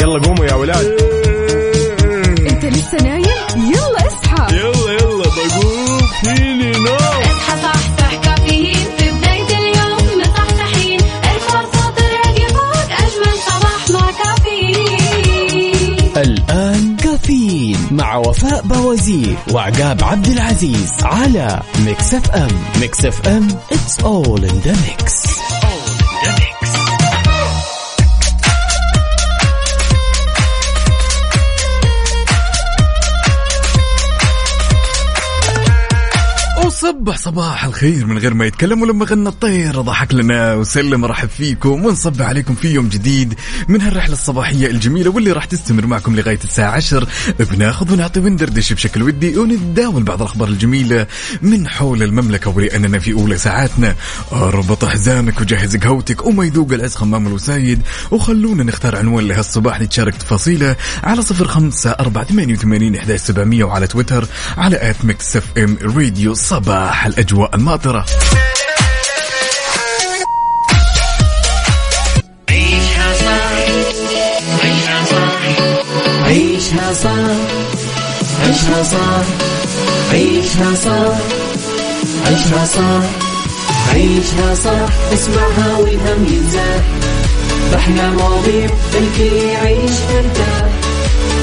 يلا 0.00 0.18
قوموا 0.26 0.44
يا 0.44 0.54
ولاد. 0.54 0.86
انت 2.50 2.64
لسه 2.64 2.98
نايم؟ 3.02 3.24
يلا 3.56 4.06
اصحى. 4.06 4.56
يلا 4.56 4.92
يلا 4.92 5.24
بقوم. 5.24 6.00
فيني 6.24 6.72
نوم. 6.72 6.94
اصحى 6.94 7.62
صحصح 7.62 8.14
كافيين. 8.24 8.86
في 8.98 9.10
بداية 9.10 9.58
اليوم 9.58 10.20
مصحصحين 10.20 11.00
ارفع 11.24 11.62
صوت 11.62 11.98
الراديو 11.98 12.48
فوق 12.48 12.90
أجمل 12.92 13.38
صباح 13.48 13.90
مع 13.90 14.10
كافيين. 14.24 15.96
الآن 16.16 16.96
كافيين 16.96 17.88
مع 17.90 18.16
وفاء 18.16 18.62
بوازير 18.62 19.36
وعقاب 19.52 20.04
عبد 20.04 20.26
العزيز 20.26 20.92
على 21.02 21.60
Mix 21.86 22.14
FM. 22.14 22.48
Mix 22.80 23.04
FM 23.04 23.48
it's 23.72 24.02
all 24.04 24.40
in 24.44 24.60
the 24.66 24.72
mix. 24.72 25.28
وصبح 37.08 37.20
صباح 37.20 37.64
الخير 37.64 38.06
من 38.06 38.18
غير 38.18 38.34
ما 38.34 38.46
يتكلم 38.46 38.82
ولما 38.82 39.04
غنى 39.04 39.28
الطير. 39.28 39.80
ضحك 39.80 40.14
لنا 40.14 40.54
وسلم 40.54 41.04
رحب 41.04 41.28
فيكم 41.28 41.84
ونصبح 41.84 42.26
عليكم 42.26 42.54
في 42.54 42.68
يوم 42.68 42.88
جديد 42.88 43.34
من 43.68 43.80
هالرحلة 43.80 44.12
الصباحية 44.12 44.66
الجميلة 44.66 45.10
واللي 45.10 45.32
راح 45.32 45.44
تستمر 45.44 45.86
معكم 45.86 46.16
لغاية 46.16 46.38
الساعة 46.44 46.70
10 46.70 47.06
بناخذ 47.38 47.92
ونعطي 47.92 48.20
وندردش 48.20 48.72
بشكل 48.72 49.02
ودي 49.02 49.38
ونتداول 49.38 50.02
بعض 50.02 50.22
الأخبار 50.22 50.48
الجميلة 50.48 51.06
من 51.42 51.68
حول 51.68 52.02
المملكة 52.02 52.50
ولأننا 52.50 52.98
في 52.98 53.12
أولى 53.12 53.36
ساعاتنا. 53.36 53.94
أربط 54.32 54.84
حزامك 54.84 55.40
وجهز 55.40 55.76
قهوتك 55.76 56.26
وما 56.26 56.44
يذوق 56.44 56.72
العز 56.72 56.94
خمام 56.94 57.26
الوسايد. 57.26 57.82
وخلونا 58.10 58.64
نختار 58.64 58.96
عنوان 58.96 59.28
لهالصباح 59.28 59.80
نتشارك 59.80 60.16
تفاصيله 60.16 60.76
على 61.04 61.22
صفر 61.22 61.46
خمسة 61.46 61.90
أربعة 61.90 62.24
ثمانية 62.24 62.54
وثمانين 62.54 62.96
إحدى 62.96 63.18
سبعمية 63.18 63.64
وعلى 63.64 63.86
تويتر 63.86 64.26
على 64.56 64.90
at 64.90 65.04
Mix 65.04 65.36
FM 65.36 65.78
Radio 65.82 66.34
صباح. 66.34 66.97
الأجواء 67.06 67.54
الماطرة 67.54 68.04
عيشها 72.50 73.14
صح 73.14 73.58
عيشها 76.24 76.92
صح 76.94 77.28
عيشها 78.42 78.82
صح 78.82 79.24
عيشها 80.12 80.74
صح 80.74 81.16
عيشها 82.26 82.64
صح 82.64 83.02
عيشها 83.94 84.54
صح 84.54 84.88
اسمعها 85.12 85.76
والهم 85.78 86.26
ينزاح 86.30 86.82
باحلى 87.72 88.10
مواضيع 88.10 88.70
الكل 88.94 89.36
يعيش 89.36 89.90
مرتاح 90.14 90.77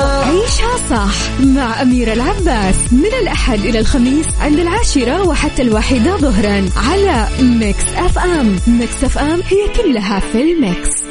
عيشها 0.00 0.76
صح 0.90 1.40
مع 1.40 1.82
أميرة 1.82 2.12
العباس. 2.12 2.74
من 2.92 3.12
الأحد 3.22 3.58
إلى 3.58 3.78
الخميس 3.78 4.26
عند 4.40 4.58
العاشرة 4.58 5.28
وحتى 5.28 5.62
الواحدة 5.62 6.16
ظهرا 6.16 6.68
على 6.76 7.28
Mix 7.40 7.84
FM. 7.96 8.56
Mix 8.66 9.04
FM 9.04 9.40
هي 9.48 9.82
كلها 9.82 10.20
في 10.20 10.42
ال 10.42 10.55
mix. 10.55 11.09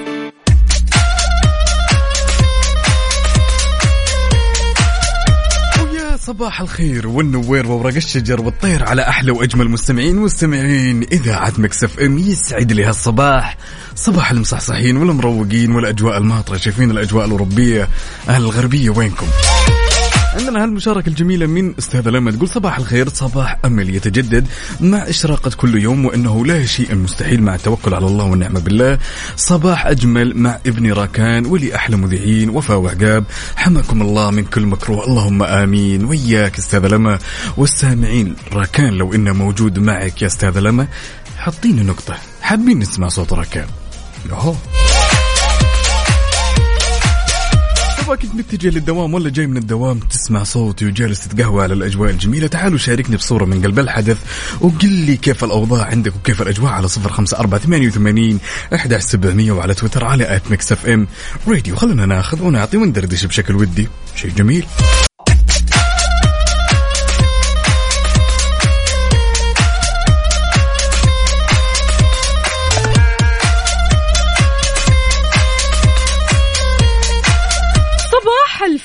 صباح 6.30 6.62
الخير 6.62 7.08
والنوير 7.08 7.72
وورق 7.72 7.96
الشجر 7.96 8.42
والطير 8.42 8.84
على 8.84 9.02
أحلى 9.02 9.32
وأجمل 9.32 9.70
مستمعين 9.70 10.16
مستمعين 10.16 11.04
اذاعه 11.04 11.54
Mix 11.58 12.00
FM 12.00 12.18
يسعد 12.18 12.72
لي 12.72 12.86
هالصباح. 12.86 13.58
صباح 13.96 14.32
المصحصحين 14.32 14.98
والمروقين 14.98 15.72
والأجواء 15.72 16.18
الماطرة. 16.18 16.58
شايفين 16.58 16.92
الأجواء 16.92 17.26
الأوروبية. 17.26 17.90
أهل 18.30 18.42
الغربية 18.42 18.90
وينكم؟ 18.90 19.28
عندنا 20.34 20.64
هالمشاركة 20.64 21.10
الجميلة 21.10 21.46
من 21.46 21.74
أستاذة 21.80 22.10
لما 22.10 22.32
تقول 22.32 22.50
صباح 22.50 22.78
الخير 22.78 23.10
صباح 23.10 23.58
أمل 23.66 23.96
يتجدد 23.96 24.48
مع 24.80 24.98
إشراقة 24.98 25.52
كل 25.58 25.82
يوم 25.82 26.06
وأنه 26.06 26.46
لا 26.46 26.66
شيء 26.66 26.96
مستحيل 26.96 27.44
مع 27.44 27.56
التوكل 27.56 27.94
على 27.94 28.06
الله 28.06 28.26
والنعم 28.26 28.60
بالله. 28.60 29.00
صباح 29.36 29.88
أجمل 29.88 30.38
مع 30.38 30.60
ابني 30.66 30.92
راكان 30.92 31.46
ولي 31.46 31.76
أحلى 31.76 31.98
مذيعين 31.98 32.50
وفاء 32.50 32.78
وعقاب. 32.78 33.24
حماكم 33.56 34.02
الله 34.02 34.32
من 34.32 34.46
كل 34.46 34.66
مكروه. 34.66 35.06
اللهم 35.06 35.44
آمين. 35.44 36.06
وياك 36.06 36.58
أستاذة 36.58 36.88
لما 36.88 37.20
والسامعين 37.58 38.36
راكان 38.54 38.94
لو 38.94 39.14
إنه 39.14 39.34
موجود 39.34 39.80
معك 39.80 40.22
يا 40.22 40.28
أستاذة 40.28 40.60
لما 40.60 40.88
حطيني 41.38 41.84
نقطة. 41.84 42.18
حابين 42.42 42.80
نسمع 42.80 43.08
صوت 43.08 43.34
راكان. 43.34 43.68
أوه. 44.32 44.56
سواء 48.10 48.20
كنت 48.20 48.36
متجه 48.36 48.70
للدوام 48.70 49.14
ولا 49.14 49.30
جاي 49.30 49.48
من 49.48 49.58
الدوام 49.58 50.00
تسمع 50.00 50.44
صوتي 50.44 50.86
وجالس 50.86 51.28
تتقهوى 51.28 51.64
على 51.64 51.74
الأجواء 51.74 52.10
الجميلة؟ 52.10 52.48
تعالوا 52.48 52.78
شاركني 52.78 53.16
بصورة 53.16 53.46
من 53.46 53.62
قلب 53.62 53.80
الحدث 53.80 54.18
وقل 54.62 54.90
لي 54.90 55.18
كيف 55.18 55.44
الأوضاع 55.44 55.86
عندك 55.86 56.16
وكيف 56.16 56.42
الأجواء 56.42 56.72
على 56.72 56.88
صفر 56.88 57.10
خمسة 57.10 57.40
أربعة 57.40 57.60
ثمانية 57.60 57.88
وثمانين 57.88 58.40
إحدى 58.76 59.00
سبعمئه 59.00 59.52
وعلى 59.52 59.74
تويتر 59.74 60.06
على 60.06 60.36
at 60.36 60.52
Mix 60.52 60.72
FM. 60.72 61.08
Radio 61.48 61.76
خلونا 61.76 62.06
ناخذ 62.06 62.42
ونعطي 62.42 62.78
وندردش 62.78 63.26
بشكل 63.26 63.56
ودي. 63.56 63.88
شيء 64.16 64.32
جميل. 64.32 64.66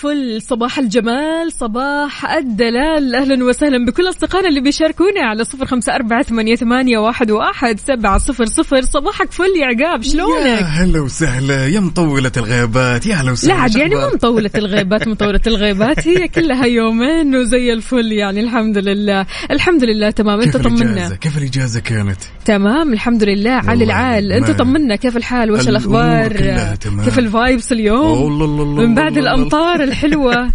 الفل 0.04 0.42
صباح 0.42 0.78
الجمال 0.78 1.52
صباح 1.52 2.32
الدلال. 2.32 3.14
أهلا 3.14 3.44
وسهلا 3.44 3.84
بكل 3.86 4.08
أصدقائنا 4.08 4.48
اللي 4.48 4.60
بيشاركونا 4.60 5.20
على 5.20 5.44
صفر 5.44 5.66
خمسة 5.66 5.94
أربعة 5.94 6.22
ثمانية, 6.22 6.56
ثمانية 6.56 6.98
واحد, 6.98 7.30
واحد 7.30 7.80
سبعة 7.80 8.18
صفر 8.18 8.44
صفر. 8.44 8.82
صباحك 8.82 9.32
فل 9.32 9.44
يا 9.60 9.66
عقاب 9.66 10.02
يا 10.02 10.08
شلونك 10.08 10.62
هلا 10.62 11.00
وسهلا 11.00 11.66
يا 11.66 11.80
مطولة 11.80 12.32
الغيابات 12.36 13.06
يا 13.06 13.14
هلا 13.14 13.26
لا 13.26 13.32
وسهلا 13.32 13.54
عاد 13.54 13.76
يعني؟ 13.76 13.94
مو 13.94 14.00
مطولة 14.14 14.50
الغيبات 14.54 15.08
مطولة 15.08 15.40
الغيبات 15.46 16.08
هي 16.08 16.28
كلها 16.28 16.66
يومين 16.66 17.36
وزي 17.36 17.72
الفل 17.72 18.12
يعني 18.12 18.40
الحمد 18.40 18.78
لله. 18.78 19.26
الحمد 19.50 19.84
لله 19.84 20.10
تمام. 20.10 20.40
أنت 20.40 20.56
طمنا؟ 20.56 21.14
كيف 21.14 21.38
الإجازة 21.38 21.80
كانت؟ 21.80 22.20
تمام 22.44 22.92
الحمد 22.92 23.24
لله 23.24 23.50
على 23.50 23.84
العال. 23.84 24.32
أنت 24.32 24.50
طمنا 24.50 24.96
كيف 24.96 25.16
الحال؟ 25.16 25.50
وش 25.50 25.64
تمام. 25.64 27.04
كيف 27.04 27.18
ال 27.18 27.27
vibes 27.27 27.72
اليوم؟ 27.72 28.38
من 28.76 28.94
بعد 28.94 29.18
الله 29.18 29.34
الله. 30.02 30.52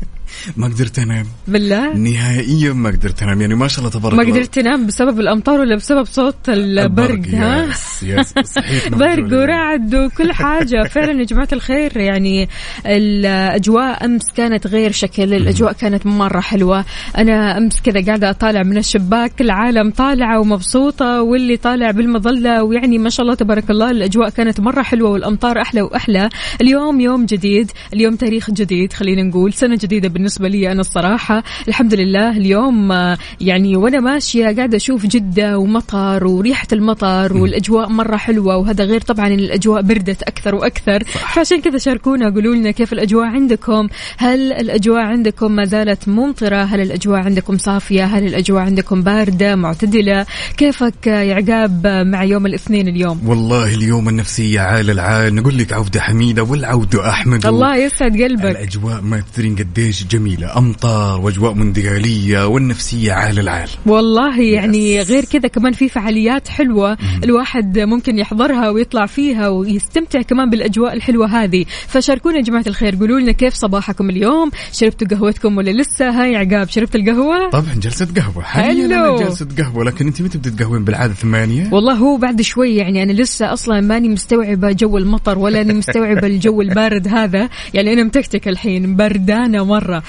ما 0.57 0.67
قدرت 0.67 0.99
أنام. 0.99 1.25
بالله؟ 1.47 1.93
نهائيا 1.93 2.73
ما 2.73 2.89
قدرت 2.89 3.23
أنام. 3.23 3.41
يعني 3.41 3.55
ما 3.55 3.67
شاء 3.67 3.79
الله 3.79 3.89
تبارك 3.91 4.15
ما 4.15 4.21
الله. 4.23 4.33
قدرت 4.33 4.53
تنام 4.53 4.85
بسبب 4.87 5.19
الأمطار 5.19 5.59
ولا 5.59 5.75
بسبب 5.75 6.05
صوت 6.05 6.49
البرق 6.49 7.27
ها؟ 7.33 7.65
yes 7.65 8.03
yes 8.03 8.33
صحيح 8.49 8.87
برق 9.01 9.33
ورعد 9.39 9.95
وكل 9.95 10.31
حاجة. 10.33 10.83
فعلا 10.93 11.19
يا 11.19 11.25
جماعة 11.25 11.47
الخير 11.53 11.97
يعني 11.97 12.49
الأجواء 12.85 14.05
أمس 14.05 14.31
كانت 14.37 14.67
غير 14.67 14.91
شكل 14.91 15.33
الأجواء 15.33 15.73
كانت 15.73 16.05
مرة 16.05 16.39
حلوة. 16.39 16.85
أنا 17.17 17.57
أمس 17.57 17.81
كذا 17.81 18.05
قاعدة 18.05 18.29
أطالع 18.29 18.63
من 18.63 18.77
الشباك 18.77 19.41
العالم 19.41 19.91
طالعة 19.91 20.39
ومبسوطة 20.39 21.21
واللي 21.21 21.57
طالع 21.57 21.91
بالمظلة 21.91 22.63
ويعني 22.63 22.97
ما 22.97 23.09
شاء 23.09 23.23
الله 23.23 23.35
تبارك 23.35 23.69
الله 23.71 23.91
الأجواء 23.91 24.29
كانت 24.29 24.59
مرة 24.59 24.81
حلوة 24.81 25.09
والأمطار 25.09 25.61
أحلى 25.61 25.81
وأحلى. 25.81 26.29
اليوم 26.61 26.99
يوم 27.01 27.25
جديد 27.25 27.71
اليوم 27.93 28.15
تاريخ 28.15 28.51
جديد 28.51 28.93
خلينا 28.93 29.23
نقول 29.23 29.53
سنة 29.53 29.77
جديدة 29.81 30.09
بالنسبة 30.19 30.47
لي 30.47 30.71
أنا 30.71 30.81
الصراحة 30.81 31.43
الحمد 31.67 31.93
لله 31.93 32.37
اليوم 32.37 32.91
آه، 32.91 33.17
يعني 33.41 33.75
وأنا 33.75 33.99
ماشية 33.99 34.45
قاعدة 34.55 34.77
أشوف 34.77 35.05
جدة 35.05 35.57
ومطر 35.57 36.27
وريحة 36.27 36.67
المطر 36.73 37.37
والأجواء 37.37 37.89
مرة 37.89 38.17
حلوة 38.17 38.57
وهذا 38.57 38.83
غير 38.83 39.01
طبعا 39.01 39.27
إن 39.27 39.39
الأجواء 39.39 39.81
بردت 39.81 40.23
أكثر 40.23 40.55
وأكثر. 40.55 41.03
فعشان 41.03 41.61
كذا 41.61 41.77
شاركونا 41.77 42.29
قولوا 42.29 42.55
لنا 42.55 42.71
كيف 42.71 42.93
الأجواء 42.93 43.25
عندكم؟ 43.25 43.87
هل 44.17 44.53
الأجواء 44.53 45.01
عندكم 45.01 45.51
ما 45.51 45.65
زالت 45.65 46.07
ممطرة؟ 46.07 46.63
هل 46.63 46.81
الأجواء 46.81 47.19
عندكم 47.19 47.57
صافية؟ 47.57 48.05
هل 48.05 48.25
الأجواء 48.25 48.61
عندكم 48.61 49.01
باردة 49.01 49.55
معتدلة؟ 49.55 50.25
كيفك 50.57 51.07
يا 51.07 51.35
عقاب 51.35 51.87
مع 51.87 52.23
يوم 52.23 52.45
الاثنين 52.45 52.87
اليوم؟ 52.87 53.29
والله 53.29 53.75
اليوم 53.75 54.09
النفسية 54.09 54.59
عال 54.59 54.89
العال 54.89 55.35
نقول 55.35 55.57
لك 55.57 55.73
عودة 55.73 56.01
حميدة 56.01 56.43
والعودة 56.43 57.09
أحمد. 57.09 57.45
الله 57.45 57.75
يسعد 57.75 58.21
قلبك. 58.21 58.45
الأجواء 58.45 59.01
ما 59.01 59.23
تدرين 59.33 59.55
قديش 59.55 60.08
جميلة 60.09 60.57
امطار 60.57 61.21
وأجواء 61.21 61.53
موندياليه 61.53 62.47
والنفسية 62.47 63.13
عال 63.13 63.39
العال. 63.39 63.69
والله 63.85 64.41
يعني 64.41 65.01
غير 65.01 65.25
كذا 65.25 65.47
كمان 65.47 65.73
في 65.73 65.89
فعاليات 65.89 66.47
حلوة 66.47 66.97
الواحد 67.23 67.79
ممكن 67.79 68.19
يحضرها 68.19 68.69
ويطلع 68.69 69.05
فيها 69.05 69.49
ويستمتع 69.49 70.21
كمان 70.21 70.49
بالأجواء 70.49 70.93
الحلوة 70.93 71.27
هذه. 71.27 71.65
فشاركونا 71.87 72.37
يا 72.37 72.41
جماعة 72.41 72.63
الخير 72.67 72.95
قولوا 72.95 73.19
لنا 73.19 73.31
كيف 73.31 73.53
صباحكم 73.53 74.09
اليوم؟ 74.09 74.51
شربتوا 74.71 75.07
قهوتكم 75.07 75.57
ولا 75.57 75.71
لسه؟ 75.71 76.09
هاي 76.09 76.35
عقاب 76.35 76.69
شربت 76.69 76.95
القهوة؟ 76.95 77.49
طبعا 77.49 77.73
جلسة 77.81 78.07
قهوة. 78.15 78.43
حاليا 78.43 79.17
جلسة 79.19 79.47
قهوة 79.57 79.83
لكن 79.83 80.07
أنت 80.07 80.21
متى 80.21 80.37
بتتقهوين 80.37 80.83
بالعادة 80.83 81.13
ثمانية؟ 81.13 81.69
والله 81.71 81.93
هو 81.93 82.17
بعد 82.17 82.41
شوي 82.41 82.75
يعني 82.75 83.03
أنا 83.03 83.11
لسه 83.11 83.53
أصلا 83.53 83.81
ماني 83.81 84.09
مستوعبة 84.09 84.71
جو 84.71 84.97
المطر 84.97 85.39
ولا 85.39 85.61
اني 85.61 85.73
مستوعبة 85.73 86.27
الجو 86.27 86.61
البارد 86.61 87.07
هذا. 87.07 87.49
يعني 87.73 87.93
أنا 87.93 88.03
متكتك 88.03 88.47
الحين 88.47 88.95
بردانة 88.95 89.61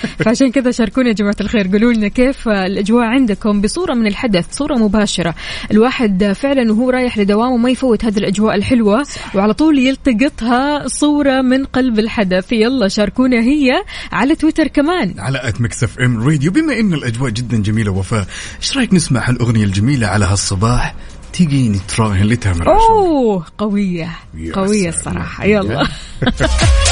فعشان 0.25 0.51
كذا 0.51 0.71
شاركونا 0.71 1.09
يا 1.09 1.13
جماعة 1.13 1.37
الخير. 1.41 1.69
قولوا 1.73 1.93
لنا 1.93 2.09
كيف 2.09 2.49
الأجواء 2.49 3.05
عندكم 3.05 3.61
بصورة 3.61 3.95
من 3.95 4.07
الحدث 4.07 4.47
صورة 4.51 4.75
مباشرة. 4.75 5.35
الواحد 5.71 6.33
فعلا 6.33 6.73
وهو 6.73 6.91
رايح 6.91 7.19
لدوامه 7.19 7.57
ما 7.57 7.71
يفوت 7.71 8.05
هذه 8.05 8.19
الأجواء 8.19 8.55
الحلوة 8.55 9.03
وعلى 9.35 9.55
طول 9.55 9.79
يلتقطها 9.79 10.89
صورة 10.89 11.43
من 11.43 11.65
قلب 11.65 11.99
الحدث. 11.99 12.53
يلا 12.53 12.89
شاركونا 12.89 13.41
هي 13.41 13.71
على 14.13 14.35
تويتر 14.35 14.67
كمان. 14.67 15.15
على 15.19 15.41
at 15.43 15.61
Mix 15.61 15.85
FM 15.85 16.23
Radio 16.29 16.53
بما 16.53 16.81
إن 16.81 16.93
الأجواء 16.95 17.31
جدا 17.31 17.57
جميلة 17.57 17.91
وفاء 17.91 18.27
إيش 18.63 18.77
رأيك 18.77 18.95
نسمع 18.95 19.29
هالأغنية 19.29 19.65
الجميلة 19.65 20.07
على 20.07 20.25
هالصباح؟ 20.25 20.95
تيجي 21.32 21.81
نتراهن 21.97 22.27
لتامر 22.27 22.69
أوه 22.69 23.45
قوية 23.59 24.19
سلام. 24.55 24.89
الصراحة. 24.89 25.45
يلا. 25.45 25.87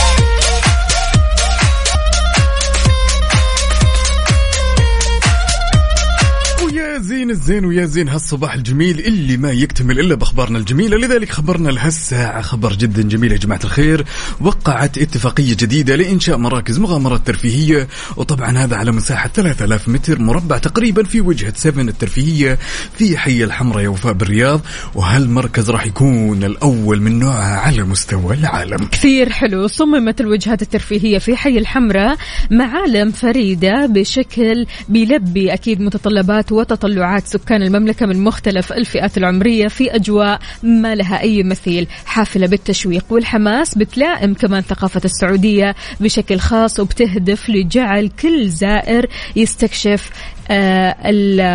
زين 7.08 7.31
الزين 7.31 7.64
ويا 7.64 7.84
زين 7.87 8.08
هالصباح 8.08 8.55
الجميل 8.55 8.99
اللي 8.99 9.37
ما 9.37 9.52
يكتمل 9.52 10.00
إلا 10.00 10.14
بأخبارنا 10.14 10.58
الجميلة. 10.58 10.96
لذلك 10.96 11.31
خبرنا 11.31 11.69
لهالساعة 11.69 12.43
خبر 12.43 12.72
جدا 12.72 13.02
جميل 13.02 13.32
يا 13.32 13.37
جماعة 13.37 13.60
الخير. 13.64 14.05
وقعت 14.40 14.99
اتفاقية 14.99 15.56
جديدة 15.58 15.96
لإنشاء 15.96 16.37
مراكز 16.37 16.78
مغامرات 16.78 17.26
ترفيهية. 17.26 17.88
وطبعا 18.16 18.58
هذا 18.58 18.76
على 18.76 18.93
مساحة 18.93 19.28
3000 19.28 19.88
متر 19.88 20.19
مربع 20.19 20.58
تقريبا 20.58 21.02
في 21.02 21.20
وجهة 21.20 21.52
7 21.56 21.82
الترفيهية 21.82 22.58
في 22.99 23.19
حي 23.19 23.44
الحمراء 23.44 23.84
يا 23.84 23.88
وفاء 23.88 24.12
بالرياض. 24.12 24.61
وهالمركز 24.94 25.70
راح 25.70 25.87
يكون 25.87 26.44
الأول 26.44 27.00
من 27.00 27.19
نوعه 27.19 27.58
على 27.58 27.82
مستوى 27.82 28.34
العالم. 28.34 28.87
كثير 28.87 29.31
حلو. 29.31 29.66
صممت 29.66 30.20
الوجهات 30.20 30.62
الترفيهية 30.62 31.19
في 31.19 31.37
حي 31.37 31.58
الحمراء 31.58 32.16
معالم 32.50 33.11
فريدة 33.11 33.87
بشكل 33.87 34.66
بيلبي 34.88 35.54
أكيد 35.54 35.81
متطلبات 35.81 36.52
وتطلعات 36.99 37.27
سكان 37.27 37.62
المملكة 37.62 38.06
من 38.06 38.25
مختلف 38.25 38.73
الفئات 38.73 39.19
العمرية 39.19 39.69
في 39.69 39.95
أجواء 39.95 40.41
ما 40.62 40.95
لها 40.95 41.21
أي 41.21 41.43
مثيل. 41.43 41.87
حافلة 42.06 42.47
بالتشويق 42.47 43.05
والحماس 43.11 43.79
بتلائم 43.79 44.35
كمان 44.35 44.62
ثقافة 44.62 45.00
السعودية 45.05 45.75
بشكل 46.00 46.39
خاص 46.39 46.81
وبتهدف 46.81 47.50
لجعل 47.50 48.09
كل 48.23 48.49
زائر 48.49 49.06
يستكشف 49.37 50.11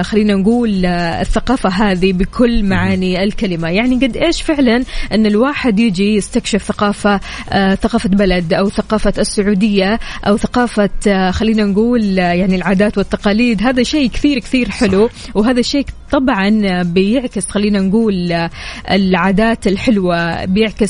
خلينا 0.03 0.33
نقول 0.33 0.85
آه، 0.85 1.21
الثقافة 1.21 1.69
هذه 1.69 2.13
بكل 2.13 2.63
معاني 2.63 3.23
الكلمة. 3.23 3.69
يعني 3.69 3.95
قد 3.95 4.17
إيش 4.17 4.41
فعلا 4.41 4.83
أن 5.11 5.25
الواحد 5.25 5.79
يجي 5.79 6.15
يستكشف 6.15 6.63
ثقافة 6.63 7.19
آه، 7.51 7.75
ثقافة 7.75 8.09
بلد 8.09 8.53
أو 8.53 8.69
ثقافة 8.69 9.13
السعودية 9.17 9.99
أو 10.27 10.37
ثقافة 10.37 10.89
آه، 11.07 11.31
خلينا 11.31 11.63
نقول 11.63 12.19
آه، 12.19 12.33
يعني 12.33 12.55
العادات 12.55 12.97
والتقاليد؟ 12.97 13.61
هذا 13.61 13.83
شيء 13.83 14.09
كثير 14.09 14.39
كثير 14.39 14.69
حلو 14.69 15.09
وهذا 15.35 15.59
الشيء 15.59 15.85
طبعا 16.13 16.81
بيعكس 16.83 17.49
خلينا 17.49 17.79
نقول 17.79 18.47
العادات 18.91 19.67
الحلوة 19.67 20.45
بيعكس 20.45 20.89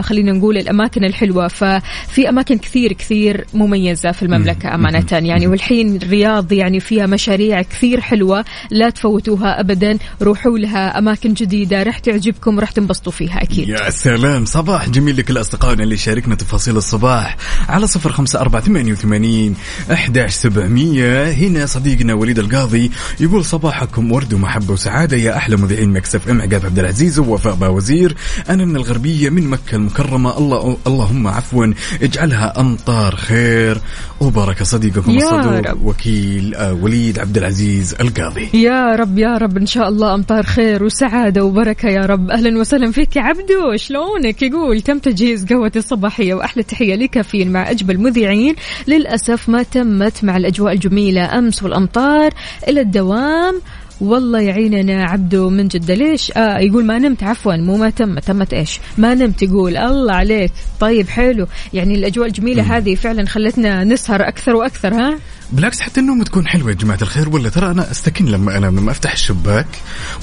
خلينا 0.00 0.32
نقول 0.32 0.56
الأماكن 0.56 1.04
الحلوة. 1.04 1.48
ففي 1.48 2.28
أماكن 2.28 2.58
كثير 2.58 2.92
كثير 2.92 3.46
مميزة 3.54 4.12
في 4.12 4.22
المملكة 4.22 4.74
أمانة. 4.74 5.06
يعني 5.12 5.46
والحين 5.46 5.96
الرياض 5.96 6.52
يعني 6.52 6.80
فيها 6.80 7.06
مشاريع 7.06 7.62
كثير 7.62 8.00
حلوة 8.00 8.44
لا 8.70 8.90
تفوتوها 8.90 9.60
أبدا. 9.60 9.98
روحوا 10.22 10.58
لها 10.58 10.98
أماكن 10.98 11.34
جديدة 11.34 11.82
راح 11.82 11.98
تعجبكم 11.98 12.60
راح 12.60 12.70
تنبسطوا 12.70 13.12
فيها 13.12 13.42
أكيد. 13.42 13.68
يا 13.68 13.90
سلام. 13.90 14.44
صباح 14.44 14.88
جميل 14.88 15.16
لكل 15.16 15.40
أصدقائنا 15.40 15.82
اللي 15.82 15.96
شاركنا 15.96 16.34
تفاصيل 16.34 16.76
الصباح 16.76 17.36
على 17.68 17.86
صفر 17.86 18.12
خمسة 18.12 18.40
أربعة 18.40 18.62
ثمانية 18.62 18.92
وثمانين 18.92 19.54
أحداش 19.92 20.32
سبعمية. 20.32 21.30
هنا 21.30 21.66
صديقنا 21.66 22.14
وليد 22.14 22.38
القاضي 22.38 22.90
يقول 23.20 23.44
صباحكم 23.44 24.12
ورد 24.12 24.34
ومحبة 24.56 24.72
وسعادة. 24.72 25.16
يا 25.16 25.36
أحلى 25.36 25.56
مذيعين 25.56 25.92
مكسف 25.92 26.28
أم 26.28 26.40
عقاب 26.40 26.66
عبد 26.66 26.78
العزيز 26.78 27.18
ووفاء 27.18 27.54
باوزير. 27.54 28.16
أنا 28.50 28.64
من 28.64 28.76
الغربية 28.76 29.30
من 29.30 29.48
مكة 29.48 29.74
المكرمة. 29.74 30.38
الله 30.38 30.76
اللهم 30.86 31.26
عفوا. 31.26 31.66
اجعلها 32.02 32.60
أمطار 32.60 33.16
خير. 33.16 33.80
وبركة 34.20 34.64
صديقكم 34.64 35.10
يا 35.10 35.16
الصدوق 35.16 35.70
رب. 35.70 35.86
وكيل 35.86 36.54
آه، 36.54 36.72
وليد 36.72 37.18
عبد 37.18 37.36
العزيز 37.36 37.94
القاضي. 38.00 38.48
يا 38.54 38.94
رب 38.94 39.18
يا 39.18 39.38
رب. 39.38 39.56
إن 39.56 39.66
شاء 39.66 39.88
الله 39.88 40.14
أمطار 40.14 40.42
خير 40.42 40.84
وسعادة 40.84 41.44
وبركة 41.44 41.88
يا 41.88 42.06
رب. 42.06 42.30
أهلا 42.30 42.60
وسهلا 42.60 42.92
فيك 42.92 43.16
يا 43.16 43.22
عبدو. 43.22 43.76
شلونك؟ 43.76 44.42
يقول 44.42 44.80
تم 44.80 44.98
تجهيز 44.98 45.44
قهوة 45.44 45.72
الصباحيه 45.76 46.34
وأحلى 46.34 46.62
تحية 46.62 46.94
لكافيين 46.94 47.52
مع 47.52 47.70
أجمل 47.70 48.00
مذيعين. 48.00 48.54
للأسف 48.88 49.48
ما 49.48 49.62
تمت 49.62 50.24
مع 50.24 50.36
الأجواء 50.36 50.72
الجميلة. 50.72 51.38
أمس 51.38 51.62
والأمطار 51.62 52.30
إلى 52.68 52.80
الدوام. 52.80 53.60
والله 54.02 54.40
يعيننا 54.40 55.04
عبدو 55.04 55.50
من 55.50 55.68
جدة. 55.68 55.94
ليش؟ 55.94 56.32
آه 56.36 56.58
يقول 56.58 56.84
ما 56.84 56.98
نمت 56.98 57.22
عفوا 57.22 57.56
مو 57.56 57.76
ما 57.76 57.90
تم 57.90 58.18
تمت 58.18 58.52
إيش؟ 58.52 58.80
ما 58.98 59.14
نمت 59.14 59.42
يقول. 59.42 59.76
الله 59.76 60.12
عليك. 60.14 60.52
طيب 60.80 61.08
حلو. 61.08 61.46
يعني 61.72 61.94
الأجواء 61.94 62.26
الجميلة 62.26 62.76
هذه 62.76 62.94
فعلا 62.94 63.26
خلتنا 63.26 63.84
نسهر 63.84 64.28
أكثر 64.28 64.56
وأكثر 64.56 64.94
ها؟ 64.94 65.18
بالعكس 65.52 65.80
حتى 65.80 66.00
النوم 66.00 66.22
تكون 66.22 66.46
حلوة 66.46 66.70
يا 66.70 66.74
جماعة 66.74 66.98
الخير. 67.02 67.28
ولا 67.28 67.48
ترى 67.48 67.70
أنا 67.70 67.90
أستكن 67.90 68.26
لما 68.26 68.56
أنا 68.58 68.66
لما 68.66 68.90
أفتح 68.90 69.12
الشباك 69.12 69.66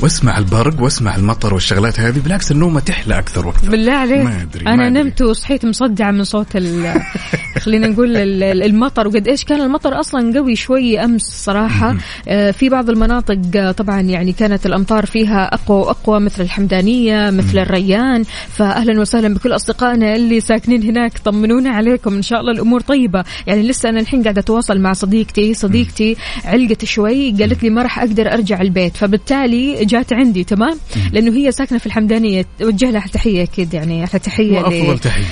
وأسمع 0.01 0.37
البرق 0.37 0.81
وأسمع 0.81 1.15
المطر 1.15 1.53
والشغلات 1.53 1.99
هذه؟ 1.99 2.19
بالعكس 2.19 2.51
النومه 2.51 2.79
تحلى 2.79 3.19
أكثر 3.19 3.47
وأكثر. 3.47 3.69
بالله 3.69 3.93
عليك. 3.93 4.23
ما 4.25 4.41
أدري، 4.41 4.65
ما 4.65 4.73
أنا 4.73 4.87
أدري. 4.87 5.03
نمت 5.03 5.21
وصحيت 5.21 5.65
مصدعة 5.65 6.11
من 6.11 6.23
صوت 6.23 6.55
خلينا 7.57 7.87
نقول 7.87 8.17
ال- 8.17 8.43
ال- 8.43 8.63
المطر 8.63 9.07
وقد 9.07 9.27
إيش 9.27 9.43
كان 9.43 9.61
المطر 9.61 9.99
أصلا 9.99 10.33
قوي 10.39 10.55
شوي 10.55 10.99
أمس 10.99 11.21
صراحة. 11.21 11.95
آه، 12.27 12.51
في 12.51 12.69
بعض 12.69 12.89
المناطق 12.89 13.37
آه، 13.55 13.71
طبعا 13.71 14.01
يعني 14.01 14.31
كانت 14.31 14.65
الأمطار 14.65 15.05
فيها 15.05 15.53
أقوى 15.53 15.77
وأقوى 15.79 16.19
مثل 16.19 16.43
الحمدانية 16.43 17.29
مثل 17.29 17.59
الريان. 17.59 18.23
فاهلا 18.49 19.01
وسهلا 19.01 19.33
بكل 19.33 19.55
أصدقائنا 19.55 20.15
اللي 20.15 20.39
ساكنين 20.39 20.83
هناك 20.83 21.17
طمنونا 21.17 21.69
عليكم. 21.69 22.13
إن 22.15 22.21
شاء 22.21 22.39
الله 22.41 22.51
الأمور 22.51 22.81
طيبة. 22.81 23.23
يعني 23.47 23.61
لسه 23.67 23.89
أنا 23.89 23.99
الحين 23.99 24.23
قاعدة 24.23 24.41
أتواصل 24.41 24.79
مع 24.79 24.93
صديقتي 24.93 25.53
صديقتي 25.53 26.15
علقت 26.45 26.85
شوي 26.85 27.31
قالت 27.31 27.63
لي 27.63 27.69
ما 27.69 27.81
راح 27.83 27.99
أقدر 27.99 28.33
أرجع 28.33 28.61
البيت. 28.61 28.97
فبالتالي 28.97 29.85
جات 29.85 30.13
عندي 30.13 30.43
تمام؟ 30.43 30.77
لأنه 31.13 31.31
هي 31.37 31.51
ساكنة 31.51 31.77
في 31.77 31.85
الحمدانية. 31.85 32.45
توجه 32.59 32.91
لها 32.91 33.07
تحية 33.13 33.43
أكيد 33.43 33.73
يعني 33.73 34.07
تحية 34.07 34.57
وأفضل 34.59 34.93
ل- 34.93 34.99
تحية. 34.99 35.23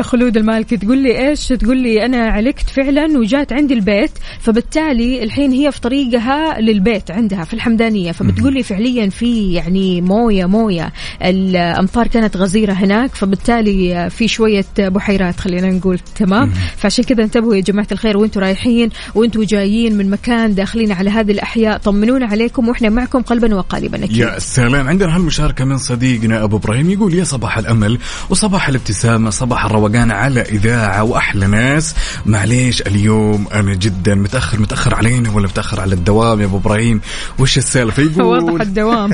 لخلود 0.00 0.36
المالكي 0.36 0.76
تقول 0.76 0.98
لي 0.98 1.28
إيش 1.28 1.52
تقول 1.60 1.76
لي 1.76 2.04
أنا 2.06 2.30
علقت 2.30 2.70
فعلا 2.70 3.18
وجات 3.18 3.52
عندي 3.52 3.74
البيت 3.74 4.10
فبالتالي 4.40 5.22
الحين 5.22 5.52
هي 5.52 5.72
في 5.72 5.80
طريقها 5.80 6.60
للبيت 6.60 7.10
عندها 7.10 7.44
في 7.44 7.54
الحمدانية. 7.54 8.12
فبتقول 8.12 8.54
لي 8.54 8.62
فعليا 8.62 9.08
في 9.08 9.52
يعني 9.52 10.00
موية 10.00 10.46
موية. 10.46 10.92
الأمطار 11.22 12.06
كانت 12.06 12.36
غزيرة 12.36 12.72
هناك 12.72 13.14
فبالتالي 13.14 14.10
في 14.10 14.28
شوية 14.28 14.64
بحيرات 14.78 15.40
خلينا 15.40 15.70
نقول 15.70 15.98
تمام؟ 15.98 16.52
فعشان 16.76 17.04
كذا 17.04 17.22
انتبهوا 17.24 17.54
يا 17.54 17.60
جماعة 17.60 17.86
الخير 17.92 18.16
وأنتم 18.16 18.40
رايحين 18.40 18.90
وأنتم 19.14 19.42
جايين 19.42 19.96
من 19.98 20.10
مكان 20.10 20.54
داخلين 20.54 20.92
على 20.92 21.10
هذه 21.10 21.30
الأحياء 21.32 21.78
طمنونا 21.78 22.26
عليكم 22.26 22.68
وإحنا 22.68 22.88
معكم 22.88 23.22
قلبا 23.22 23.54
وقالبا 23.54 24.04
أكيد. 24.04 24.16
يا 24.16 24.38
سلام. 24.38 24.88
عندنا 24.88 25.16
هالمشاركة 25.16 25.64
من 25.64 25.78
صديقنا 25.78 26.44
أبو 26.44 26.56
إبراهيم 26.56 26.90
يقول 26.90 27.14
يا 27.14 27.24
صباح 27.24 27.58
الأمل 27.58 27.98
وصباح 28.30 28.68
الابتسامة 28.68 29.30
صباح 29.30 29.64
الروقان 29.64 30.10
على 30.10 30.40
إذاعة 30.40 31.02
وأحلى 31.02 31.49
ناس. 31.50 31.94
معليش 32.26 32.82
اليوم 32.82 33.46
أنا 33.54 33.74
جدا 33.74 34.14
متأخر 34.14 34.60
متأخر 34.60 34.94
علينا 34.94 35.30
ولا 35.30 35.46
متأخر 35.46 35.80
على 35.80 35.94
الدوام 35.94 36.40
يا 36.40 36.46
أبو 36.46 36.56
إبراهيم؟ 36.56 37.00
وش 37.38 37.58
السالفة؟ 37.58 38.24
واضح 38.24 38.46
يقول 38.48 38.62
الدوام. 38.62 39.10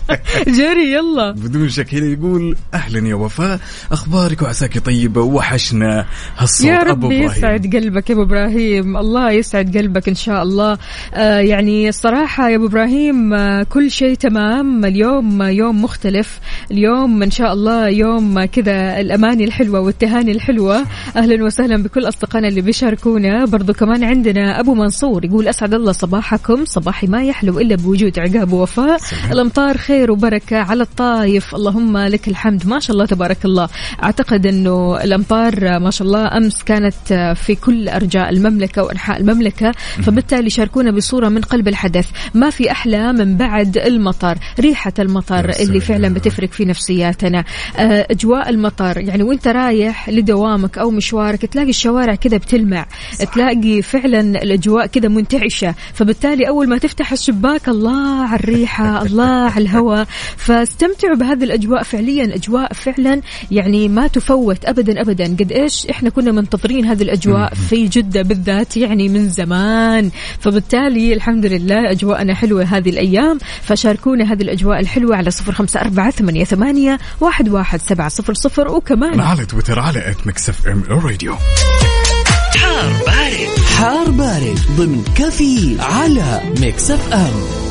جري 0.58 0.92
يلا. 0.92 1.30
بدون 1.30 1.68
شك 1.68 1.94
هنا 1.94 2.06
يقول 2.06 2.56
أهلا 2.74 3.08
يا 3.08 3.14
وفاء. 3.14 3.60
أخبارك 3.92 4.42
وعساك 4.42 4.78
طيبة 4.78 5.20
وحشنا 5.20 6.06
هالصوت. 6.38 6.66
يا 6.66 6.78
رب 6.78 7.12
يسعد 7.12 7.76
قلبك 7.76 8.10
يا 8.10 8.14
أبو 8.14 8.22
إبراهيم. 8.22 8.96
الله 8.96 9.30
يسعد 9.30 9.76
قلبك 9.76 10.08
إن 10.08 10.14
شاء 10.14 10.42
الله. 10.42 10.78
آه 11.14 11.38
يعني 11.38 11.88
الصراحة 11.88 12.48
يا 12.48 12.56
أبو 12.56 12.66
إبراهيم 12.66 13.34
آه 13.34 13.62
كل 13.62 13.90
شيء 13.90 14.14
تمام. 14.14 14.84
اليوم 14.84 15.42
يوم 15.42 15.82
مختلف. 15.82 16.40
اليوم 16.70 17.22
إن 17.22 17.30
شاء 17.30 17.52
الله 17.52 17.88
يوم 17.88 18.44
كذا 18.44 19.00
الأماني 19.00 19.44
الحلوة 19.44 19.80
والتهاني 19.80 20.32
الحلوة. 20.32 20.84
أهلا 21.16 21.44
وسهلا 21.44 21.75
بكل 21.82 22.08
أصدقائنا 22.08 22.48
اللي 22.48 22.60
بيشاركونا. 22.60 23.44
برضو 23.44 23.72
كمان 23.72 24.04
عندنا 24.04 24.60
أبو 24.60 24.74
منصور 24.74 25.24
يقول 25.24 25.48
أسعد 25.48 25.74
الله 25.74 25.92
صباحكم. 25.92 26.64
صباحي 26.64 27.06
ما 27.06 27.24
يحلو 27.24 27.60
إلا 27.60 27.76
بوجود 27.76 28.18
عقاب 28.18 28.52
ووفاء. 28.52 29.00
الأمطار 29.32 29.76
خير 29.76 30.10
وبركة 30.10 30.56
على 30.56 30.82
الطايف. 30.82 31.54
اللهم 31.54 31.98
لك 31.98 32.28
الحمد. 32.28 32.66
ما 32.66 32.78
شاء 32.78 32.94
الله 32.94 33.06
تبارك 33.06 33.44
الله. 33.44 33.68
أعتقد 34.02 34.46
إنه 34.46 35.04
الأمطار 35.04 35.78
ما 35.78 35.90
شاء 35.90 36.06
الله 36.08 36.36
أمس 36.36 36.62
كانت 36.62 37.34
في 37.36 37.54
كل 37.54 37.88
أرجاء 37.88 38.30
المملكة 38.30 38.82
وأنحاء 38.82 39.20
المملكة 39.20 39.72
فبالتالي 40.02 40.50
شاركونا 40.50 40.90
بصورة 40.90 41.28
من 41.28 41.40
قلب 41.40 41.68
الحدث. 41.68 42.08
ما 42.34 42.50
في 42.50 42.70
أحلى 42.70 43.12
من 43.12 43.36
بعد 43.36 43.78
المطر. 43.78 44.38
ريحة 44.60 44.92
المطر 44.98 45.50
اللي. 45.60 45.86
فعلا 45.86 46.14
بتفرق 46.14 46.50
في 46.50 46.64
نفسياتنا. 46.64 47.44
آه، 47.78 48.06
أجواء 48.10 48.50
المطر 48.50 48.98
يعني 48.98 49.22
وإنت 49.22 49.48
رايح 49.48 50.08
لدوامك 50.08 50.78
أو 50.78 50.90
مشوارك 50.90 51.46
تلاقي 51.46 51.65
الشوارع 51.68 52.14
كذا 52.14 52.36
بتلمع 52.36 52.86
تلاقي 53.34 53.82
فعلا 53.82 54.20
الأجواء 54.20 54.86
كذا 54.86 55.08
منتعشة. 55.08 55.74
فبالتالي 55.94 56.48
أول 56.48 56.68
ما 56.68 56.78
تفتح 56.78 57.12
الشباك 57.12 57.68
الله 57.68 58.22
على 58.22 58.40
الريحة 58.40 59.02
الله 59.06 59.50
على 59.50 59.64
الهواء. 59.64 60.06
فاستمتعوا 60.36 61.16
بهذه 61.16 61.44
الأجواء 61.44 61.82
فعليا 61.82 62.34
أجواء 62.34 62.72
فعلا 62.72 63.20
يعني 63.50 63.88
ما 63.88 64.06
تفوت 64.06 64.64
ابدا 64.64 65.00
ابدا. 65.00 65.24
قد 65.24 65.52
إيش 65.52 65.86
إحنا 65.86 66.10
كنا 66.10 66.32
منتظرين 66.32 66.84
هذه 66.84 67.02
الأجواء 67.02 67.54
في 67.54 67.86
جدة 67.86 68.22
بالذات 68.22 68.76
يعني 68.76 69.08
من 69.08 69.28
زمان. 69.28 70.10
فبالتالي 70.40 71.12
الحمد 71.12 71.46
لله 71.46 71.90
أجواءنا 71.90 72.34
حلوة 72.34 72.64
هذه 72.64 72.90
الأيام. 72.90 73.38
فشاركونا 73.62 74.32
هذه 74.32 74.42
الأجواء 74.42 74.80
الحلوة 74.80 75.16
على 75.16 75.30
صفر 75.30 75.52
خمسة 75.52 75.80
أربعة 75.80 76.10
ثمانية 76.10 76.44
ثمانية 76.44 76.98
واحد 77.20 77.48
واحد 77.48 77.80
سبعة 77.80 78.08
صفر 78.08 78.34
صفر. 78.34 78.68
وكمان 78.68 79.20
على 79.20 79.46
تويتر 79.46 79.78
على 79.78 80.10
at 80.10 80.26
Mix 80.26 80.48
FM 80.48 80.82
Radio 80.88 81.34
حار 83.76 84.10
بارد. 84.10 84.58
ضمن 84.76 85.04
كافيه 85.14 85.76
على 85.80 86.40
Mix 86.60 86.90
FM. 86.90 87.65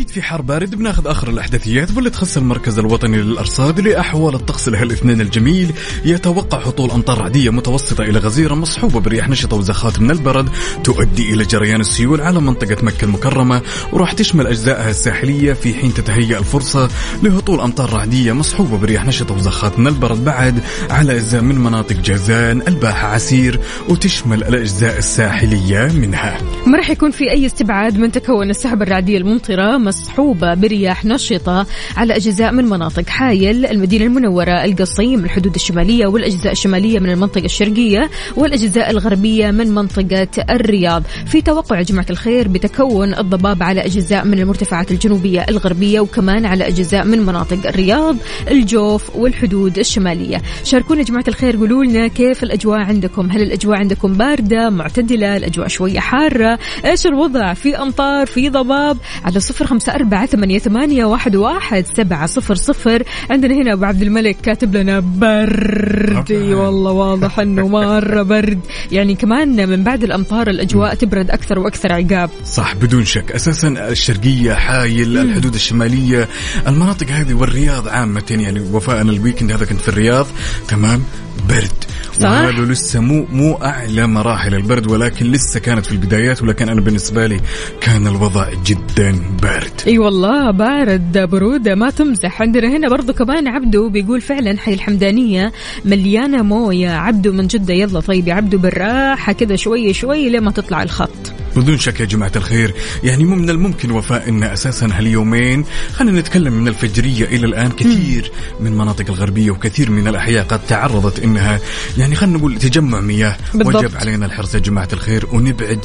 واكيد 0.00 0.14
في 0.14 0.22
حار 0.22 0.42
بارد 0.42 0.74
بناخذ 0.74 1.06
آخر 1.06 1.28
الإحداثيات 1.28 1.96
واللي 1.96 2.10
تخص 2.10 2.36
المركز 2.36 2.78
الوطني 2.78 3.16
للأرصاد 3.16 3.80
لأحوال 3.80 4.34
الطقس 4.34 4.68
لهالاثنين 4.68 5.20
الجميل. 5.20 5.72
يتوقع 6.04 6.58
هطول 6.58 6.90
أمطار 6.90 7.18
رعديه 7.18 7.50
متوسطة 7.50 8.04
إلى 8.04 8.18
غزيرة 8.18 8.54
مصحوبة 8.54 9.00
برياح 9.00 9.28
نشطة 9.28 9.56
وزخات 9.56 10.00
من 10.00 10.10
البرد 10.10 10.48
تؤدي 10.84 11.34
إلى 11.34 11.44
جريان 11.44 11.80
السيول 11.80 12.20
على 12.20 12.40
منطقة 12.40 12.84
مكة 12.84 13.04
المكرمة 13.04 13.62
وراح 13.92 14.12
تشمل 14.12 14.46
أجزائها 14.46 14.90
الساحلية 14.90 15.52
في 15.52 15.74
حين 15.74 15.94
تتهيأ 15.94 16.38
الفرصة 16.38 16.88
لهطول 17.22 17.60
أمطار 17.60 17.92
رعديه 17.92 18.32
مصحوبة 18.32 18.78
برياح 18.78 19.04
نشطة 19.04 19.34
وزخات 19.34 19.78
من 19.78 19.86
البرد 19.86 20.24
بعد 20.24 20.60
على 20.90 21.12
أجزاء 21.12 21.42
من 21.42 21.58
مناطق 21.58 21.96
جازان 21.96 22.62
الباحة 22.68 23.08
عسير 23.08 23.60
وتشمل 23.88 24.44
الأجزاء 24.44 24.98
الساحلية 24.98 25.92
منها. 25.92 26.38
ما 26.66 26.78
راح 26.78 26.90
يكون 26.90 27.10
في 27.10 27.30
أي 27.30 27.46
استبعاد 27.46 27.98
من 27.98 28.12
تكون 28.12 28.50
السحب 28.50 28.82
الرعدية 28.82 29.18
الممطرة 29.18 29.89
مصحوبة 29.90 30.54
برياح 30.54 31.04
نشطة 31.04 31.66
على 31.96 32.16
أجزاء 32.16 32.52
من 32.52 32.64
مناطق 32.64 33.08
حايل 33.08 33.66
المدينة 33.66 34.04
المنورة 34.04 34.64
القصيم 34.64 35.24
الحدود 35.24 35.54
الشمالية 35.54 36.06
والأجزاء 36.06 36.52
الشمالية 36.52 36.98
من 36.98 37.10
المنطقة 37.10 37.44
الشرقية 37.44 38.10
والأجزاء 38.36 38.90
الغربية 38.90 39.50
من 39.50 39.74
منطقة 39.74 40.28
الرياض. 40.50 41.02
في 41.26 41.40
توقع 41.42 41.78
يا 41.78 41.82
جماعة 41.82 42.06
الخير 42.10 42.48
بتكون 42.48 43.14
الضباب 43.14 43.62
على 43.62 43.80
أجزاء 43.80 44.24
من 44.24 44.38
المرتفعات 44.38 44.90
الجنوبية 44.90 45.46
الغربية 45.48 46.00
وكمان 46.00 46.46
على 46.46 46.68
أجزاء 46.68 47.04
من 47.04 47.26
مناطق 47.26 47.66
الرياض 47.66 48.16
الجوف 48.50 49.16
والحدود 49.16 49.78
الشمالية. 49.78 50.42
شاركونا 50.64 51.00
يا 51.00 51.04
جماعة 51.04 51.24
الخير 51.28 51.56
قولوا 51.56 51.84
لنا 51.84 52.06
كيف 52.08 52.42
الأجواء 52.42 52.78
عندكم؟ 52.78 53.30
هل 53.30 53.42
الأجواء 53.42 53.78
عندكم 53.78 54.12
باردة 54.12 54.70
معتدلة؟ 54.70 55.36
الأجواء 55.36 55.68
شوية 55.68 56.00
حارة؟ 56.00 56.58
إيش 56.84 57.06
الوضع؟ 57.06 57.54
في 57.54 57.78
أمطار؟ 57.78 58.26
في 58.26 58.48
ضباب؟ 58.48 58.96
على 59.24 59.40
صفر 59.40 59.66
خمسة 59.80 59.94
أربعة 59.94 60.26
ثمانية, 60.26 60.58
ثمانية 60.58 61.04
واحد, 61.04 61.36
واحد 61.36 61.84
سبعة 61.96 62.26
صفر 62.26 62.54
صفر. 62.54 63.02
عندنا 63.30 63.54
هنا 63.54 63.72
أبو 63.72 63.84
عبد 63.84 64.02
الملك 64.02 64.36
كاتب 64.42 64.76
لنا 64.76 65.00
برد. 65.00 66.32
والله 66.32 66.92
واضح 66.92 67.38
أنه 67.38 67.68
مرة 67.68 68.22
برد. 68.22 68.60
يعني 68.92 69.14
كمان 69.14 69.68
من 69.68 69.84
بعد 69.84 70.04
الأمطار 70.04 70.48
الأجواء 70.50 70.94
تبرد 70.94 71.30
أكثر 71.30 71.58
وأكثر 71.58 71.92
عقاب. 71.92 72.30
صح 72.44 72.74
بدون 72.74 73.04
شك. 73.04 73.32
أساسا 73.32 73.68
الشرقية 73.68 74.54
حايل 74.54 75.18
الحدود 75.18 75.54
الشمالية 75.54 76.28
المناطق 76.66 77.10
هذه 77.10 77.34
والرياض 77.34 77.88
عامة. 77.88 78.22
يعني 78.30 78.60
وفاء 78.60 79.02
الويكند 79.02 79.52
هذا 79.52 79.64
كنت 79.64 79.80
في 79.80 79.88
الرياض. 79.88 80.26
تمام 80.68 81.02
برد. 81.48 81.84
صح. 82.20 82.30
وهذا 82.30 82.62
لسه 82.72 83.00
مو 83.00 83.26
مو 83.32 83.54
أعلى 83.54 84.06
مراحل 84.06 84.54
البرد 84.54 84.86
ولكن 84.86 85.26
لسه 85.26 85.60
كانت 85.60 85.86
في 85.86 85.92
البدايات 85.92 86.42
ولكن 86.42 86.68
أنا 86.68 86.80
بالنسبة 86.80 87.26
لي 87.26 87.40
كان 87.80 88.06
الوضع 88.06 88.48
جدا 88.66 89.14
بارد. 89.42 89.80
أي 89.86 89.98
والله 89.98 90.50
بارد 90.50 91.18
برودة 91.18 91.74
ما 91.74 91.90
تمزح. 91.90 92.42
عندنا 92.42 92.76
هنا 92.76 92.88
برضو 92.88 93.12
كمان 93.12 93.48
عبدو 93.48 93.88
بيقول 93.88 94.20
فعلا 94.20 94.58
حي 94.58 94.74
الحمدانية 94.74 95.52
مليانة 95.84 96.42
موية. 96.42 96.90
عبدو 96.90 97.32
من 97.32 97.46
جدة 97.46 97.74
يلا 97.74 98.00
طيب 98.00 98.28
يا 98.28 98.34
عبدو 98.34 98.58
بالراحة 98.58 99.32
كذا 99.32 99.56
شوي 99.56 99.92
شوي 99.92 100.28
لما 100.28 100.50
تطلع 100.50 100.82
الخط. 100.82 101.39
بدون 101.56 101.78
شك 101.78 102.00
يا 102.00 102.04
جماعة 102.04 102.32
الخير 102.36 102.74
يعني 103.04 103.24
مو 103.24 103.36
من 103.36 103.50
الممكن 103.50 103.90
وفاء 103.90 104.28
أن 104.28 104.42
أساسا 104.42 104.88
هاليومين 104.92 105.64
خلينا 105.92 106.20
نتكلم 106.20 106.52
من 106.52 106.68
الفجرية 106.68 107.24
إلى 107.24 107.46
الآن 107.46 107.70
كثير 107.70 108.32
من 108.60 108.72
مناطق 108.78 109.04
الغربية 109.08 109.50
وكثير 109.50 109.90
من 109.90 110.08
الأحياء 110.08 110.44
قد 110.44 110.60
تعرضت 110.66 111.18
أنها 111.18 111.60
يعني 111.98 112.14
خلينا 112.14 112.38
نقول 112.38 112.58
تجمع 112.58 113.00
مياه 113.00 113.36
بالضبط. 113.54 113.76
وجب 113.84 113.96
علينا 113.96 114.26
الحرص 114.26 114.54
يا 114.54 114.60
جماعة 114.60 114.88
الخير 114.92 115.26
ونبعد 115.32 115.78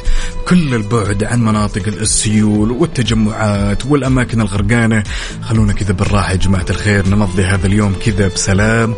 كل 0.48 0.74
البعد 0.74 1.24
عن 1.24 1.44
مناطق 1.44 1.86
السيول 1.86 2.70
والتجمعات 2.70 3.86
والأماكن 3.86 4.40
الغرقانة 4.40 5.02
خلونا 5.42 5.72
كذا 5.72 5.92
بالراحة 5.92 6.32
يا 6.32 6.36
جماعة 6.36 6.66
الخير 6.70 7.08
نمضي 7.08 7.44
هذا 7.44 7.66
اليوم 7.66 7.94
كذا 8.04 8.28
بسلام 8.28 8.94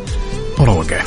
وروقان 0.59 1.05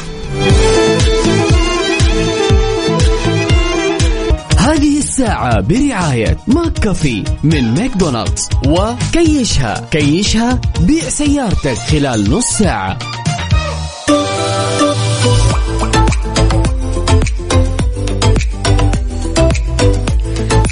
الساعة 5.11 5.61
برعاية 5.61 6.37
McCafé 6.47 7.23
من 7.43 7.73
ماكدونالدز. 7.73 8.49
وكيشها 8.67 9.87
كيشها 9.91 10.61
بيع 10.79 11.09
سيارتك 11.09 11.77
خلال 11.77 12.31
نص 12.31 12.45
ساعة. 12.45 12.97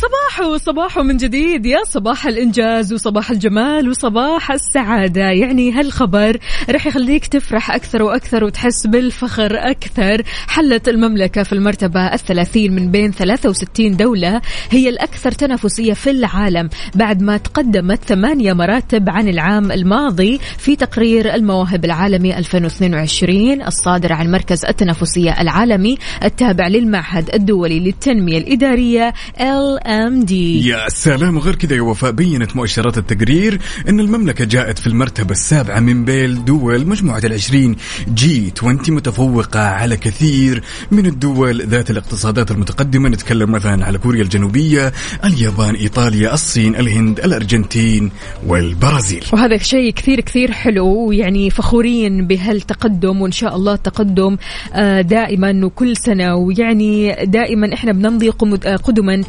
صباحو 0.10 0.58
صباحو 0.58 1.04
من 1.04 1.18
جديد. 1.18 1.66
يا 1.66 1.84
صباح 1.84 2.28
الإنجاز 2.28 2.94
وصباح 2.94 3.32
الجمال 3.32 3.90
وصباح 3.90 4.52
السعادة. 4.52 5.22
يعني 5.22 5.72
هالخبر 5.72 6.38
رح 6.70 6.88
يخليك 6.88 7.28
تفرح 7.28 7.72
أكثر 7.72 8.04
وأكثر 8.04 8.44
وتحس 8.44 8.88
بالفخر 8.88 9.58
أكثر. 9.72 10.24
حلت 10.48 10.90
المملكة 10.90 11.44
في 11.44 11.54
المرتبة 11.54 12.14
الثلاثين 12.14 12.76
من 12.76 12.92
بين 12.92 13.12
63 13.12 13.98
دولة 13.98 14.42
هي 14.70 14.90
الأكثر 14.90 15.32
تنافسية 15.32 15.94
في 15.94 16.10
العالم 16.10 16.70
بعد 16.96 17.22
ما 17.22 17.38
تقدمت 17.38 18.04
ثمانية 18.04 18.54
مراتب 18.54 19.10
عن 19.10 19.28
العام 19.28 19.72
الماضي 19.72 20.40
في 20.58 20.76
تقرير 20.76 21.36
المواهب 21.36 21.86
العالمي 21.86 22.38
2022 22.38 23.62
الصادر 23.62 24.14
عن 24.14 24.32
مركز 24.32 24.66
التنافسية 24.66 25.42
العالمي 25.42 25.98
التابع 26.24 26.68
للمعهد 26.68 27.30
الدولي 27.34 27.80
للتنمية 27.80 28.38
الإدارية 28.38 29.14
LMD 30.00 30.32
يا 30.32 30.90
سلام 30.90 31.38
وغير 31.38 31.56
كذا 31.56 31.76
يا 31.76 31.82
وفاء 31.82 32.12
بينت 32.12 32.56
مؤشرات 32.56 32.98
التقرير 32.98 33.60
أن 33.90 34.00
المملكة 34.00 34.46
جاءت 34.46 34.80
في 34.80 34.88
المرتبة 34.88 35.32
السابعة 35.32 35.80
من 35.80 36.06
بين 36.06 36.46
دول 36.46 36.88
مجموعة 36.88 37.22
العشرين 37.24 37.76
جي 38.14 38.54
20 38.58 38.80
متفوقة 38.90 39.60
على 39.60 39.98
كثير 39.98 40.64
من 40.92 41.06
الدول 41.06 41.62
ذات 41.62 41.92
الاقتصادات 41.92 42.52
المتقدمة. 42.52 43.10
نتكلم 43.10 43.52
مثلا 43.52 43.86
على 43.86 43.98
كوريا 43.98 44.22
الجنوبية 44.22 44.94
اليابان 45.26 45.76
إيطاليا 45.76 46.34
الصين 46.34 46.76
الهند 46.76 47.20
الأرجنتين 47.20 48.12
والبرازيل. 48.48 49.24
وهذا 49.34 49.58
شيء 49.58 49.94
كثير 49.94 50.22
كثير 50.22 50.52
حلو 50.52 51.12
يعني 51.12 51.50
فخورين 51.50 52.28
بهالتقدم 52.28 53.22
وإن 53.22 53.32
شاء 53.32 53.56
الله 53.56 53.74
التقدم 53.74 54.38
آه، 54.74 55.02
دائما 55.02 55.66
وكل 55.66 55.98
سنة. 55.98 56.36
ويعني 56.36 57.16
دائما 57.26 57.74
إحنا 57.74 57.92
بنمضي 57.92 58.30
قدما 58.84 59.24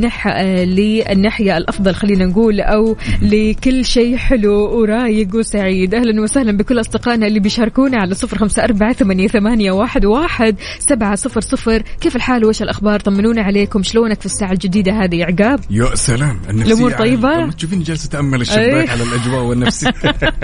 للنح 0.00 0.26
آه، 0.26 0.64
للناحيه 0.64 1.56
الأفضل 1.56 1.94
خلينا 1.94 2.26
نقول 2.26 2.60
أو 2.60 2.96
لكل 3.22 3.84
شيء 3.84 4.16
حلو 4.16 4.52
ورايق 4.52 5.34
وسعيد. 5.34 5.94
أهلا 5.94 6.22
وسهلا 6.22 6.56
بكل 6.56 6.80
أصدقائنا 6.80 7.26
اللي 7.26 7.40
بيشاركونا 7.40 7.98
على 7.98 8.14
صفر 8.14 8.64
أربعة 8.64 8.92
ثمانية, 8.92 9.28
ثمانية 9.28 9.72
واحد, 9.72 10.04
واحد 10.04 10.56
سبعة 10.78 11.14
صفر 11.14 11.40
صفر. 11.40 11.82
كيف 12.00 12.16
الحال؟ 12.16 12.44
وايش 12.44 12.62
الأخبار؟ 12.62 13.00
طمنونا 13.00 13.42
عليكم. 13.42 13.82
شلونك 13.82 14.20
في 14.20 14.26
الساعة 14.26 14.52
الجديدة 14.52 14.92
هذه 14.92 15.16
يا 15.16 15.26
عقاب؟ 15.26 15.60
يا 15.70 15.94
سلام 15.94 16.40
النفسية 16.50 16.72
الأمور 16.72 16.94
عالية. 16.94 17.16
طيبة؟ 17.16 17.34
لما 17.34 17.52
تشوفين 17.52 17.82
جالسة 17.82 18.08
تأمل 18.08 18.40
الشباك 18.40 18.58
إيه. 18.58 18.90
على 18.90 19.02
الأجواء 19.02 19.42
والنفسية. 19.42 19.90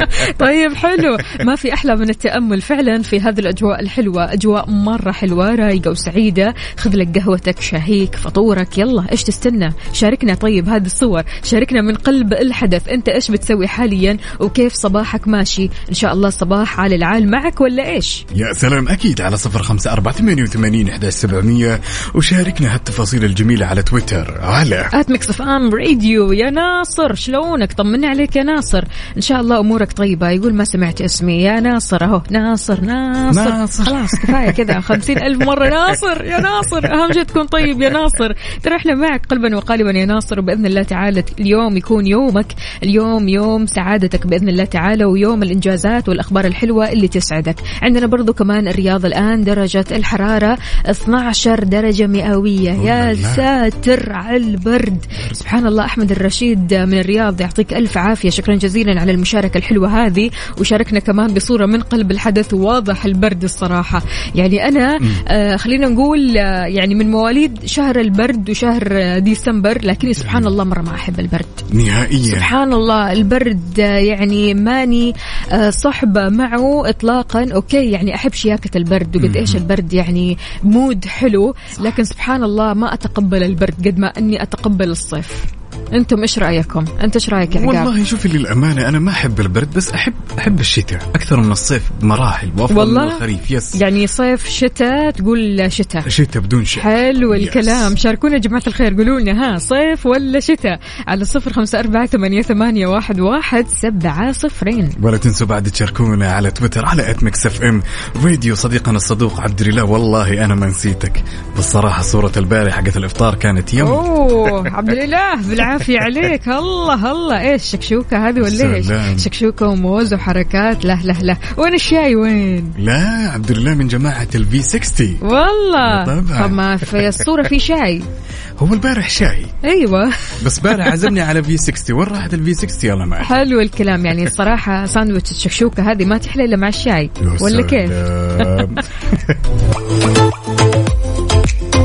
طيب 0.38 0.72
حلو. 0.74 1.16
ما 1.44 1.56
في 1.56 1.72
أحلى 1.72 1.96
من 1.96 2.10
التأمل 2.10 2.60
فعلا 2.60 3.02
في 3.02 3.20
هذه 3.20 3.38
الأجواء 3.38 3.80
الحلوة. 3.80 4.32
أجواء 4.32 4.70
مرة 4.70 5.12
حلوة 5.12 5.54
رايقة 5.54 5.90
وسعيدة. 5.90 6.54
خذ 6.76 6.96
لك 6.96 7.18
قهوتك 7.18 7.60
شاهيك 7.60 8.16
فطورك. 8.16 8.78
يلا 8.78 9.06
تستنى 9.46 9.72
شاركنا 9.92 10.34
طيب 10.34 10.68
هذه 10.68 10.86
الصور. 10.86 11.22
شاركنا 11.42 11.82
من 11.82 11.94
قلب 11.94 12.32
الحدث. 12.32 12.88
أنت 12.88 13.08
إيش 13.08 13.30
بتسوي 13.30 13.68
حاليا 13.68 14.18
وكيف 14.40 14.74
صباحك 14.74 15.28
ماشي؟ 15.28 15.70
إن 15.88 15.94
شاء 15.94 16.12
الله 16.12 16.28
الصباح 16.28 16.80
على 16.80 16.94
العال 16.94 17.30
معك 17.30 17.60
ولا 17.60 17.88
إيش؟ 17.88 18.26
يا 18.34 18.52
سلام 18.52 18.88
أكيد 18.88 19.20
على 19.20 19.36
صفر 19.36 19.62
خمسة 19.62 19.92
أربعة 19.92 20.14
ثمانية 20.14 20.42
وثمانين 20.42 20.88
إحدى 20.88 21.10
سبعمية. 21.10 21.80
وشاركنا 22.14 22.74
هالتفاصيل 22.74 23.24
الجميلة 23.24 23.66
على 23.66 23.82
تويتر. 23.82 24.38
على 24.40 24.90
at 24.94 25.10
Mix 25.10 25.30
FM 25.30 25.74
Radio 25.74 26.32
يا 26.32 26.50
ناصر 26.50 27.14
شلونك؟ 27.14 27.72
طمني 27.72 28.06
عليك 28.06 28.36
يا 28.36 28.42
ناصر. 28.42 28.84
إن 29.16 29.22
شاء 29.22 29.40
الله 29.40 29.60
أمورك 29.60 29.92
طيبة. 29.92 30.30
يقول 30.30 30.54
ما 30.54 30.64
سمعت 30.64 31.00
اسمي. 31.00 31.42
يا 31.42 31.60
ناصر 31.60 32.04
أهو. 32.04 32.22
ناصر 32.30 32.80
ناصر, 32.80 33.48
ناصر. 33.48 33.84
خلاص 33.84 34.14
كفاية 34.14 34.50
كذا. 34.50 34.80
خمسين 34.80 35.18
ألف 35.22 35.42
مرة. 35.42 35.68
ناصر 35.68 36.24
يا 36.24 36.40
ناصر. 36.40 36.86
أهم 36.86 37.12
شيء 37.12 37.22
تكون 37.22 37.46
طيب 37.46 37.82
يا 37.82 37.88
ناصر. 37.88 38.32
ترى 38.62 38.76
إحنا 38.76 38.94
معك 38.94 39.26
قلبا 39.36 39.56
وقالبا 39.56 39.90
يا 39.90 40.06
ناصر 40.06 40.38
وبإذن 40.38 40.66
الله 40.66 40.82
تعالى 40.82 41.24
اليوم 41.40 41.76
يكون 41.76 42.06
يومك. 42.06 42.46
اليوم 42.82 43.28
يوم 43.28 43.66
سعادتك 43.66 44.26
بإذن 44.26 44.48
الله 44.48 44.64
تعالى 44.64 45.04
ويوم 45.04 45.42
الإنجازات 45.42 46.08
والأخبار 46.08 46.44
الحلوة 46.44 46.92
اللي 46.92 47.08
تسعدك. 47.08 47.56
عندنا 47.82 48.06
برضو 48.06 48.32
كمان 48.32 48.68
الرياض 48.68 49.06
الآن 49.06 49.44
درجة 49.44 49.84
الحرارة 49.90 50.58
12 50.86 51.64
درجة 51.64 52.06
مئوية. 52.06 52.70
يا. 52.70 53.14
ساتر 53.14 54.12
على 54.12 54.36
البرد. 54.36 54.98
سبحان 55.32 55.66
الله 55.66 55.84
أحمد 55.84 56.12
الرشيد 56.12 56.74
من 56.74 56.98
الرياض 56.98 57.40
يعطيك 57.40 57.74
ألف 57.74 57.98
عافية. 57.98 58.30
شكرا 58.30 58.54
جزيلا 58.54 59.00
على 59.00 59.12
المشاركة 59.12 59.58
الحلوة 59.58 60.06
هذه. 60.06 60.30
وشاركنا 60.60 60.98
كمان 60.98 61.34
بصورة 61.34 61.66
من 61.66 61.80
قلب 61.80 62.10
الحدث 62.10 62.54
واضح 62.54 63.04
البرد 63.04 63.44
الصراحة. 63.44 64.02
يعني 64.34 64.68
أنا 64.68 64.98
آه 65.28 65.56
خلينا 65.56 65.88
نقول 65.88 66.38
آه 66.38 66.64
يعني 66.66 66.94
من 66.94 67.10
مواليد 67.10 67.58
شهر 67.64 68.00
البرد 68.00 68.50
وشهر 68.50 68.88
آه 68.92 69.18
ديسمبر 69.26 69.78
لكني 69.82 70.14
سبحان 70.14 70.46
الله 70.46 70.64
مرة 70.64 70.82
ما 70.82 70.94
أحب 70.94 71.20
البرد. 71.20 71.46
نهائيا. 71.72 72.34
سبحان 72.38 72.72
الله 72.72 73.12
البرد 73.12 73.80
آه، 73.80 73.98
يعني 73.98 74.54
ماني 74.54 75.14
آه، 75.50 75.70
صحبة 75.70 76.28
معه 76.28 76.88
إطلاقا. 76.88 77.50
okay 77.54 77.90
يعني 77.90 78.14
أحب 78.14 78.32
شياكة 78.32 78.78
البرد 78.78 79.16
وقد 79.16 79.36
إيش 79.36 79.56
البرد 79.56 79.92
يعني 79.92 80.38
mood 80.62 81.04
حلو. 81.04 81.54
لكن 81.80 82.04
سبحان 82.04 82.44
الله 82.44 82.74
ما 82.74 82.94
أتقبل 82.94 83.42
البرد 83.42 83.88
قد 83.88 83.98
ما 83.98 84.06
أني 84.06 84.42
أتقبل 84.42 84.90
الصيف. 84.90 85.44
أنتم 85.92 86.20
إيش 86.20 86.38
رأيكم؟ 86.38 86.84
أنت 87.00 87.16
إيش 87.16 87.30
رأيك 87.30 87.56
يا 87.56 87.60
عقاب؟ 87.60 87.86
والله 87.86 88.04
شوفي 88.04 88.28
للأمانة 88.28 88.88
أنا 88.88 88.98
ما 88.98 89.10
أحب 89.10 89.40
البرد 89.40 89.74
بس 89.74 89.90
أحب 89.92 90.14
أحب 90.38 90.60
الشتاء. 90.60 91.00
أكثر 91.14 91.40
من 91.40 91.52
الصيف 91.52 91.82
بمراحل 92.00 92.50
والله؟ 92.58 93.04
من 93.04 93.12
الخريف 93.12 93.50
yes. 93.50 93.74
يعني 93.74 94.06
صيف 94.06 94.48
شتاء 94.48 95.10
تقول 95.10 95.72
شتاء. 95.72 96.08
شتاء 96.08 96.42
بدون 96.42 96.64
شيء. 96.64 96.82
حلو 96.82 97.34
yes. 97.34 97.48
الكلام. 97.48 97.96
شاركونا 97.96 98.34
يا 98.34 98.38
جماعة 98.38 98.62
الخير 98.66 98.94
قولوا 98.94 99.20
لنا 99.20 99.54
ها 99.54 99.58
صيف 99.58 100.06
ولا 100.06 100.40
شتاء؟ 100.40 100.80
على 101.06 101.24
صفر 101.24 101.52
خمسة 101.52 101.78
أربعة 101.80 102.06
ثمانية, 102.06 102.42
ثمانية 102.42 102.86
واحد, 102.86 103.20
واحد 103.20 103.66
سبعة 103.68 104.32
صفرين. 104.32 104.90
ولا 105.02 105.16
تنسوا 105.16 105.46
بعد 105.46 105.70
تشاركونا 105.70 106.32
على 106.32 106.50
تويتر 106.50 106.86
على 106.86 107.10
at 107.10 107.22
Mix 107.22 107.46
FM 107.46 107.82
راديو 108.24 108.54
صديقنا 108.54 108.96
الصدوق 108.96 109.40
عبد 109.40 109.60
الله 109.60 109.84
والله 109.84 110.44
أنا 110.44 110.54
ما 110.54 110.66
نسيتك. 110.66 111.24
بالصراحة 111.56 112.02
صورة 112.02 112.32
البارح 112.36 112.74
حقت 112.74 112.96
الإفطار 112.96 113.34
كانت 113.34 113.74
yum. 113.74 113.86
أوه 113.86 114.68
عبد 114.70 114.88
الاله 114.88 115.40
بالعافيه 115.76 116.00
عليك. 116.00 116.48
الله 116.48 117.12
الله. 117.12 117.40
إيش 117.40 117.62
شكشوكة 117.62 118.28
هذه 118.28 118.40
ولا 118.40 118.74
إيش؟ 118.74 118.86
سلام. 118.86 119.18
شكشوكة 119.18 119.66
وموز 119.66 120.14
وحركات. 120.14 120.84
لا 120.84 120.98
لا 121.04 121.12
لا. 121.12 121.36
وين 121.56 121.74
الشاي؟ 121.74 122.16
وين؟ 122.16 122.72
لا 122.78 123.30
عبد 123.34 123.50
الله 123.50 123.74
من 123.74 123.88
جماعة 123.88 124.28
ال 124.34 124.62
V60 124.62 125.16
والله. 125.22 126.04
طبعاً. 126.04 126.46
طب 126.46 126.52
ما 126.52 126.76
في 126.76 127.08
الصورة 127.08 127.42
في 127.42 127.58
شاي. 127.58 128.02
هو 128.58 128.74
البارح 128.74 129.10
شاي. 129.10 129.46
أيوه. 129.64 130.10
بس 130.44 130.58
بارح 130.58 130.86
عزمني 130.86 131.20
على 131.20 131.42
V60 131.42 131.96
وين 131.96 132.08
راحت 132.08 132.34
ال 132.34 132.54
V60 132.54 132.90
يلا 132.90 133.06
معك 133.06 133.24
حلو 133.24 133.60
الكلام. 133.60 134.06
يعني 134.06 134.26
الصراحة 134.26 134.86
ساندويتش 134.86 135.30
الشكشوكة 135.30 135.92
هذه 135.92 136.04
ما 136.04 136.18
تحلى 136.18 136.44
إلا 136.44 136.56
مع 136.56 136.68
الشاي. 136.68 137.10
ولا 137.40 137.62
كيف؟ 137.62 137.90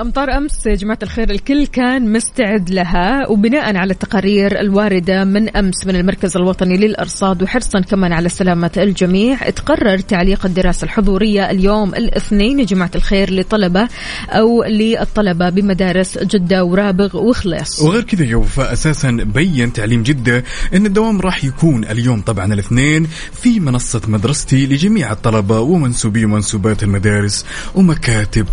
أمطار 0.00 0.36
أمس 0.36 0.66
يا 0.66 0.74
جماعة 0.74 0.98
الخير 1.02 1.30
الكل 1.30 1.66
كان 1.66 2.12
مستعد 2.12 2.70
لها. 2.70 3.28
وبناء 3.28 3.76
على 3.76 3.92
التقارير 3.92 4.60
الواردة 4.60 5.24
من 5.24 5.56
أمس 5.56 5.86
من 5.86 5.96
المركز 5.96 6.36
الوطني 6.36 6.76
للأرصاد 6.76 7.42
وحرصا 7.42 7.80
كمان 7.80 8.12
على 8.12 8.28
سلامة 8.28 8.70
الجميع 8.76 9.50
تقرر 9.50 9.98
تعليق 9.98 10.46
الدراسة 10.46 10.84
الحضورية 10.84 11.50
اليوم 11.50 11.94
الاثنين 11.94 12.60
يا 12.60 12.64
جماعة 12.64 12.90
الخير 12.94 13.34
لطلبة 13.34 13.88
أو 14.28 14.64
للطلبة 14.64 15.50
بمدارس 15.50 16.18
جدة 16.18 16.64
ورابغ 16.64 17.16
وخليص 17.16 17.80
وغير 17.82 18.02
كذا 18.02 18.24
يا 18.24 18.36
وفاء 18.36 18.72
أساسا 18.72 19.10
بين 19.10 19.72
تعليم 19.72 20.02
جدة 20.02 20.44
إن 20.74 20.86
الدوام 20.86 21.20
راح 21.20 21.44
يكون 21.44 21.84
اليوم 21.84 22.20
طبعا 22.20 22.54
الاثنين 22.54 23.06
في 23.32 23.60
منصة 23.60 24.00
مدرستي 24.08 24.66
لجميع 24.66 25.12
الطلبة 25.12 25.60
ومنسوبي 25.60 26.24
ومنسوبات 26.24 26.82
المدارس 26.82 27.46
ومكاتب 27.74 28.46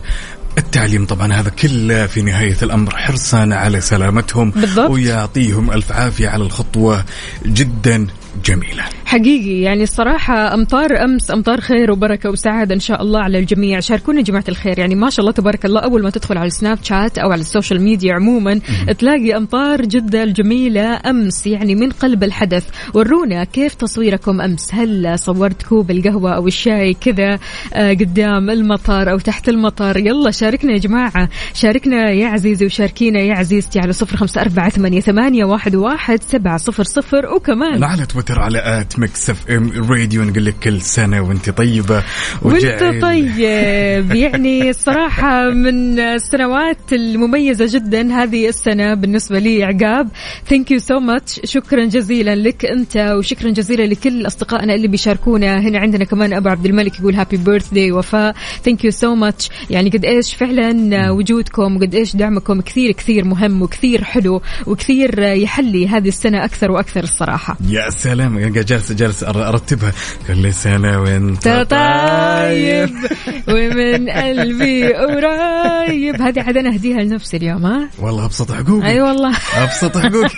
التعليم 0.57 1.05
طبعا 1.05 1.33
هذا 1.33 1.49
كله 1.49 2.07
في 2.07 2.21
نهاية 2.21 2.57
الأمر 2.63 2.97
حرصا 2.97 3.49
على 3.51 3.81
سلامتهم 3.81 4.49
بالضبط. 4.51 4.89
ويعطيهم 4.89 5.71
ألف 5.71 5.91
عافية 5.91 6.29
على 6.29 6.43
الخطوة 6.43 7.05
جدا 7.45 8.07
جميلة. 8.45 8.83
حقيقي 9.05 9.61
يعني 9.61 9.83
الصراحة 9.83 10.53
أمطار 10.53 11.03
أمس 11.03 11.31
أمطار 11.31 11.61
خير 11.61 11.91
وبركة 11.91 12.29
وسعادة 12.29 12.75
إن 12.75 12.79
شاء 12.79 13.01
الله 13.01 13.19
على 13.19 13.39
الجميع. 13.39 13.79
شاركونا 13.79 14.17
يا 14.19 14.23
جماعة 14.23 14.43
الخير. 14.49 14.79
يعني 14.79 14.95
ما 14.95 15.09
شاء 15.09 15.19
الله 15.19 15.31
تبارك 15.31 15.65
الله 15.65 15.79
أول 15.79 16.03
ما 16.03 16.09
تدخل 16.09 16.37
على 16.37 16.47
ال 16.47 16.77
Snapchat 16.83 17.17
أو 17.17 17.31
على 17.31 17.41
ال 17.41 17.47
social 17.47 17.81
media 17.81 18.13
عموما 18.13 18.59
تلاقي 18.99 19.37
أمطار 19.37 19.81
جدة 19.81 20.23
الجميلة 20.23 20.99
أمس 21.05 21.47
يعني 21.47 21.75
من 21.75 21.89
قلب 21.89 22.23
الحدث. 22.23 22.67
ورونا 22.93 23.43
كيف 23.43 23.73
تصويركم 23.73 24.41
أمس؟ 24.41 24.73
هل 24.73 25.19
صورت 25.19 25.63
كوب 25.63 25.91
القهوة 25.91 26.35
أو 26.35 26.47
الشاي 26.47 26.93
كذا 26.93 27.39
آه، 27.73 27.93
قدام 27.93 28.49
المطر 28.49 29.11
أو 29.11 29.19
تحت 29.19 29.49
المطر 29.49 29.97
يلا 29.97 30.31
شاركنا 30.31 30.73
يا 30.73 30.77
جماعة. 30.77 31.29
شاركنا 31.53 32.11
يا 32.11 32.27
عزيزي 32.27 32.65
وشاركينا 32.65 33.19
يا 33.19 33.33
عزيزتي 33.33 33.79
على 33.79 33.93
صفر 33.93 34.17
خمسة 34.17 34.41
أربعة 34.41 34.69
ثمانية, 34.69 35.45
واحد, 35.45 35.75
واحد 35.75 36.23
سبعة 36.23 36.57
صفر 36.57 36.83
صفر. 36.83 37.25
وكمان 37.35 37.79
تويتر 38.21 38.41
على 38.41 38.59
at 38.81 38.99
Mix 38.99 39.29
FM 39.29 39.91
Radio 39.91 40.23
نقول 40.23 40.45
لك 40.45 40.55
كل 40.63 40.81
سنة 40.81 41.21
وأنت 41.21 41.49
طيبة 41.49 42.03
وأنت 42.41 43.01
طيب. 43.01 43.39
يعني 44.23 44.69
الصراحة 44.69 45.49
من 45.49 45.99
السنوات 45.99 46.93
المميزة 46.93 47.65
جدا 47.69 48.13
هذه 48.13 48.49
السنة 48.49 48.93
بالنسبة 48.93 49.39
لي 49.39 49.63
عقاب. 49.63 50.07
Thank 50.47 50.71
you 50.71 50.79
so 50.79 50.99
much 50.99 51.39
شكرا 51.43 51.85
جزيلا 51.85 52.35
لك 52.35 52.65
أنت 52.65 52.97
وشكرا 53.17 53.49
جزيلا 53.49 53.83
لكل 53.83 54.27
أصدقائنا 54.27 54.75
اللي 54.75 54.87
بيشاركونا. 54.87 55.59
هنا 55.59 55.79
عندنا 55.79 56.03
كمان 56.03 56.33
أبو 56.33 56.49
عبد 56.49 56.65
الملك 56.65 56.99
يقول 56.99 57.15
happy 57.15 57.37
birthday 57.37 57.91
وفاء. 57.91 58.35
Thank 58.63 58.85
you 58.85 58.91
so 58.91 59.15
much 59.15 59.49
يعني 59.69 59.89
قد 59.89 60.05
إيش 60.05 60.33
فعلا 60.35 61.09
وجودكم 61.11 61.75
وقد 61.75 61.95
إيش 61.95 62.15
دعمكم 62.15 62.61
كثير 62.61 62.91
كثير 62.91 63.25
مهم 63.25 63.61
وكثير 63.61 64.03
حلو 64.03 64.41
وكثير 64.67 65.19
يحلي 65.19 65.87
هذه 65.87 66.07
السنة 66.07 66.45
أكثر 66.45 66.71
وأكثر 66.71 67.03
الصراحة. 67.03 67.57
يا 67.69 67.89
سلام. 67.89 68.10
جالس 68.15 68.91
جالس 68.91 69.23
أر- 69.23 69.35
أرتبها. 69.37 69.91
كل 70.27 70.53
سنة 70.53 71.01
وانت 71.01 71.47
أنت 71.47 71.71
طيب. 71.71 72.89
ومن 73.55 74.09
قلبي 74.09 74.93
قريب. 74.93 76.21
هذه 76.21 76.41
عاد 76.41 76.57
أنا 76.57 76.73
أهديها 76.73 77.01
لنفسي 77.03 77.37
اليوم 77.37 77.65
ها؟ 77.65 77.89
والله 77.99 78.25
أبسط 78.25 78.51
حقوقي 78.51 78.87
أي 78.87 79.01
والله. 79.01 79.33
أبسط 79.57 79.97
حقوقي 79.97 80.29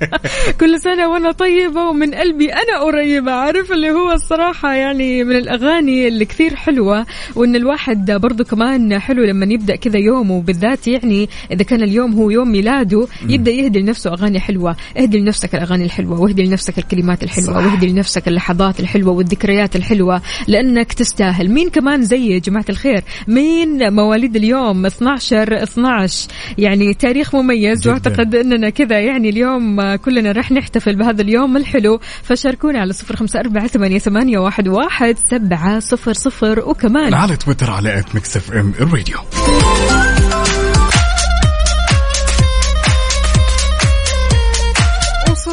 كل 0.60 0.80
سنة 0.80 1.08
وأنا 1.08 1.32
طيبة 1.32 1.80
ومن 1.88 2.14
قلبي 2.14 2.52
أنا 2.52 2.78
قريبة. 2.84 3.32
عارف 3.32 3.72
اللي 3.72 3.90
هو 3.90 4.12
الصراحة 4.12 4.74
يعني 4.74 5.24
من 5.24 5.36
الأغاني 5.36 6.08
اللي 6.08 6.24
كثير 6.24 6.56
حلوة 6.56 7.06
وإن 7.34 7.56
الواحد 7.56 8.10
برضو 8.10 8.44
كمان 8.44 8.98
حلو 8.98 9.24
لما 9.24 9.46
يبدأ 9.46 9.76
كذا 9.76 9.98
يومه 9.98 10.40
بالذات 10.42 10.88
يعني 10.88 11.28
إذا 11.52 11.62
كان 11.64 11.82
اليوم 11.82 12.12
هو 12.12 12.30
يوم 12.30 12.52
ميلاده 12.52 13.06
يبدأ 13.28 13.50
يهدي 13.50 13.78
لنفسه 13.80 14.12
أغاني 14.12 14.40
حلوة. 14.40 14.76
اهدي 14.98 15.18
لنفسك 15.18 15.54
الأغاني 15.54 15.84
الحلوة 15.84 16.20
واهدي 16.20 16.42
لنفسك 16.44 16.78
الكلمات 16.78 17.11
الكلمات 17.12 17.22
الحلوة 17.22 17.60
صح. 17.60 17.72
واهدي 17.72 17.86
لنفسك 17.86 18.28
اللحظات 18.28 18.80
الحلوة 18.80 19.12
والذكريات 19.12 19.76
الحلوة 19.76 20.22
لأنك 20.48 20.92
تستاهل. 20.92 21.50
مين 21.50 21.70
كمان 21.70 22.02
زي 22.02 22.26
يا 22.26 22.38
جماعة 22.38 22.64
الخير؟ 22.68 23.02
مين 23.28 23.92
مواليد 23.92 24.36
اليوم؟ 24.36 24.86
12 24.86 25.62
12 25.62 26.28
يعني 26.58 26.94
تاريخ 26.94 27.34
مميز 27.34 27.80
جداً. 27.80 27.90
وأعتقد 27.90 28.34
أننا 28.34 28.70
كذا 28.70 29.00
يعني 29.00 29.28
اليوم 29.28 29.94
كلنا 29.94 30.32
راح 30.32 30.52
نحتفل 30.52 30.96
بهذا 30.96 31.22
اليوم 31.22 31.56
الحلو. 31.56 32.00
فشاركونا 32.22 32.80
على 32.80 32.92
صفر 32.92 33.16
خمسة 33.16 33.40
أربعة 33.40 33.66
ثمانية, 33.66 33.98
ثمانية 33.98 34.38
واحد, 34.38 34.68
واحد 34.68 35.16
سبعة 35.30 35.80
صفر 35.80 36.12
صفر. 36.12 36.68
وكمان 36.68 37.14
على 37.14 37.36
تويتر 37.36 37.70
على 37.70 37.98
at 37.98 38.14
Mix 38.14 38.36
FM 38.36 38.52
ال 38.52 38.72
Radio. 38.80 39.18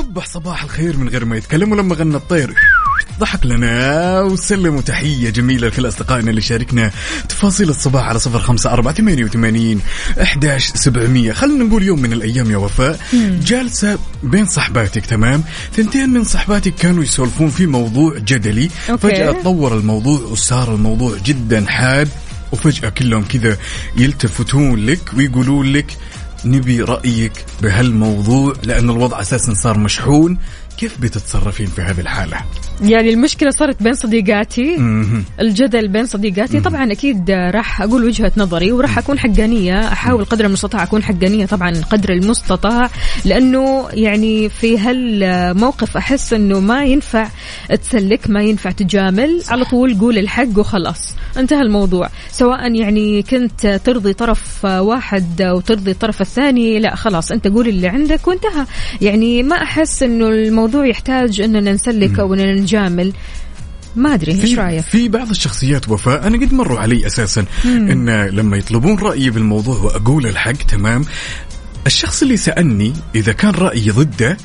وصبح 0.09 0.25
صباح 0.25 0.63
الخير 0.63 0.97
من 0.97 1.09
غير 1.09 1.25
ما 1.25 1.37
يتكلم 1.37 1.71
ولما 1.71 1.95
غنى 1.95 2.15
الطير. 2.15 2.53
ضحك 3.19 3.45
لنا 3.45 4.21
وسلم 4.21 4.75
وتحية 4.75 5.29
جميلة 5.29 5.67
لكل 5.67 5.87
أصدقائنا 5.87 6.29
اللي 6.29 6.41
شاركنا. 6.41 6.91
تفاصيل 7.29 7.69
الصباح 7.69 8.05
على 8.05 8.19
صفر 8.19 8.39
خمسة 8.39 8.73
أربعة 8.73 8.93
ثمانية 8.93 9.23
وثمانين 9.23 9.81
أحداش 10.21 10.67
سبعمية. 10.67 11.33
خلينا 11.33 11.63
نقول 11.63 11.83
يوم 11.83 12.01
من 12.01 12.13
الأيام 12.13 12.51
يا 12.51 12.57
وفاء. 12.57 12.99
جالسة 13.43 13.99
بين 14.23 14.45
صحباتك 14.45 15.05
تمام؟ 15.05 15.43
ثنتين 15.75 16.09
من 16.09 16.23
صحباتك 16.23 16.75
كانوا 16.75 17.03
يسولفون 17.03 17.49
في 17.49 17.65
موضوع 17.65 18.17
جدلي. 18.17 18.69
أوكي. 18.89 19.01
فجأة 19.01 19.31
تطور 19.31 19.77
الموضوع 19.77 20.19
وصار 20.19 20.75
الموضوع 20.75 21.17
جدا 21.25 21.65
حاد. 21.67 22.09
وفجأة 22.51 22.89
كلهم 22.89 23.23
كذا 23.23 23.57
يلتفتون 23.97 24.85
لك 24.85 24.99
ويقولون 25.17 25.73
لك 25.73 25.97
نبي 26.45 26.81
رأيك 26.81 27.45
بهالموضوع 27.61 28.53
لأن 28.63 28.89
الوضع 28.89 29.21
أساسا 29.21 29.53
صار 29.53 29.77
مشحون. 29.77 30.37
كيف 30.79 31.01
بتتصرفين 31.01 31.65
في 31.65 31.81
هذه 31.81 31.99
الحالة؟ 31.99 32.37
يعني 32.81 33.09
المشكلة 33.09 33.49
صارت 33.49 33.83
بين 33.83 33.93
صديقاتي. 33.93 34.75
الجدل 35.41 35.87
بين 35.87 36.05
صديقاتي. 36.05 36.59
طبعا 36.59 36.91
أكيد 36.91 37.31
راح 37.31 37.81
أقول 37.81 38.03
وجهة 38.03 38.31
نظري 38.37 38.71
وراح 38.71 38.97
أكون 38.97 39.19
حقانية 39.19 39.87
أحاول 39.87 40.25
قدر 40.25 40.45
المستطاع 40.45 40.83
أكون 40.83 41.03
حقانية 41.03 41.45
طبعا 41.45 41.71
قدر 41.91 42.13
المستطاع 42.13 42.89
لأنه 43.25 43.87
يعني 43.93 44.49
في 44.49 44.77
هالموقف 44.77 45.97
أحس 45.97 46.33
إنه 46.33 46.59
ما 46.59 46.83
ينفع 46.83 47.27
تسلك 47.81 48.29
ما 48.29 48.41
ينفع 48.41 48.71
تجامل 48.71 49.43
على 49.49 49.65
طول 49.65 49.99
قول 49.99 50.17
الحق 50.17 50.57
وخلاص. 50.59 51.15
انتهى 51.37 51.61
الموضوع. 51.61 52.09
سواء 52.31 52.75
يعني 52.75 53.23
كنت 53.23 53.81
ترضي 53.85 54.13
طرف 54.13 54.65
واحد 54.65 55.41
وترضي 55.41 55.91
الطرف 55.91 56.21
الثاني 56.21 56.79
لا 56.79 56.95
خلاص 56.95 57.31
أنت 57.31 57.47
قول 57.47 57.67
اللي 57.67 57.87
عندك 57.87 58.27
وانتهى. 58.27 58.65
يعني 59.01 59.43
ما 59.43 59.55
أحس 59.55 60.03
إنه 60.03 60.27
الموضوع 60.27 60.68
يحتاج 60.75 61.41
اننا 61.41 61.73
نسلك 61.73 62.19
أو 62.19 62.33
اننا 62.33 62.53
نجامل 62.53 63.13
ما 63.95 64.13
أدري 64.13 64.31
إيش 64.31 64.59
رأيك؟ 64.59 64.83
في 64.83 65.09
بعض 65.09 65.29
الشخصيات 65.29 65.89
وفاء 65.89 66.27
أنا 66.27 66.45
قد 66.45 66.53
مروا 66.53 66.79
علي 66.79 67.07
أساسا 67.07 67.45
أن 67.65 68.25
لما 68.25 68.57
يطلبون 68.57 68.99
رأيي 68.99 69.29
بالموضوع 69.29 69.77
وأقول 69.77 70.27
الحق 70.27 70.53
تمام. 70.53 71.05
الشخص 71.87 72.21
اللي 72.21 72.37
سألني 72.37 72.93
إذا 73.15 73.31
كان 73.31 73.51
رأيي 73.51 73.89
ضده 73.89 74.37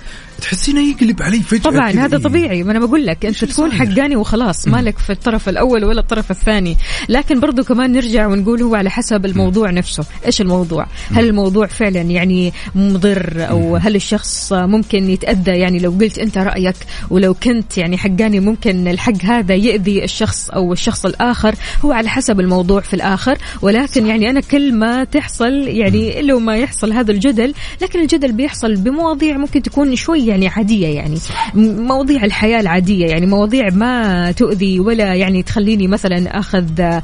تحسينه 0.44 0.80
يقلب 0.90 1.22
علي 1.22 1.40
فجأة 1.40 1.70
طبعا 1.70 1.90
هذا 1.90 2.16
إيه. 2.16 2.22
طبيعي. 2.22 2.62
ما 2.62 2.70
أنا 2.70 2.86
بقول 2.86 3.06
لك 3.06 3.26
أنت 3.26 3.44
تكون؟ 3.44 3.72
حقاني 3.72 4.16
وخلاص 4.16 4.68
مالك 4.68 4.98
في 4.98 5.10
الطرف 5.10 5.48
الأول 5.48 5.84
ولا 5.84 6.00
الطرف 6.00 6.30
الثاني. 6.30 6.76
لكن 7.08 7.40
برضو 7.40 7.64
كمان 7.64 7.92
نرجع 7.92 8.26
ونقول 8.26 8.62
هو 8.62 8.74
على 8.74 8.90
حسب 8.90 9.26
الموضوع 9.26 9.70
نفسه. 9.70 10.04
إيش 10.26 10.40
الموضوع؟ 10.40 10.86
هل 11.10 11.28
الموضوع 11.28 11.66
فعلا 11.66 12.00
يعني 12.00 12.52
مضر 12.74 13.48
أو 13.50 13.76
هل 13.76 13.96
الشخص 13.96 14.52
ممكن 14.52 15.10
يتأذى؟ 15.10 15.50
يعني 15.50 15.78
لو 15.78 15.90
قلت 15.90 16.18
أنت 16.18 16.38
رأيك 16.38 16.76
ولو 17.10 17.34
كنت 17.34 17.78
يعني 17.78 17.98
حقاني 17.98 18.40
ممكن 18.40 18.88
الحق 18.88 19.24
هذا 19.24 19.54
يأذي 19.54 20.04
الشخص 20.04 20.50
أو 20.50 20.72
الشخص 20.72 21.06
الآخر. 21.06 21.54
هو 21.84 21.92
على 21.92 22.08
حسب 22.08 22.40
الموضوع 22.40 22.80
في 22.80 22.94
الآخر. 22.94 23.38
ولكن 23.62 24.06
يعني 24.06 24.30
أنا 24.30 24.40
كل 24.40 24.74
ما 24.74 25.04
تحصل 25.04 25.52
يعني 25.52 26.22
لو 26.22 26.40
ما 26.40 26.56
يحصل 26.56 26.92
هذا 26.92 27.12
الجدل 27.12 27.54
لكن 27.82 28.00
الجدل 28.00 28.32
بيحصل 28.32 28.74
بمواضيع 28.74 29.36
ممكن 29.36 29.62
تكون 29.62 29.96
شوي 29.96 30.33
يعني 30.34 30.48
عادية 30.48 30.86
يعني. 30.86 31.18
مواضيع 31.54 32.24
الحياة 32.24 32.60
العادية 32.60 33.06
يعني 33.06 33.26
مواضيع 33.26 33.70
ما 33.70 34.32
تؤذي 34.32 34.80
ولا 34.80 35.14
يعني 35.14 35.42
تخليني 35.42 35.88
مثلا 35.88 36.38
أخذ 36.38 36.80
آه، 36.80 37.02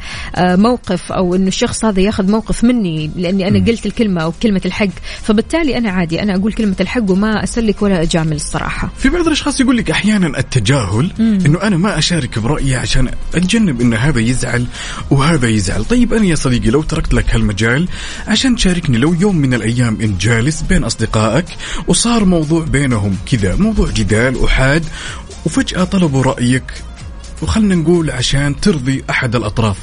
موقف 0.57 1.13
أو 1.13 1.35
إنه 1.35 1.49
الشخص 1.49 1.85
هذا 1.85 2.01
ياخذ 2.01 2.31
موقف 2.31 2.65
مني 2.65 3.11
لأني 3.17 3.49
أنا 3.49 3.65
قلت 3.67 3.87
الكلمة 3.87 4.23
أو 4.23 4.33
كلمة 4.43 4.61
الحق. 4.65 4.89
فبالتالي 5.23 5.79
أنا 5.79 5.91
عادي 5.91 6.23
أنا 6.23 6.37
أقول 6.37 6.53
كلمة 6.53 6.77
الحق 6.81 7.11
وما 7.11 7.45
أسلك 7.45 7.83
ولا 7.83 8.03
أجامل 8.03 8.37
الصراحة. 8.37 8.91
في 8.97 9.09
بعض 9.09 9.27
الأشخاص 9.27 9.61
يقول 9.61 9.77
لك 9.77 9.91
أحيانا 9.91 10.39
التجاهل 10.39 11.11
إنه 11.19 11.63
أنا 11.63 11.77
ما 11.77 11.99
أشارك 11.99 12.39
برأيي 12.39 12.77
عشان 12.77 13.09
أتجنب 13.35 13.81
إن 13.81 13.95
هذا 13.95 14.21
يزعل 14.21 14.67
وهذا 15.11 15.49
يزعل. 15.49 15.85
طيب 15.85 16.15
أنا 16.15 16.25
يا 16.25 16.35
صديقي 16.35 16.71
لو 16.71 16.83
تركت 16.83 17.15
لك 17.15 17.35
هالمجال 17.35 17.89
عشان 18.29 18.57
تشاركني 18.57 18.99
لو 18.99 19.15
يوم 19.21 19.37
من 19.37 19.55
الأيام 19.55 19.99
انت 20.01 20.21
جالس 20.21 20.63
بين 20.63 20.85
أصدقائك 20.85 21.47
وصار 21.87 22.25
موضوع 22.25 22.65
بينهم 22.65 23.10
كذا 23.27 23.57
موضوع 23.57 23.91
جدال 23.91 24.37
وحاد 24.37 24.85
وفجأة 25.47 25.85
طلبوا 25.85 26.23
رأيك 26.23 26.65
وخلنا 27.43 27.75
نقول 27.75 28.11
عشان 28.11 28.61
ترضي 28.61 29.05
أحد 29.11 29.37
الأطراف 29.37 29.77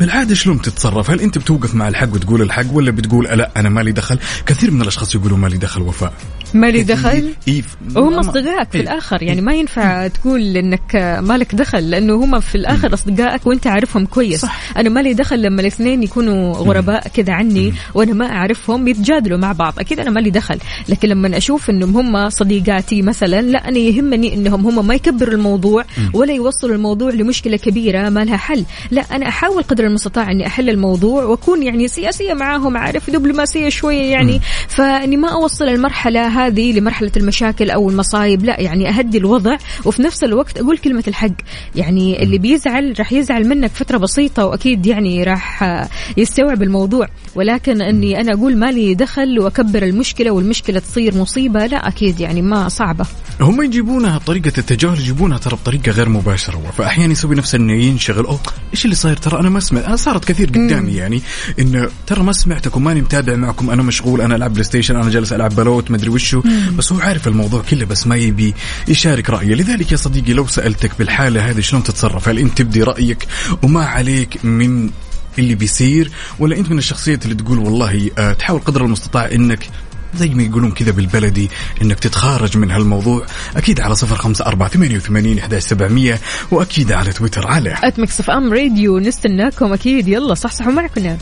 بالعادة 0.00 0.34
شلون 0.34 0.62
تتصرف؟ 0.62 1.10
هل 1.10 1.20
أنت 1.20 1.38
بتوقف 1.38 1.74
مع 1.74 1.88
الحق 1.88 2.14
وتقول 2.14 2.42
الحق 2.42 2.72
ولا 2.72 2.90
بتقول 2.90 3.24
لا 3.24 3.50
أنا 3.56 3.68
مالي 3.68 3.92
دخل؟ 3.92 4.18
كثير 4.46 4.70
من 4.70 4.82
الأشخاص 4.82 5.14
يقولوا 5.14 5.38
مالي 5.38 5.56
دخل 5.56 5.82
وفاء. 5.82 6.12
ما 6.54 6.66
لي 6.66 6.82
دخل؟ 6.82 7.28
إيه 7.48 7.62
وهم 7.96 8.14
اصدقائك 8.14 8.70
في 8.72 8.80
الآخر. 8.80 9.22
يعني 9.22 9.40
ما 9.40 9.54
ينفع 9.54 10.08
تقول 10.08 10.56
إنك 10.56 11.18
مالك 11.22 11.54
دخل 11.54 11.90
لأنه 11.90 12.14
هم 12.14 12.40
في 12.40 12.54
الآخر 12.54 12.94
أصدقائك 12.94 13.46
وأنت 13.46 13.66
عارفهم 13.66 14.06
كويس. 14.06 14.40
صح. 14.40 14.60
أنا 14.76 14.88
مالي 14.88 15.14
دخل 15.14 15.42
لما 15.42 15.60
الاثنين 15.60 16.02
يكونوا 16.02 16.54
غرباء 16.54 17.08
كذا 17.08 17.32
عني 17.32 17.72
وأنا 17.94 18.12
ما 18.12 18.26
أعرفهم 18.26 18.88
يتجادلوا 18.88 19.38
مع 19.38 19.52
بعض. 19.52 19.74
أكيد 19.78 20.00
أنا 20.00 20.10
مالي 20.10 20.30
دخل. 20.30 20.58
لكن 20.88 21.08
لما 21.08 21.36
أشوف 21.36 21.70
إنهم 21.70 21.96
هم 21.96 22.28
صديقاتي 22.28 23.02
مثلا 23.02 23.42
لا 23.42 23.68
أنا 23.68 23.78
يهمني 23.78 24.34
إنهم 24.34 24.66
هم 24.66 24.86
ما 24.86 24.94
يكبروا 24.94 25.34
الموضوع 25.34 25.84
ولا 26.14 26.32
يوصلوا 26.32 26.74
الموضوع 26.74 27.10
لمشكلة 27.10 27.56
كبيرة 27.56 28.08
ما 28.08 28.24
لها 28.24 28.36
حل. 28.36 28.64
لا 28.90 29.02
أنا 29.02 29.28
أحاول 29.28 29.62
قدر 29.62 29.86
المستطاع 29.86 30.30
إني 30.30 30.46
أحل 30.46 30.70
الموضوع 30.70 31.24
وأكون 31.24 31.62
يعني 31.62 31.88
سياسية 31.88 32.34
معاهم 32.34 32.76
عارف 32.76 33.10
دبلوماسية 33.10 33.68
شوية 33.68 34.02
يعني. 34.02 34.40
فإني 34.68 35.16
ما 35.16 35.28
أوصل 35.28 35.64
المرحلة 35.64 36.28
هذه 36.46 36.72
لمرحلة 36.72 37.12
المشاكل 37.16 37.70
أو 37.70 37.90
المصايب. 37.90 38.44
لا 38.44 38.60
يعني 38.60 38.88
أهدي 38.88 39.18
الوضع 39.18 39.56
وفي 39.84 40.02
نفس 40.02 40.24
الوقت 40.24 40.58
أقول 40.58 40.78
كلمة 40.78 41.04
الحق. 41.08 41.32
يعني 41.74 42.22
اللي 42.22 42.38
بيزعل 42.38 42.94
راح 42.98 43.12
يزعل 43.12 43.48
منك 43.48 43.70
فترة 43.70 43.98
بسيطة 43.98 44.46
وأكيد 44.46 44.86
يعني 44.86 45.24
راح 45.24 45.62
آه، 45.62 45.88
يستوعب 46.16 46.62
الموضوع. 46.62 47.08
ولكن 47.34 47.82
إني 47.82 48.20
أنا 48.20 48.32
أقول 48.32 48.56
مالي 48.56 48.94
دخل 48.94 49.38
وأكبر 49.40 49.82
المشكلة 49.82 50.30
والمشكلة 50.30 50.78
تصير 50.80 51.14
مصيبة 51.14 51.66
لا 51.66 51.88
أكيد 51.88 52.20
يعني 52.20 52.42
ما 52.42 52.68
صعبة. 52.68 53.06
هم 53.40 53.62
يجيبونها 53.62 54.18
طريقة 54.18 54.52
التجاهل 54.58 55.00
يجيبونها 55.00 55.38
ترى 55.38 55.56
بطريقة 55.56 55.92
غير 55.92 56.08
مباشرة. 56.08 56.72
فأحيانا 56.78 57.12
يسوي 57.12 57.34
نفسه 57.34 57.56
إنه 57.58 57.72
ينشغل. 57.72 58.26
أو 58.26 58.36
إيش 58.72 58.84
اللي 58.84 58.96
صاير؟ 58.96 59.16
ترى 59.16 59.40
أنا 59.40 59.50
ما 59.50 59.60
سمعت 59.60 59.84
أنا 59.84 59.96
صارت 59.96 60.24
كثير 60.24 60.48
قدامي 60.48 60.92
يعني. 60.92 61.22
إنه 61.58 61.88
ترى 62.06 62.22
ما 62.22 62.32
سمعتكم 62.32 62.84
ماني 62.84 63.00
متابع 63.00 63.36
معكم. 63.36 63.70
أنا 63.70 63.82
مشغول 63.82 64.20
أنا 64.20 64.36
ألعب 64.36 64.52
PlayStation 64.52 64.96
أنا 64.96 65.10
جالس 65.10 65.32
ألعب 65.32 65.54
بلوت 65.54 65.90
مدري 65.90 66.10
وشو 66.34 66.48
بس 66.76 66.92
هو 66.92 67.00
عارف 67.00 67.28
الموضوع 67.28 67.62
كله 67.70 67.84
بس 67.84 68.06
ما 68.06 68.16
يبي 68.16 68.54
يشارك 68.88 69.30
رأيه. 69.30 69.54
لذلك 69.54 69.92
يا 69.92 69.96
صديقي 69.96 70.32
لو 70.32 70.46
سألتك 70.46 70.90
بالحالة 70.98 71.50
هذه 71.50 71.60
شلون 71.60 71.82
تتصرف؟ 71.82 72.28
هل 72.28 72.38
أنت 72.38 72.58
تبدي 72.58 72.82
رأيك 72.82 73.26
وما 73.62 73.84
عليك 73.84 74.44
من 74.44 74.90
اللي 75.38 75.54
بيصير؟ 75.54 76.10
ولا 76.38 76.56
أنت 76.56 76.70
من 76.70 76.78
الشخصيات 76.78 77.24
اللي 77.24 77.34
تقول 77.34 77.58
والله 77.58 78.10
آه، 78.18 78.32
تحاول 78.32 78.60
قدر 78.60 78.84
المستطاع 78.84 79.30
إنك 79.32 79.68
زي 80.14 80.28
ما 80.28 80.42
يقولون 80.42 80.70
كذا 80.70 80.90
بالبلدي 80.90 81.50
إنك 81.82 81.98
تتخارج 81.98 82.56
من 82.56 82.70
هالموضوع. 82.70 83.26
أكيد 83.56 83.80
على 83.80 83.94
صفر 83.94 84.16
خمسة 84.16 84.46
أربعة 84.46 84.68
ثمانية 84.68 84.96
وثمانين 84.96 85.38
إحداش 85.38 85.60
سبعمية 85.60 86.20
وأكيد 86.50 86.92
على 86.92 87.12
تويتر 87.12 87.46
على 87.46 87.76
at 87.82 87.98
Mix 87.98 88.20
FM 88.20 88.52
Radio 88.52 88.98
نستناكم 88.98 89.72
أكيد. 89.72 90.08
يلا 90.08 90.34
صحصحوا 90.34 90.72
معكم. 90.72 91.04
يعني 91.04 91.18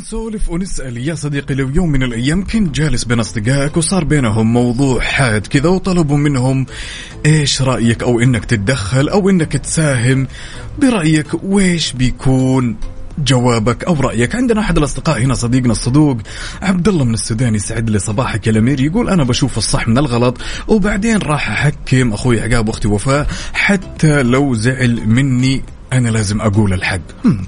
نسولف 0.00 0.48
ونسأل. 0.48 1.08
يا 1.08 1.14
صديقي 1.14 1.54
لو 1.54 1.68
يوم 1.68 1.92
من 1.92 2.02
الأيام 2.02 2.44
كنت 2.44 2.74
جالس 2.74 3.04
بين 3.04 3.20
أصدقائك 3.20 3.76
وصار 3.76 4.04
بينهم 4.04 4.52
موضوع 4.52 5.00
حاد 5.00 5.46
كذا 5.46 5.68
وطلبوا 5.68 6.16
منهم 6.16 6.66
إيش 7.26 7.62
رأيك 7.62 8.02
أو 8.02 8.20
إنك 8.20 8.44
تتدخل 8.44 9.08
أو 9.08 9.30
إنك 9.30 9.52
تساهم 9.52 10.26
برأيك 10.78 11.26
وإيش 11.44 11.92
بيكون 11.92 12.76
جوابك 13.18 13.84
أو 13.84 13.94
رأيك؟ 13.94 14.34
عندنا 14.34 14.60
أحد 14.60 14.78
الأصدقاء 14.78 15.22
هنا 15.22 15.34
صديقنا 15.34 15.72
الصدوق 15.72 16.16
عبد 16.62 16.88
الله 16.88 17.04
من 17.04 17.14
السودان 17.14 17.54
يسعد 17.54 17.90
لي 17.90 17.98
صباحك 17.98 18.46
يا 18.46 18.52
الأمير. 18.52 18.80
يقول 18.80 19.10
أنا 19.10 19.24
بشوف 19.24 19.58
الصح 19.58 19.88
من 19.88 19.98
الغلط 19.98 20.38
وبعدين 20.68 21.18
راح 21.18 21.50
أحكم. 21.50 22.12
أخوي 22.12 22.40
عقاب 22.40 22.68
واختي 22.68 22.88
وفاء 22.88 23.26
حتى 23.52 24.22
لو 24.22 24.54
زعل 24.54 25.06
مني 25.06 25.62
أنا 25.92 26.08
لازم 26.08 26.40
أقول 26.40 26.72
الحق. 26.72 27.00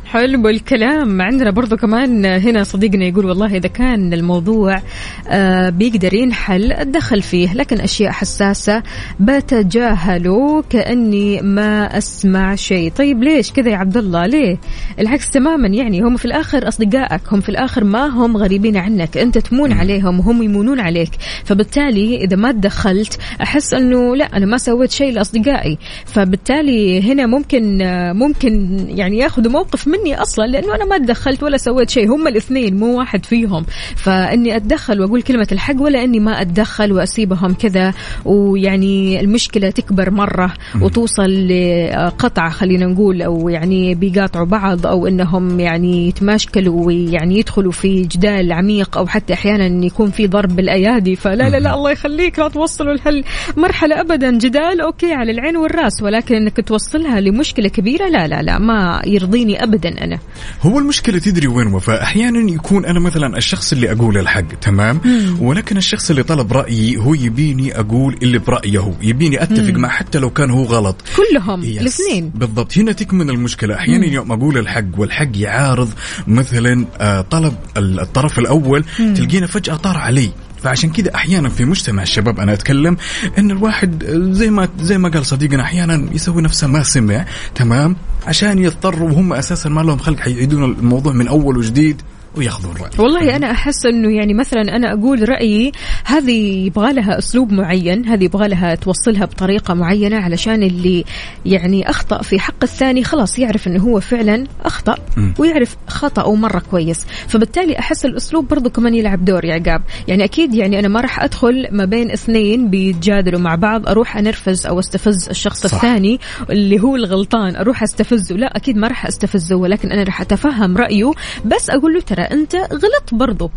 حلو 0.07 0.49
الكلام. 0.49 1.23
عندنا 1.23 1.51
برضو 1.51 1.77
كمان 1.77 2.25
هنا 2.25 2.65
صديقنا 2.65 3.05
يقول 3.05 3.25
والله 3.27 3.57
إذا 3.57 3.69
كان 3.69 4.13
الموضوع 4.13 4.83
آه، 5.29 5.69
بيقدر 5.69 6.15
ينحل 6.15 6.73
أتدخل 6.73 7.23
فيه 7.23 7.55
لكن 7.55 7.81
أشياء 7.81 8.13
حساسة 8.13 8.83
بتجاهله 9.21 10.63
كأني 10.71 11.41
ما 11.43 11.99
أسمع 11.99 12.55
شيء. 12.55 12.91
طيب 12.91 13.23
ليش 13.23 13.53
كذا 13.53 13.71
يا 13.71 13.77
عبد 13.77 13.97
الله؟ 13.97 14.27
ليه؟ 14.27 14.59
العكس 14.99 15.31
تماما 15.31 15.69
يعني 15.69 16.01
هم 16.01 16.17
في 16.17 16.25
الآخر 16.25 16.69
أصدقائك 16.69 17.33
هم 17.33 17.41
في 17.41 17.49
الآخر 17.49 17.85
ما 17.85 18.07
هم 18.07 18.37
غريبين 18.37 18.77
عنك. 18.77 19.17
أنت 19.19 19.39
تمون 19.39 19.73
عليهم 19.73 20.21
وهم 20.21 20.43
يمونون 20.43 20.81
عليك. 20.81 21.11
فبالتالي 21.45 22.25
إذا 22.25 22.37
ما 22.37 22.53
تدخلت 22.53 23.19
أحس 23.43 23.75
أنه 23.75 24.17
لا 24.17 24.37
أنا 24.37 24.47
ما 24.47 24.59
سويت 24.59 24.91
شيء 24.91 25.13
لأصدقائي. 25.13 25.79
فبالتالي 26.07 27.13
هنا 27.13 27.27
ممكن 27.27 27.83
آه، 27.83 28.13
ممكن 28.33 28.87
يعني 28.89 29.19
ياخذوا 29.19 29.53
موقف 29.53 29.89
مني 29.89 30.23
أصلا 30.23 30.45
لأنه 30.45 30.75
أنا 30.75 30.85
ما 30.85 30.99
تدخلت 30.99 31.43
ولا 31.43 31.57
سويت 31.57 31.91
شيء 31.91 32.15
هم 32.15 32.29
الاثنين 32.29 32.77
مو 32.77 32.99
واحد 32.99 33.27
فيهم. 33.27 33.65
فإني 33.97 34.57
أتدخل 34.57 35.01
وأقول 35.01 35.23
كلمة 35.23 35.47
الحق 35.53 35.81
ولا 35.81 36.05
إني 36.05 36.21
ما 36.21 36.41
أتدخل 36.41 36.93
وأسيبهم 36.93 37.55
كذا. 37.55 37.95
ويعني 38.25 39.21
المشكلة 39.21 39.71
تكبر 39.71 40.11
مرة 40.11 40.55
وتوصل 40.83 41.49
لقطع 41.49 42.49
خلينا 42.49 42.87
نقول 42.87 43.23
أو 43.23 43.49
يعني 43.49 43.95
بيقاطعوا 43.95 44.47
بعض 44.47 44.87
أو 44.87 45.07
إنهم 45.07 45.61
يعني 45.61 46.09
يتماشكلوا 46.09 46.87
ويعني 46.87 47.39
يدخلوا 47.39 47.73
في 47.73 48.03
جدال 48.03 48.53
عميق 48.53 48.99
أو 48.99 49.07
حتى 49.07 49.33
أحيانا 49.33 49.87
يكون 49.87 50.11
في 50.11 50.27
ضرب 50.27 50.57
بالأيادي. 50.57 51.17
فلا 51.17 51.49
لا 51.49 51.61
لا 51.61 51.75
الله 51.75 51.91
يخليك 51.91 52.39
لا 52.39 52.49
توصلوا 52.49 52.95
لهالمرحلة 52.95 54.01
أبدا. 54.01 54.31
جدال 54.31 54.81
أوكي 54.81 55.13
على 55.13 55.33
العين 55.33 55.57
والرأس 55.57 56.03
ولكن 56.03 56.35
إنك 56.35 56.69
توصلها 56.69 57.21
لمشكلة 57.21 57.69
كبيرة 57.69 58.09
لا. 58.09 58.22
لا 58.27 58.43
لا 58.43 58.59
ما 58.59 59.03
يرضيني 59.07 59.63
أبدا 59.63 60.05
أنا. 60.05 60.19
هو 60.63 60.79
المشكلة 60.79 61.19
تدري 61.19 61.47
وين 61.47 61.67
وفاء؟ 61.67 62.03
أحيانا 62.03 62.51
يكون 62.53 62.85
أنا 62.85 63.01
مثلا 63.01 63.37
الشخص 63.37 63.73
اللي 63.73 63.93
أقول 63.93 64.19
الحق 64.19 64.55
تمام؟ 64.61 65.01
ولكن 65.41 65.77
الشخص 65.77 66.11
اللي 66.11 66.23
طلب 66.23 66.53
رأيي 66.53 66.97
هو 66.97 67.15
يبيني 67.15 67.79
أقول 67.81 68.17
اللي 68.23 68.39
برأيه 68.39 68.79
هو 68.79 68.93
يبيني 69.03 69.43
أتفق 69.43 69.73
معه 69.75 69.91
حتى 69.91 70.19
لو 70.19 70.31
كان 70.31 70.51
هو 70.51 70.63
غلط. 70.65 70.97
كلهم. 71.17 71.63
الاثنين. 71.63 72.31
بالضبط. 72.35 72.79
هنا 72.79 72.93
تكمن 72.93 73.31
المشكلة. 73.31 73.75
أحيانا 73.75 74.07
يوم 74.07 74.33
أقول 74.33 74.59
الحق 74.59 74.85
والحق 74.99 75.29
يعارض 75.37 75.91
مثلا 76.27 76.87
آه، 77.01 77.21
طلب 77.21 77.55
ال- 77.77 78.01
الطرف 78.01 78.39
الأول 78.39 78.85
تلقينا 79.17 79.47
فجأة 79.47 79.75
طار 79.77 79.97
علي. 79.97 80.31
فعشان 80.63 80.91
كذا 80.91 81.15
أحيانا 81.15 81.49
في 81.49 81.65
مجتمع 81.65 82.03
الشباب 82.03 82.41
أنا 82.41 82.53
أتكلم 82.53 82.97
إن 83.39 83.51
الواحد 83.51 84.05
زي 84.31 84.51
ما 84.51 84.69
زي 84.81 84.99
ما 84.99 85.09
قال 85.09 85.27
صديقنا 85.27 85.63
أحيانا 85.63 86.09
يسوي 86.13 86.43
نفسه 86.43 86.67
ما 86.67 86.83
سمع 86.83 87.25
تمام؟ 87.55 87.97
عشان 88.27 88.59
يضطر 88.59 89.03
وهم 89.03 89.33
أساسا 89.33 89.69
ما 89.69 89.81
لهم 89.81 89.99
خلق 89.99 90.19
حيعيدون 90.21 90.65
الموضوع 90.65 91.13
من 91.13 91.29
أول 91.29 91.59
وجديد. 91.59 92.03
وياخذون 92.37 92.77
راي 92.77 92.91
والله 92.99 93.37
أنا 93.37 93.51
أحس 93.51 93.87
إنه 93.87 94.17
يعني 94.17 94.35
مثلا 94.35 94.77
أنا 94.77 94.93
أقول 94.93 95.29
رأيي 95.29 95.73
هذه 96.05 96.67
يبغى 96.67 96.93
لها 96.93 97.19
أسلوب 97.19 97.53
معين 97.53 98.09
هذه 98.09 98.25
يبغى 98.25 98.49
لها 98.49 98.75
توصلها 98.75 99.25
بطريقة 99.25 99.75
معينة 99.75 100.17
علشان 100.17 100.63
اللي 100.63 101.05
يعني 101.47 101.91
أخطأ 101.91 102.23
في 102.23 102.41
حق 102.41 102.63
الثاني 102.63 103.05
خلاص 103.05 103.39
يعرف 103.39 103.69
إنه 103.69 103.83
هو 103.83 104.01
فعلا 104.01 104.47
أخطأ 104.65 104.95
ويعرف 105.39 105.77
خطأه 105.87 106.35
مرة 106.35 106.63
كويس. 106.71 107.07
فبالتالي 107.29 107.79
أحس 107.79 108.05
الأسلوب 108.05 108.49
برضو 108.49 108.71
كمان 108.71 108.95
يلعب 108.95 109.25
دور 109.25 109.45
يا 109.45 109.55
عقاب. 109.55 109.83
يعني 110.09 110.25
أكيد 110.25 110.55
يعني 110.55 110.79
أنا 110.79 110.89
ما 110.89 111.01
راح 111.01 111.23
أدخل 111.23 111.69
ما 111.73 111.85
بين 111.85 112.11
اثنين 112.11 112.71
بيتجادلوا 112.71 113.41
مع 113.41 113.55
بعض 113.55 113.89
أروح 113.89 114.17
أنرفز 114.17 114.67
أو 114.67 114.79
أستفز 114.79 115.29
الشخص 115.29 115.67
صح. 115.67 115.75
الثاني 115.75 116.21
اللي 116.51 116.81
هو 116.81 116.97
الغلطان 116.97 117.57
أروح 117.57 117.83
أستفزه. 117.83 118.37
لا 118.37 118.57
أكيد 118.57 118.77
ما 118.77 118.89
راح 118.89 119.07
أستفزه 119.07 119.57
ولكن 119.57 119.93
أنا 119.93 120.03
راح 120.03 120.21
أتفهم 120.21 120.77
رأيه. 120.77 121.13
بس 121.45 121.71
أقول 121.71 121.95
له 121.95 122.01
ترى 122.01 122.22
أنت 122.23 122.55
غلط 122.55 123.09
برضه 123.13 123.51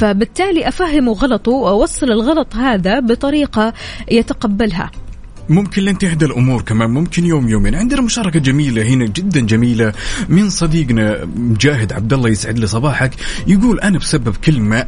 فبالتالي 0.00 0.68
افهمه 0.68 1.12
غلطه 1.12 1.52
وأوصل 1.52 2.10
الغلط 2.10 2.56
هذا 2.56 3.00
بطريقة 3.00 3.72
يتقبلها. 4.10 4.90
ممكن 5.48 5.82
لن 5.82 5.98
تهدى 5.98 6.24
الأمور 6.24 6.62
كمان 6.62 6.90
ممكن 6.90 7.24
يوم 7.24 7.48
يومين. 7.48 7.74
عندنا 7.74 8.00
مشاركة 8.00 8.40
جميلة 8.40 8.82
هنا 8.82 9.06
جدا 9.06 9.40
جميلة 9.40 9.92
من 10.28 10.50
صديقنا 10.50 11.24
مجاهد 11.36 11.92
عبد 11.92 12.12
الله 12.12 12.28
يسعد 12.28 12.58
لي 12.58 12.66
صباحك. 12.66 13.12
يقول 13.46 13.80
أنا 13.80 13.98
بسبب 13.98 14.36
كلمة 14.36 14.86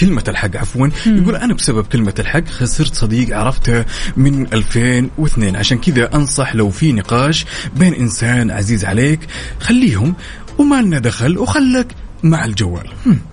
كلمة 0.00 0.24
الحق 0.28 0.56
عفوا. 0.56 0.88
يقول 1.06 1.36
أنا 1.36 1.54
بسبب 1.54 1.84
كلمة 1.84 2.14
الحق 2.18 2.48
خسرت 2.48 2.94
صديق 2.94 3.36
عرفته 3.36 3.84
من 4.16 4.46
2002 4.52 5.56
عشان 5.56 5.78
كذا 5.78 6.14
أنصح 6.14 6.54
لو 6.54 6.70
في 6.70 6.92
نقاش 6.92 7.46
بين 7.76 7.94
إنسان 7.94 8.50
عزيز 8.50 8.84
عليك 8.84 9.20
خليهم 9.60 10.14
وما 10.58 10.82
لنا 10.82 10.98
دخل 10.98 11.38
وخلك 11.38 11.86
مع 12.22 12.44
الجوال. 12.44 12.86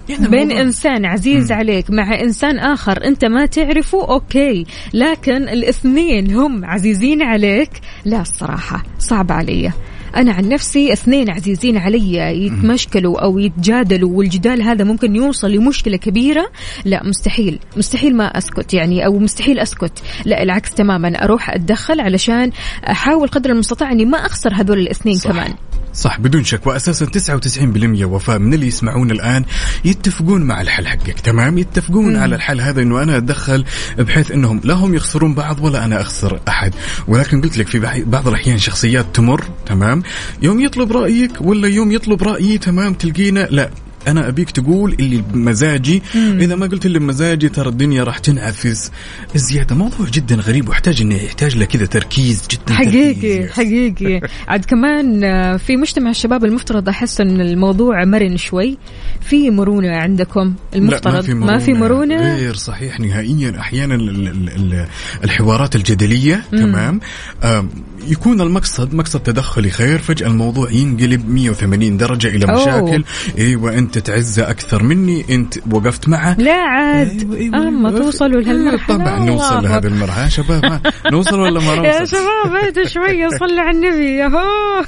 يعني 0.09 0.27
بين 0.27 0.39
الموضوع- 0.41 0.61
إنسان 0.61 1.05
عزيز 1.05 1.51
عليك 1.51 1.91
مع 1.91 2.19
إنسان 2.21 2.59
آخر 2.59 3.05
أنت 3.05 3.25
ما 3.25 3.45
تعرفه 3.45 4.09
أوكي. 4.09 4.65
لكن 4.93 5.49
الاثنين 5.49 6.33
هم 6.35 6.65
عزيزين 6.65 7.21
عليك. 7.21 7.69
لا 8.05 8.21
الصراحة 8.21 8.83
صعب 8.99 9.31
علي. 9.31 9.71
أنا 10.15 10.33
عن 10.33 10.49
نفسي 10.49 10.93
اثنين 10.93 11.29
عزيزين 11.29 11.77
علي 11.77 12.15
يتمشكلوا 12.45 13.19
أو 13.23 13.39
يتجادلوا 13.39 14.17
والجدال 14.17 14.61
هذا 14.61 14.83
ممكن 14.83 15.15
يوصل 15.15 15.51
لمشكلة 15.51 15.97
كبيرة. 15.97 16.45
لا 16.85 17.03
مستحيل. 17.03 17.59
مستحيل 17.77 18.15
ما 18.15 18.37
أسكت 18.37 18.73
يعني 18.73 19.05
أو 19.05 19.19
مستحيل 19.19 19.59
أسكت. 19.59 20.03
لا 20.25 20.43
العكس 20.43 20.73
تماما. 20.73 21.23
أروح 21.23 21.49
أتدخل 21.49 22.01
علشان 22.01 22.51
أحاول 22.89 23.27
قدر 23.27 23.49
المستطاع 23.49 23.91
إني 23.91 24.05
ما 24.05 24.17
أخسر 24.17 24.53
هذول 24.53 24.79
الاثنين 24.79 25.15
صح. 25.15 25.31
كمان. 25.31 25.53
صح 25.93 26.19
بدون 26.19 26.43
شك. 26.43 26.67
واساسا 26.67 27.05
99% 27.05 28.03
وفاء 28.03 28.39
من 28.39 28.53
اللي 28.53 28.67
يسمعون 28.67 29.11
الآن 29.11 29.45
يتفقون 29.85 30.41
مع 30.41 30.61
الحل 30.61 30.87
حقك. 30.87 31.19
تمام؟ 31.19 31.57
يتفقون 31.57 32.15
على 32.15 32.35
الحل 32.35 32.61
هذا 32.61 32.81
إنه 32.81 33.03
أنا 33.03 33.17
أتدخل 33.17 33.65
بحيث 33.97 34.31
إنهم 34.31 34.61
لا 34.63 34.73
هم 34.73 34.93
يخسرون 34.93 35.33
بعض 35.33 35.59
ولا 35.59 35.85
أنا 35.85 36.01
أخسر 36.01 36.39
أحد. 36.47 36.73
ولكن 37.07 37.41
قلت 37.41 37.57
لك 37.57 37.67
في 37.67 38.03
بعض 38.05 38.27
الأحيان 38.27 38.57
شخصيات 38.57 39.05
تمر 39.13 39.43
تمام؟ 39.65 40.03
يوم 40.41 40.59
يطلب 40.59 40.91
رأيك 40.91 41.31
ولا 41.41 41.67
يوم 41.67 41.91
يطلب 41.91 42.23
رأيي 42.23 42.57
تمام 42.57 42.93
تلقينا 42.93 43.47
لا. 43.51 43.69
أنا 44.07 44.27
أبيك 44.27 44.51
تقول 44.51 44.93
اللي 44.99 45.23
بمزاجي 45.33 46.01
إذا 46.15 46.55
ما 46.55 46.65
قلت 46.65 46.85
اللي 46.85 46.99
بمزاجي 46.99 47.49
ترى 47.49 47.69
الدنيا 47.69 48.03
راح 48.03 48.17
تنعفس. 48.17 48.91
الزياده 49.35 49.75
موضوع 49.75 50.07
جدا 50.13 50.35
غريب 50.35 50.69
ويحتاج 50.69 51.01
انه 51.01 51.15
يحتاج 51.15 51.57
له 51.57 51.65
كذا 51.65 51.85
تركيز 51.85 52.47
جدا 52.51 52.73
حقيقي 52.73 53.13
تركيز. 53.13 53.51
حقيقي 53.51 54.21
عاد 54.47 54.65
كمان 54.65 55.23
آه، 55.23 55.57
في 55.57 55.77
مجتمع 55.77 56.09
الشباب 56.09 56.45
المفترض 56.45 56.89
أحس 56.89 57.21
إن 57.21 57.41
الموضوع 57.41 58.05
مرن 58.05 58.37
شوي. 58.37 58.77
في 59.21 59.49
مرونة 59.49 59.95
عندكم؟ 59.95 60.53
المفترض؟ 60.75 61.27
لا 61.29 61.33
ما 61.33 61.59
في 61.59 61.73
مرونة 61.73 62.35
غير 62.35 62.55
صحيح 62.55 62.99
نهائيا. 62.99 63.59
أحيانا 63.59 63.95
ال- 63.95 64.09
ال- 64.27 64.49
ال- 64.49 64.87
الحوارات 65.23 65.75
الجدلية 65.75 66.43
تمام. 66.51 66.99
آم، 67.43 67.69
يكون 68.07 68.41
المقصد 68.41 68.93
مقصد 68.93 69.19
تدخلي 69.19 69.69
خير. 69.69 69.97
فجأة 69.99 70.27
الموضوع 70.27 70.71
ينقلب 70.71 71.29
180 71.29 71.97
درجة 71.97 72.27
إلى 72.27 72.45
أوه. 72.45 72.61
مشاكل. 72.61 73.03
أيوه 73.37 73.77
انت 73.77 73.97
تعزه 73.97 74.49
أكثر 74.49 74.83
مني. 74.83 75.25
إنت 75.29 75.53
وقفت 75.71 76.09
معه. 76.09 76.35
لا 76.39 76.53
عاد. 76.53 77.21
أيوة، 77.21 77.37
أيوة، 77.37 77.67
أما 77.67 77.89
أيوة. 77.89 77.99
توصلوا 77.99 78.41
لهالمرحلة. 78.41 78.97
طبعا 78.97 79.19
نوصل 79.19 79.63
لهذه 79.63 79.87
المرحلة. 79.87 80.23
يا 80.23 80.29
شباب 80.29 80.81
نوصل 81.11 81.39
ولا 81.39 81.59
ما 81.59 81.75
نوصل؟ 81.75 81.85
يا 81.85 82.05
شباب 82.05 82.55
اهدوا 82.65 82.85
شوية 82.85 83.27
صلوا 83.39 83.61
على 83.61 83.77
النبي. 83.77 84.15
ياهو. 84.17 84.83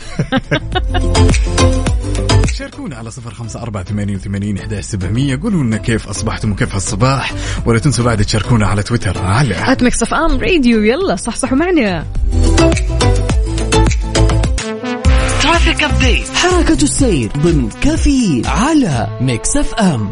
شاركونا 2.58 2.96
على 2.96 3.12
صفر 3.12 3.34
خمسة 3.34 3.62
أربعة 3.62 3.84
ثمانية 3.84 4.16
وثمانين 4.16 4.58
إحداش 4.58 4.82
سبعمية. 4.82 5.40
قولوا 5.44 5.64
لنا 5.64 5.78
كيف 5.78 6.08
أصبحتم 6.08 6.52
وكيف 6.52 6.74
هالصباح 6.74 7.34
ولا 7.66 7.80
تنسوا 7.80 8.06
بعد 8.06 8.26
تشاركونا 8.26 8.68
على 8.68 8.84
تويتر. 8.84 9.18
على 9.18 9.72
at 9.72 9.84
Mix 9.84 10.04
FM 10.04 10.40
Radio 10.40 10.84
يلا 10.84 11.16
صحصحوا 11.16 11.58
معنا. 11.58 12.06
Traffic 15.42 15.84
update 15.84 16.30
حركة 16.30 16.84
السير 16.84 17.32
ضمن 17.38 17.70
كفي 17.82 18.42
على 18.46 19.18
Mix 19.22 19.58
FM 19.58 20.12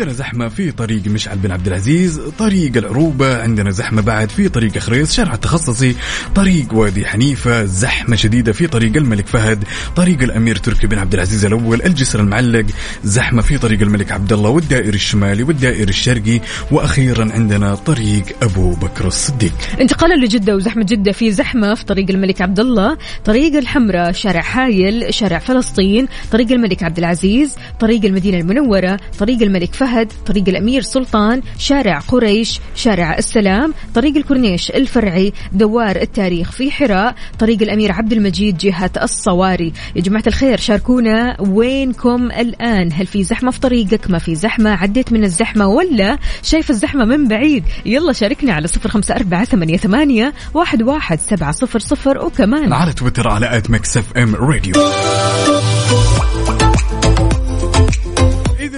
عندنا 0.00 0.14
زحمة 0.14 0.48
في 0.48 0.72
طريق 0.72 1.06
مشعل 1.06 1.38
بن 1.38 1.50
عبد 1.50 1.66
العزيز 1.66 2.20
طريق 2.38 2.76
العروبة 2.76 3.42
عندنا 3.42 3.70
زحمة 3.70 4.02
بعد 4.02 4.30
في 4.30 4.48
طريق 4.48 4.78
خريص 4.78 5.12
شارع 5.12 5.34
التخصصي 5.34 5.96
طريق 6.34 6.74
وادي 6.74 7.06
حنيفة 7.06 7.64
زحمة 7.64 8.16
شديدة 8.16 8.52
في 8.52 8.66
طريق 8.66 8.96
الملك 8.96 9.26
فهد 9.26 9.64
طريق 9.96 10.22
الأمير 10.22 10.56
تركي 10.56 10.86
بن 10.86 10.98
عبد 10.98 11.14
العزيز 11.14 11.44
الأول 11.44 11.82
الجسر 11.82 12.20
المعلق 12.20 12.66
زحمة 13.04 13.42
في 13.42 13.58
طريق 13.58 13.80
الملك 13.80 14.12
عبد 14.12 14.32
الله 14.32 14.50
والدائري 14.50 14.96
الشمالي 14.96 15.42
والدائري 15.42 15.90
الشرقي 15.90 16.40
وأخيرا 16.70 17.32
عندنا 17.32 17.74
طريق 17.74 18.24
أبو 18.42 18.70
بكر 18.74 19.06
الصديق. 19.06 19.52
انتقالا 19.80 20.24
لجدة 20.24 20.56
وزحمة 20.56 20.84
جدة 20.84 21.12
في 21.12 21.32
زحمة 21.32 21.74
في 21.74 21.84
طريق 21.84 22.10
الملك 22.10 22.42
عبد 22.42 22.60
الله 22.60 22.96
طريق 23.24 23.56
الحمراء 23.56 24.12
شارع 24.12 24.40
حايل 24.40 25.14
شارع 25.14 25.38
فلسطين 25.38 26.08
طريق 26.32 26.52
الملك 26.52 26.82
عبد 26.82 26.98
العزيز 26.98 27.56
طريق 27.80 28.04
المدينة 28.04 28.38
المنورة 28.38 29.00
طريق 29.18 29.42
الملك 29.42 29.74
فهد. 29.74 29.89
طريق 30.26 30.48
الأمير 30.48 30.82
سلطان 30.82 31.42
شارع 31.58 31.98
قريش 31.98 32.60
شارع 32.74 33.18
السلام 33.18 33.74
طريق 33.94 34.16
الكورنيش 34.16 34.70
الفرعي 34.70 35.32
دوار 35.52 35.96
التاريخ 35.96 36.52
في 36.52 36.70
حراء 36.70 37.14
طريق 37.38 37.62
الأمير 37.62 37.92
عبد 37.92 38.12
المجيد 38.12 38.58
جهة 38.58 38.90
الصواري. 39.02 39.72
يا 39.96 40.00
جماعة 40.00 40.22
الخير 40.26 40.58
شاركونا 40.58 41.36
وينكم 41.40 42.30
الآن. 42.30 42.92
هل 42.92 43.06
في 43.06 43.24
زحمة 43.24 43.50
في 43.50 43.60
طريقك؟ 43.60 44.10
ما 44.10 44.18
في 44.18 44.34
زحمة؟ 44.34 44.70
عديت 44.70 45.12
من 45.12 45.24
الزحمة 45.24 45.66
ولا 45.66 46.18
شايف 46.42 46.70
الزحمة 46.70 47.04
من 47.04 47.28
بعيد؟ 47.28 47.64
يلا 47.86 48.12
شاركنا 48.12 48.52
على 48.52 48.68
صفر 48.68 48.88
خمسة 48.88 49.16
أربعة 49.16 49.44
ثمانية, 49.44 49.76
ثمانية 49.76 50.34
واحد, 50.54 50.82
واحد 50.82 51.20
سبعة 51.20 51.52
صفر 51.52 51.78
صفر 51.78 52.18
وكمان. 52.18 52.72
على 52.72 52.92
تويتر 52.92 53.28
على 53.28 53.56
at 53.56 53.70
Mix 53.70 53.96
FM 53.96 54.34
Radio. 54.34 54.74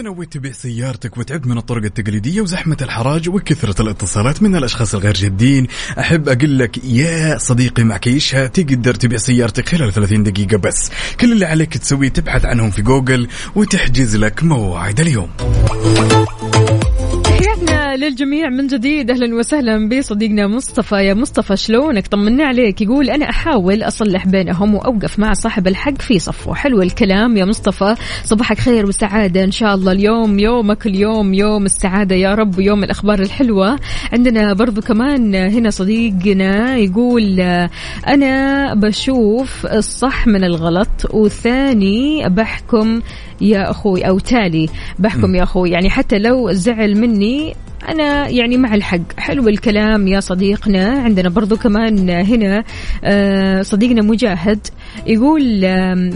إذا 0.03 0.11
نويت 0.11 0.33
تبيع 0.33 0.53
سيارتك 0.53 1.19
وتعبت 1.19 1.47
من 1.47 1.59
الطرق 1.59 1.85
التقليدية 1.85 2.41
وزحمة 2.41 2.77
الحراج 2.83 3.29
وكثرة 3.29 3.83
الاتصالات 3.83 4.43
من 4.43 4.57
الأشخاص 4.57 4.95
الغير 4.95 5.15
جادين 5.15 5.67
أحب 5.99 6.29
أقول 6.29 6.59
لك 6.59 6.85
يا 6.85 7.39
صديقي 7.39 7.85
مع 7.85 7.97
كيشها 7.97 8.47
تقدر 8.47 8.95
تبيع 8.95 9.19
سيارتك 9.19 9.69
خلال 9.69 9.93
30 9.93 10.23
دقيقة 10.23 10.57
بس. 10.57 10.91
كل 11.21 11.33
اللي 11.33 11.47
عليك 11.47 11.77
تسويه 11.77 12.09
تبحث 12.09 12.45
عنهم 12.45 12.71
في 12.71 12.83
جوجل 12.83 13.29
وتحجز 13.55 14.17
لك 14.17 14.45
موعد 14.45 15.01
اليوم. 15.01 15.31
للجميع 17.97 18.49
من 18.49 18.67
جديد. 18.67 19.11
أهلا 19.11 19.35
وسهلا 19.35 19.89
بصديقنا 19.89 20.47
مصطفى. 20.47 20.95
يا 20.95 21.15
مصطفى 21.15 21.57
شلونك؟ 21.57 22.07
طمنا 22.07 22.45
عليك. 22.45 22.81
يقول 22.81 23.11
أنا 23.11 23.31
أحاول 23.31 23.83
أصلح 23.83 24.27
بينهم 24.27 24.75
وأوقف 24.75 25.19
مع 25.19 25.33
صاحب 25.33 25.69
الحق 25.69 26.01
في 26.01 26.19
صفه. 26.19 26.55
حلو 26.55 26.83
الكلام 26.83 27.37
يا 27.37 27.45
مصطفى. 27.45 27.95
صباحك 28.25 28.59
خير 28.59 28.87
وسعادة 28.87 29.45
إن 29.45 29.51
شاء 29.51 29.75
الله. 29.75 29.93
اليوم 29.93 30.39
يومك 30.39 30.87
اليوم 30.87 31.35
يوم 31.35 31.65
السعادة 31.65 32.17
يا 32.17 32.35
رب 32.35 32.59
ويوم 32.59 32.85
الأخبار 32.85 33.21
الحلوة. 33.21 33.79
عندنا 34.13 34.53
برضو 34.53 34.81
كمان 34.81 35.35
هنا 35.35 35.71
صديقنا 35.71 36.77
يقول 36.77 37.41
أنا 38.09 38.75
بشوف 38.75 39.67
الصح 39.67 40.27
من 40.27 40.45
الغلط 40.45 40.89
وثاني 41.11 42.29
بحكم 42.29 43.01
يا 43.41 43.71
أخوي 43.71 44.03
أو 44.03 44.19
تالي. 44.19 44.69
بحكم 44.99 45.35
يا 45.35 45.43
أخوي. 45.43 45.71
يعني 45.71 45.91
حتى 45.91 46.19
لو 46.19 46.53
زعل 46.53 47.01
مني 47.01 47.55
أنا 47.89 48.29
يعني 48.29 48.57
مع 48.57 48.75
الحق. 48.75 49.01
حلو 49.19 49.49
الكلام 49.49 50.09
يا 50.09 50.21
صديقنا. 50.21 51.03
عندنا 51.03 51.29
برضو 51.29 51.57
كمان 51.57 52.11
هنا 52.11 52.65
آه، 53.05 53.63
صديقنا 53.63 54.03
مجاهد. 54.03 54.67
يقول 55.07 55.61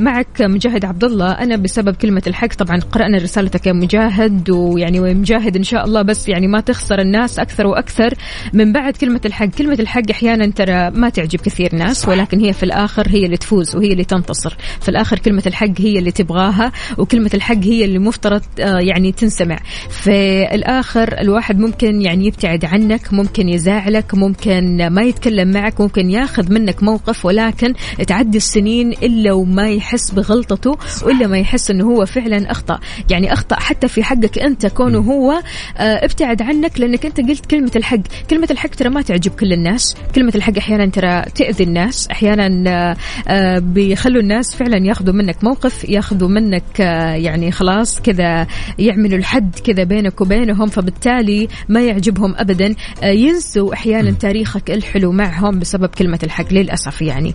معك 0.01 0.43
مجاهد 0.43 0.85
عبد 0.85 1.05
الله 1.05 1.31
أنا 1.31 1.57
بسبب 1.57 1.95
كلمة 1.97 2.23
الحق 2.27 2.55
طبعا 2.55 2.81
قرأنا 2.81 3.19
رسالتك 3.19 3.67
يا 3.67 3.73
مجاهد 3.73 4.51
ويعني 4.51 5.01
مجاهد 5.01 5.57
إن 5.57 5.63
شاء 5.63 5.85
الله 5.85 6.03
بس 6.03 6.29
يعني 6.29 6.47
ما 6.47 6.61
تخسر 6.61 7.01
الناس 7.01 7.39
أكثر 7.39 7.67
وأكثر 7.67 8.15
من 8.53 8.73
بعد 8.73 8.97
كلمة 8.97 9.21
الحق. 9.25 9.47
كلمة 9.47 9.77
الحق 9.81 10.11
أحيانا 10.11 10.47
ترى 10.47 10.91
ما 10.91 11.09
تعجب 11.09 11.41
كثير 11.41 11.75
ناس 11.75 12.09
ولكن 12.09 12.41
هي 12.41 12.53
في 12.53 12.63
الآخر 12.63 13.09
هي 13.09 13.27
اللي 13.27 13.37
تفوز 13.37 13.77
وهي 13.77 13.93
اللي 13.93 14.05
تنتصر. 14.05 14.57
في 14.81 14.89
الآخر 14.89 15.19
كلمة 15.19 15.43
الحق 15.47 15.81
هي 15.81 15.99
اللي 15.99 16.11
تبغاها 16.11 16.73
وكلمة 16.99 17.31
الحق 17.35 17.65
هي 17.65 17.85
اللي 17.85 17.99
مفترض 17.99 18.43
آه، 18.61 18.79
يعني 18.79 19.13
تنسمع. 19.13 19.59
في 19.91 20.43
الآخر 20.55 21.21
الواحد 21.21 21.59
ممكن 21.59 22.03
يعني 22.03 22.27
يبتعد 22.27 22.65
عنك 22.65 23.13
ممكن 23.13 23.49
يزاعلك 23.49 24.15
ممكن 24.15 24.87
ما 24.87 25.03
يتكلم 25.03 25.51
معك 25.51 25.81
ممكن 25.81 26.11
ياخذ 26.11 26.53
منك 26.53 26.83
موقف 26.83 27.25
ولكن 27.27 27.75
تعدي 28.07 28.37
السنين 28.37 28.66
إلا 29.03 29.33
وما 29.33 29.71
يحس 29.71 30.11
بغلطته 30.11 30.79
وإلا 31.03 31.27
ما 31.27 31.39
يحس 31.39 31.71
أنه 31.71 31.85
هو 31.85 32.07
فعلا 32.07 32.51
أخطأ. 32.51 32.81
يعني 33.11 33.33
أخطأ 33.33 33.57
حتى 33.57 33.89
في 33.89 34.03
حقك 34.03 34.39
أنت 34.39 34.67
كونه 34.67 34.99
هو 34.99 35.33
آه، 35.77 36.05
ابتعد 36.05 36.43
عنك 36.43 36.81
لأنك 36.81 37.07
أنت 37.07 37.21
قلت 37.21 37.47
كلمة 37.47 37.71
الحق. 37.77 37.99
كلمة 38.31 38.49
الحق 38.51 38.69
ترى 38.71 38.89
ما 38.89 39.03
تعجب 39.03 39.31
كل 39.31 39.53
الناس. 39.53 39.97
كلمة 40.15 40.33
الحق 40.35 40.59
أحيانا 40.59 40.87
ترى 40.87 41.23
تأذي 41.35 41.65
الناس. 41.65 42.09
أحيانا 42.09 42.71
آه، 42.71 42.97
آه، 43.29 43.59
بيخلوا 43.59 44.23
الناس 44.23 44.57
فعلا 44.57 44.87
ياخذوا 44.87 45.15
منك 45.15 45.45
موقف 45.45 45.85
ياخذوا 45.89 46.29
منك 46.29 46.81
يعني 47.17 47.53
خلاص 47.53 48.01
كذا 48.01 48.47
يعملوا 48.79 49.19
الحد 49.19 49.55
كذا 49.65 49.85
بينك 49.85 50.21
وبينهم 50.21 50.67
فبالتالي 50.67 51.49
ما 51.69 51.81
يعجبهم 51.81 52.35
ابدا. 52.37 52.75
ينسوا 53.03 53.75
أحيانا 53.75 54.11
تاريخك 54.11 54.71
الحلو 54.71 55.13
معهم 55.13 55.59
بسبب 55.59 55.87
كلمة 55.87 56.19
الحق 56.23 56.53
للأسف 56.53 57.03
يعني. 57.03 57.35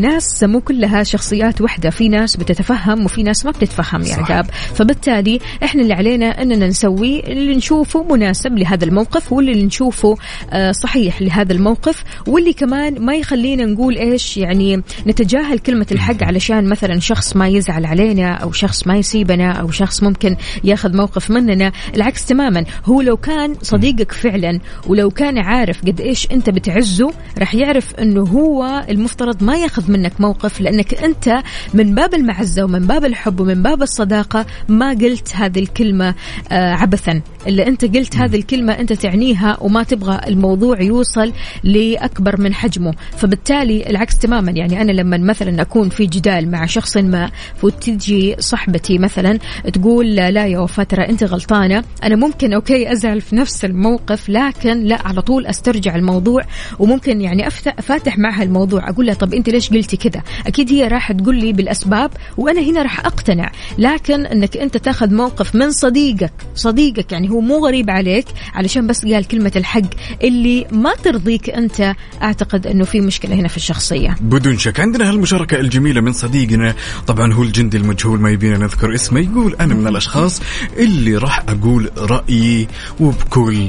فالناس 0.00 0.44
مو 0.44 0.60
كلها 0.60 1.02
شخصيات 1.02 1.60
واحدة 1.60 1.90
في 1.90 2.08
ناس 2.08 2.36
بتتفهم 2.36 3.04
وفي 3.04 3.22
ناس 3.22 3.44
ما 3.44 3.50
بتتفهم 3.50 4.02
يا. 4.02 4.14
عقاب. 4.14 4.46
فبالتالي 4.74 5.40
إحنا 5.64 5.82
اللي 5.82 5.94
علينا 5.94 6.42
إننا 6.42 6.66
نسوي 6.66 7.20
اللي 7.20 7.56
نشوفه 7.56 8.02
مناسب 8.02 8.58
لهذا 8.58 8.84
الموقف 8.84 9.32
واللي 9.32 9.64
نشوفه 9.64 10.16
آه، 10.50 10.72
صحيح 10.72 11.22
لهذا 11.22 11.52
الموقف. 11.52 12.04
واللي 12.26 12.52
كمان 12.52 13.04
ما 13.04 13.14
يخلينا 13.14 13.64
نقول 13.64 13.96
إيش 13.96 14.36
يعني 14.36 14.82
نتجاهل 15.06 15.58
كلمة 15.58 15.86
الحق 15.92 16.22
علشان 16.22 16.68
مثلا 16.68 17.00
شخص 17.00 17.36
ما 17.36 17.48
يزعل 17.48 17.84
علينا 17.84 18.34
أو 18.34 18.52
شخص 18.52 18.86
ما 18.86 18.96
يسيبنا 18.96 19.52
أو 19.52 19.70
شخص 19.70 20.02
ممكن 20.02 20.36
ياخذ 20.64 20.96
موقف 20.96 21.30
مننا. 21.30 21.72
العكس 21.96 22.26
تماما. 22.26 22.64
هو 22.84 23.00
لو 23.00 23.16
كان 23.16 23.54
صديقك 23.62 24.12
فعلا 24.12 24.60
ولو 24.86 25.10
كان 25.10 25.38
عارف 25.38 25.82
قد 25.82 26.00
إيش 26.00 26.28
أنت 26.32 26.50
بتعزه 26.50 27.12
راح 27.38 27.54
يعرف 27.54 27.94
إنه 27.94 28.22
هو 28.22 28.84
المفترض 28.88 29.44
ما 29.44 29.56
ياخذ 29.56 29.89
منك 29.90 30.20
موقف 30.20 30.60
لأنك 30.60 30.94
أنت 30.94 31.42
من 31.74 31.94
باب 31.94 32.14
المعزة 32.14 32.64
ومن 32.64 32.86
باب 32.86 33.04
الحب 33.04 33.40
ومن 33.40 33.62
باب 33.62 33.82
الصداقة 33.82 34.46
ما 34.68 34.90
قلت 34.90 35.36
هذه 35.36 35.58
الكلمة 35.58 36.14
آه، 36.52 36.72
عبثا. 36.74 37.22
الا 37.46 37.66
أنت 37.66 37.84
قلت 37.96 38.16
هذه 38.16 38.36
الكلمة 38.36 38.72
أنت 38.72 38.92
تعنيها 38.92 39.56
وما 39.60 39.82
تبغى 39.82 40.20
الموضوع 40.26 40.82
يوصل 40.82 41.32
لأكبر 41.64 42.40
من 42.40 42.54
حجمه. 42.54 42.94
فبالتالي 43.16 43.90
العكس 43.90 44.18
تماما. 44.18 44.52
يعني 44.52 44.80
أنا 44.80 44.92
لما 44.92 45.18
مثلا 45.18 45.62
أكون 45.62 45.88
في 45.88 46.06
جدال 46.06 46.50
مع 46.50 46.66
شخص 46.66 46.96
ما 46.96 47.30
وتجي 47.62 48.36
صاحبتي 48.38 48.98
مثلا 48.98 49.38
تقول 49.72 50.14
لا 50.14 50.46
يا 50.46 50.58
وفاء 50.58 50.86
ترى 50.86 51.08
أنت 51.08 51.24
غلطانة 51.24 51.84
أنا 52.04 52.16
ممكن 52.16 52.52
أوكي 52.52 52.92
أزعل 52.92 53.20
في 53.20 53.36
نفس 53.36 53.64
الموقف 53.64 54.28
لكن 54.28 54.80
لا 54.80 55.06
على 55.06 55.22
طول 55.22 55.46
أسترجع 55.46 55.94
الموضوع. 55.96 56.42
وممكن 56.78 57.20
يعني 57.20 57.46
أفتح 57.46 57.74
فاتح 57.80 58.18
معها 58.18 58.42
الموضوع 58.42 58.88
أقول 58.88 59.06
لها 59.06 59.14
طب 59.14 59.34
أنت 59.34 59.48
ليش 59.48 59.72
قلتي 59.80 59.96
كذا. 59.96 60.22
أكيد 60.46 60.72
هي 60.72 60.88
راح 60.88 61.12
تقول 61.12 61.36
لي 61.36 61.52
بالأسباب 61.52 62.10
وأنا 62.36 62.60
هنا 62.60 62.82
راح 62.82 63.00
أقتنع. 63.00 63.52
لكن 63.78 64.26
إنك 64.26 64.56
أنت 64.56 64.76
تاخذ 64.76 65.14
موقف 65.14 65.54
من 65.54 65.70
صديقك 65.70 66.32
صديقك 66.54 67.12
يعني 67.12 67.30
هو 67.30 67.40
مو 67.40 67.66
غريب 67.66 67.90
عليك 67.90 68.26
علشان 68.54 68.86
بس 68.86 69.04
قال 69.04 69.28
كلمة 69.28 69.52
الحق 69.56 69.80
اللي 70.22 70.66
ما 70.72 70.94
ترضيك 70.94 71.50
أنت 71.50 71.94
أعتقد 72.22 72.66
إنه 72.66 72.84
في 72.84 73.00
مشكلة 73.00 73.34
هنا 73.34 73.48
في 73.48 73.56
الشخصية. 73.56 74.16
بدون 74.20 74.58
شك. 74.58 74.80
عندنا 74.80 75.10
هالمشاركة 75.10 75.60
الجميلة 75.60 76.00
من 76.00 76.12
صديقنا. 76.12 76.74
طبعا 77.06 77.32
هو 77.32 77.42
الجندي 77.42 77.76
المجهول 77.76 78.20
ما 78.20 78.30
يبينا 78.30 78.58
نذكر 78.58 78.94
اسمه. 78.94 79.20
يقول 79.20 79.54
أنا 79.60 79.74
من 79.74 79.86
الأشخاص 79.88 80.40
اللي 80.76 81.16
راح 81.16 81.44
أقول 81.48 81.90
رأيي 81.98 82.68
وبكل 83.00 83.68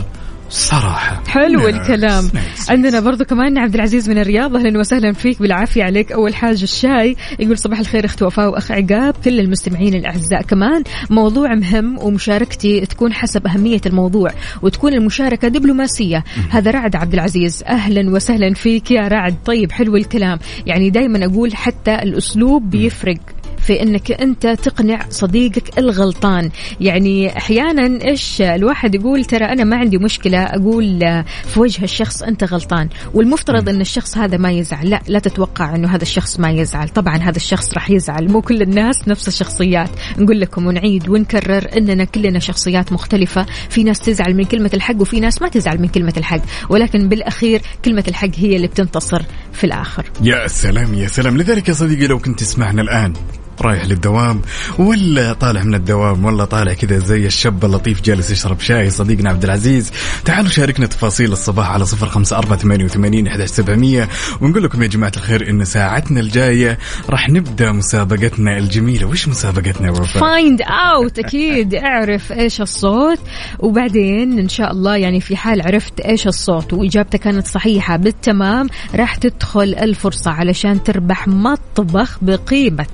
صراحة. 0.52 1.24
حلو 1.28 1.68
الكلام. 1.68 2.32
عندنا 2.70 3.00
برضو 3.00 3.26
كمان 3.26 3.58
عبد 3.58 3.76
العزيز 3.76 4.10
من 4.10 4.18
الرياض. 4.18 4.56
أهلا 4.56 4.80
وسهلا 4.80 5.14
فيك 5.14 5.42
بالعافية 5.42 5.84
عليك. 5.84 6.12
أول 6.12 6.36
حاجة 6.36 6.64
الشاي. 6.64 7.16
يقول 7.40 7.58
صباح 7.58 7.80
الخير 7.80 8.06
اخت 8.06 8.24
وفاء 8.24 8.50
وأخ 8.50 8.72
عقاب 8.72 9.16
كل 9.26 9.40
المستمعين 9.40 9.94
الأعزاء. 9.94 10.42
كمان 10.42 10.84
موضوع 11.10 11.56
مهم 11.56 11.98
ومشاركتي 12.00 12.86
تكون 12.86 13.14
حسب 13.14 13.48
أهمية 13.48 13.82
الموضوع 13.86 14.30
وتكون 14.62 14.94
المشاركة 14.94 15.48
دبلوماسية. 15.48 16.24
هذا 16.50 16.72
رعد 16.72 16.96
عبد 16.96 17.14
العزيز. 17.14 17.64
أهلا 17.64 18.12
وسهلا 18.12 18.54
فيك 18.54 18.92
يا 18.92 19.08
رعد. 19.08 19.36
طيب 19.46 19.72
حلو 19.72 19.96
الكلام. 19.96 20.40
يعني 20.66 20.90
دائما 20.90 21.26
أقول 21.26 21.56
حتى 21.56 21.96
الأسلوب 21.96 22.70
بيفرق. 22.70 23.20
في 23.62 23.82
إنك 23.82 24.12
أنت 24.12 24.47
تقنع 24.47 25.06
صديقك 25.10 25.78
الغلطان. 25.78 26.50
يعني 26.80 27.38
أحيانا 27.38 28.06
إيش 28.06 28.41
الواحد 28.41 28.95
يقول 28.95 29.26
ترى 29.26 29.45
أنا 29.45 29.63
ما 29.63 29.78
عندي 29.78 29.97
مشكلة 29.97 30.43
أقول 30.43 31.00
في 31.45 31.60
وجه 31.60 31.84
الشخص 31.84 32.24
أنت 32.24 32.43
غلطان 32.43 32.89
والمفترض 33.13 33.69
إن 33.69 33.82
الشخص 33.82 34.17
هذا 34.17 34.38
ما 34.38 34.52
يزعل. 34.52 34.89
لا 34.89 35.02
لا 35.08 35.19
تتوقع 35.19 35.76
إنه 35.76 35.95
هذا 35.95 36.02
الشخص 36.02 36.39
ما 36.39 36.52
يزعل. 36.52 36.89
طبعا 36.89 37.17
هذا 37.17 37.38
الشخص 37.38 37.74
راح 37.74 37.89
يزعل. 37.89 38.32
مو 38.32 38.41
كل 38.41 38.62
الناس 38.62 39.08
نفس 39.08 39.28
الشخصيات. 39.28 39.89
نقول 40.17 40.41
لكم 40.41 40.65
ونعيد 40.65 41.10
ونكرر 41.10 41.78
إننا 41.78 42.04
كلنا 42.04 42.39
شخصيات 42.39 42.93
مختلفة. 42.93 43.45
في 43.69 43.84
ناس 43.84 44.00
تزعل 44.00 44.36
من 44.36 44.43
كلمة 44.43 44.71
الحق 44.74 45.02
وفي 45.02 45.19
ناس 45.19 45.41
ما 45.41 45.47
تزعل 45.47 45.82
من 45.82 45.88
كلمة 45.88 46.13
الحق. 46.17 46.42
ولكن 46.69 47.10
بالأخير 47.10 47.62
كلمة 47.86 48.04
الحق 48.08 48.36
هي 48.36 48.56
اللي 48.56 48.67
بتنتصر 48.67 49.21
في 49.54 49.63
الآخر. 49.63 50.06
يا 50.23 50.48
سلام 50.48 50.94
يا 50.94 51.08
سلام. 51.08 51.38
لذلك 51.38 51.69
يا 51.69 51.73
صديقي 51.73 52.08
لو 52.08 52.19
كنت 52.19 52.40
تسمعنا 52.40 52.81
الآن 52.81 53.13
رايح 53.62 53.86
للدوام 53.86 54.42
ولا 54.78 55.34
طالع 55.34 55.64
من 55.64 55.76
الدوام 55.76 56.26
ولا 56.26 56.46
طالع 56.46 56.74
كذا 56.74 56.98
زي 56.98 57.26
الشاب 57.26 57.66
اللطيف 57.66 58.02
جالس 58.02 58.32
يشرب 58.32 58.60
شاي 58.60 58.90
صديقنا 58.90 59.30
عبد 59.30 59.44
العزيز. 59.44 59.92
تعالوا 60.26 60.50
شاركنا 60.50 60.86
تفاصيل 60.86 61.32
الصباح 61.32 61.72
على 61.72 61.86
صفر 61.86 62.08
خمسة 62.10 62.38
أربعة 62.38 62.58
ثمانية 62.58 62.86
وثمانين 62.86 63.28
أحد 63.28 63.46
سبعمية. 63.46 64.10
ونقول 64.42 64.64
لكم 64.64 64.84
يا 64.84 64.88
جماعة 64.88 65.12
الخير 65.18 65.50
إن 65.50 65.66
ساعتنا 65.66 66.20
الجاية 66.20 66.78
راح 67.10 67.30
نبدأ 67.30 67.72
مسابقتنا 67.72 68.58
الجميلة. 68.58 69.08
وش 69.08 69.28
مسابقتنا 69.28 69.92
وفاء؟ 69.92 70.24
Find 70.23 70.62
out 70.62 71.19
أكيد. 71.20 71.76
اعرف 71.76 72.32
إيش 72.32 72.62
الصوت 72.62 73.20
وبعدين 73.60 74.40
إن 74.40 74.50
شاء 74.50 74.72
الله 74.72 74.96
يعني 74.96 75.22
في 75.22 75.36
حال 75.36 75.62
عرفت 75.62 76.00
إيش 76.00 76.28
الصوت 76.28 76.74
وإجابتك 76.74 77.20
كانت 77.20 77.48
صحيحة 77.48 77.96
بالتمام 77.98 78.68
راح 78.96 79.16
تدخل 79.16 79.76
الفرصة 79.82 80.32
علشان 80.32 80.84
تربح 80.84 81.28
مطبخ 81.28 82.18
بقيمة. 82.22 82.86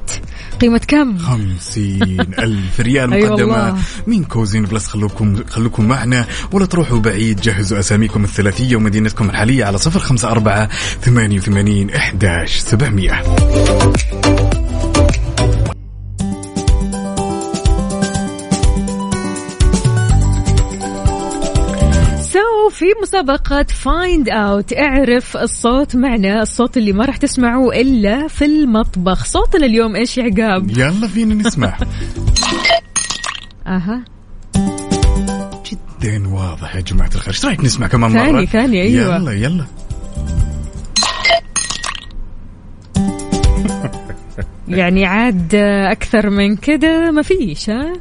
قيمة 0.62 0.82
كم؟ 0.88 1.18
خمسين 1.18 2.22
ألف 2.40 2.80
ريال 2.80 3.10
مقدمة. 3.10 3.78
من 4.08 4.24
Cuisine 4.24 4.66
Plus 4.66 4.88
خلوكم 4.88 5.44
خلوكم 5.50 5.88
معنا 5.88 6.26
ولا 6.52 6.66
تروحوا 6.66 7.00
بعيد. 7.00 7.42
جهزوا 7.42 7.80
أساميكم 7.80 8.24
الثلاثية 8.24 8.76
ومدينتكم 8.76 9.30
الحالية 9.30 9.66
على 9.66 9.78
صفر 9.78 10.00
خمسة 10.00 10.32
أربعة 10.32 10.70
ثمانية 11.02 11.38
وثمانين 11.38 11.90
إحداش 11.90 12.58
سبعمية. 12.58 13.24
في 22.70 22.86
مسابقة 23.02 23.64
Find 23.64 24.30
out 24.30 24.74
اعرف 24.74 25.38
الصوت 25.38 25.96
معنا 25.96 26.42
الصوت 26.42 26.78
اللي 26.78 26.92
ما 26.92 27.06
راح 27.06 27.18
تسمعوه 27.18 27.76
إلا 27.76 28.28
في 28.28 28.46
المطبخ. 28.46 29.26
صوتنا 29.26 29.66
اليوم 29.66 29.96
إيش 29.96 30.18
يا 30.18 30.24
عقاب؟ 30.24 30.70
يلا 30.78 31.08
فينا 31.08 31.34
نسمع. 31.36 31.78
أها. 33.68 34.04
جدا 35.72 36.28
واضح 36.28 36.76
يا 36.76 36.82
جماعة 36.82 37.10
الخير. 37.16 37.34
إيش 37.34 37.46
رايك 37.46 37.64
نسمع 37.64 37.88
كمان 37.88 38.12
مرة؟ 38.12 38.24
ثاني- 38.26 38.46
ثاني، 38.46 38.82
أيوة. 38.82 39.16
يلا 39.16 39.32
يلا. 39.32 39.66
يعني 44.68 45.06
عاد 45.06 45.56
أكثر 45.92 46.30
من 46.30 46.56
كده 46.56 47.12
ما 47.12 47.22
فيش 47.22 47.70
ها؟ 47.70 47.94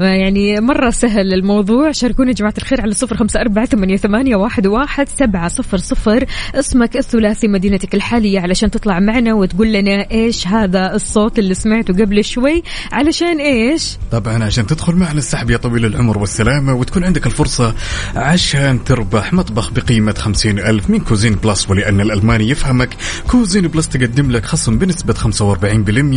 يعني 0.00 0.60
مرة 0.60 0.90
سهل 0.90 1.34
الموضوع. 1.34 1.92
شاركونا 1.92 2.28
يا 2.28 2.34
جماعة 2.34 2.54
الخير 2.58 2.80
على 2.80 2.92
صفر 2.92 3.16
خمسة 3.16 3.40
أربعة 3.40 3.66
ثمانيه, 3.66 3.96
ثمانية 3.96 4.36
واحد, 4.36 4.66
واحد 4.66 5.08
سبعة 5.08 5.48
صفر 5.48 5.76
صفر. 5.78 6.24
اسمك 6.54 6.96
الثلاثي 6.96 7.48
مدينتك 7.48 7.94
الحالية 7.94 8.40
علشان 8.40 8.70
تطلع 8.70 9.00
معنا 9.00 9.34
وتقول 9.34 9.72
لنا 9.72 10.10
إيش 10.10 10.46
هذا 10.46 10.94
الصوت 10.94 11.38
اللي 11.38 11.54
سمعته 11.54 11.94
قبل 11.94 12.24
شوي. 12.24 12.62
علشان 12.92 13.40
إيش؟ 13.40 13.96
طبعا 14.12 14.44
عشان 14.44 14.66
تدخل 14.66 14.94
معنا 14.94 15.18
السحب 15.18 15.50
يا 15.50 15.56
طويل 15.56 15.84
العمر 15.84 16.18
والسلامة 16.18 16.74
وتكون 16.74 17.04
عندك 17.04 17.26
الفرصة 17.26 17.74
عشان 18.16 18.84
تربح 18.84 19.32
مطبخ 19.32 19.70
بقيمة 19.72 20.14
خمسين 20.18 20.58
ألف 20.58 20.90
من 20.90 20.98
Cuisine 20.98 21.34
Plus. 21.34 21.70
ولأن 21.70 22.00
الألماني 22.00 22.48
يفهمك 22.48 22.88
Cuisine 23.30 23.68
Plus 23.68 23.88
تقدم 23.88 24.30
لك 24.30 24.44
خصم 24.44 24.78
بنسبة 24.78 25.14
45% 25.14 26.13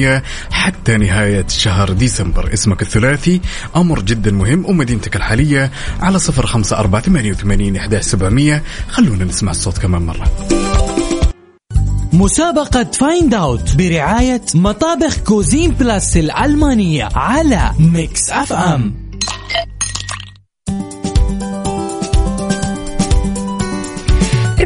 حتى 0.51 0.97
نهاية 0.97 1.45
شهر 1.47 1.91
ديسمبر. 1.91 2.53
اسمك 2.53 2.81
الثلاثي 2.81 3.41
أمر 3.75 4.01
جدا 4.01 4.31
مهم 4.31 4.65
ومدينتك 4.65 5.15
الحالية 5.15 5.71
على 5.99 6.19
صفر 6.19 6.45
خمسة 6.45 6.77
أربعة 6.79 7.01
ثمانية 7.01 7.31
وثمانين 7.31 7.75
إحداش 7.75 8.03
سبعمية. 8.03 8.63
خلونا 8.89 9.25
نسمع 9.25 9.51
الصوت 9.51 9.77
كمان 9.77 10.01
مرة. 10.01 10.25
مسابقة 12.13 12.83
Find 12.83 13.33
Out 13.33 13.75
برعاية 13.75 14.41
مطابخ 14.55 15.17
Cuisine 15.17 15.71
Plus 15.71 16.17
الألمانية 16.17 17.09
على 17.15 17.71
Mix 17.79 18.29
FM 18.29 19.06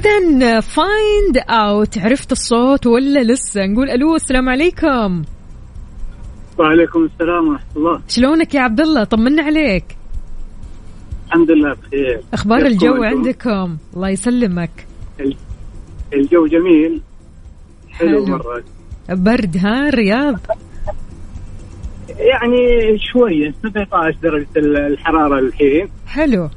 اذا 0.06 0.60
Find 0.60 1.38
Out 1.50 1.98
عرفت 1.98 2.32
الصوت 2.32 2.88
ولا 2.88 3.24
لسه؟ 3.24 3.66
نقول 3.66 3.90
ألو 3.90 4.16
السلام 4.16 4.50
عليكم. 4.50 5.24
وعليكم 6.58 7.04
السلام 7.04 7.48
ورحمة 7.48 7.76
الله. 7.76 8.02
شلونك 8.08 8.56
يا 8.56 8.62
عبد 8.62 8.80
الله؟ 8.80 9.04
طمنا 9.04 9.44
عليك. 9.44 9.98
الحمد 11.28 11.52
لله 11.52 11.74
بخير. 11.74 12.22
أخبار 12.34 12.60
كيفكم 12.60 12.74
الجو 12.74 13.04
أنتم؟ 13.04 13.18
عندكم؟ 13.18 13.78
الله 13.96 14.10
يسلمك. 14.10 14.88
الجو 16.14 16.48
جميل. 16.48 17.02
حلو 17.90 18.26
حلو. 18.26 18.38
مرة. 18.38 18.64
برد 19.10 19.58
ها 19.58 19.90
الرياض؟ 19.90 20.40
يعني 22.10 22.60
شوية 23.14 23.54
17 23.64 24.18
درجة 24.24 24.48
الحرارة 24.88 25.40
الحين. 25.40 25.90
حلو. 26.08 26.50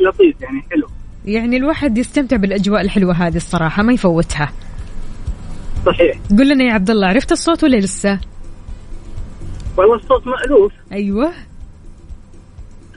لطيف 0.00 0.40
يعني 0.40 0.62
حلو. 0.70 0.86
يعني 1.24 1.56
الواحد 1.56 1.98
يستمتع 1.98 2.36
بالأجواء 2.36 2.80
الحلوة 2.80 3.14
هذه 3.14 3.36
الصراحة 3.36 3.82
ما 3.82 3.92
يفوتها. 3.92 4.52
صحيح. 5.86 6.18
قول 6.38 6.48
لنا 6.48 6.64
يا 6.64 6.72
عبد 6.72 6.90
الله 6.90 7.06
عرفت 7.06 7.32
الصوت 7.32 7.64
ولا 7.64 7.76
لسه؟ 7.76 8.20
والله 9.76 9.94
الصوت 9.94 10.26
مألوف. 10.26 10.72
أيوه. 10.92 11.32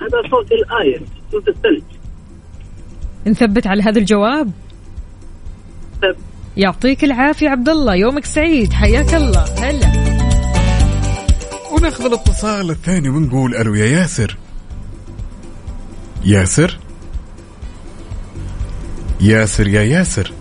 هذا 0.01 0.29
صوت 0.31 0.51
الآية 0.51 0.99
صوت 1.31 1.47
الثلج. 1.47 1.83
نثبت 3.27 3.67
على 3.67 3.83
هذا 3.83 3.99
الجواب؟ 3.99 4.51
طيب. 6.01 6.15
يعطيك 6.57 7.03
العافية 7.03 7.49
عبد 7.49 7.69
الله 7.69 7.95
يومك 7.95 8.25
سعيد 8.25 8.73
حياك 8.73 9.13
الله 9.13 9.43
هلا. 9.43 9.91
وناخذ 11.71 12.05
الاتصال 12.05 12.69
الثاني 12.69 13.09
ونقول 13.09 13.55
ألو 13.55 13.75
يا 13.75 13.85
ياسر. 13.85 14.37
ياسر؟ 16.25 16.77
ياسر 19.21 19.67
يا 19.67 19.81
ياسر. 19.81 20.31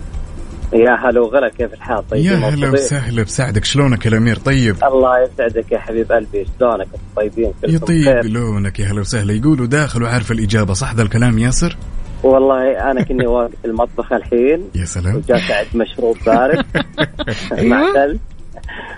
يا 0.73 0.91
هلا 0.95 1.21
وغلا 1.21 1.49
كيف 1.49 1.73
الحال؟ 1.75 2.09
طيب 2.09 2.25
يا 2.25 2.37
هلا 2.37 2.71
وسهلا 2.71 3.23
بساعدك 3.23 3.65
شلونك 3.65 4.07
يا 4.07 4.11
الأمير؟ 4.11 4.37
طيب. 4.39 4.77
الله 4.85 5.23
يسعدك 5.23 5.73
يا 5.73 5.79
حبيب 5.79 6.13
قلبي. 6.13 6.47
شلونك؟ 6.59 6.87
طيبين؟ 7.17 7.53
كلكم 7.63 7.75
يطيب؟ 7.75 8.25
لونك 8.25 8.81
يا 8.81 8.87
هلا 8.87 9.01
وسهلا. 9.01 9.33
يقولوا 9.33 9.67
داخل 9.67 10.03
وعارف 10.03 10.33
الإجابة 10.33 10.75
صح 10.75 10.95
ذا 10.95 11.03
الكلام 11.03 11.39
ياسر؟ 11.39 11.77
والله 12.23 12.91
أنا 12.91 13.03
كني 13.03 13.27
واقف 13.27 13.53
في 13.63 13.69
المطبخ 13.69 14.13
الحين. 14.13 14.63
يا 14.75 14.85
سلام. 14.85 15.17
وجالس 15.17 15.51
اعد 15.51 15.67
مشروب 15.75 16.17
بارد. 16.27 16.65
مع. 17.71 17.93
ثلج 17.95 18.19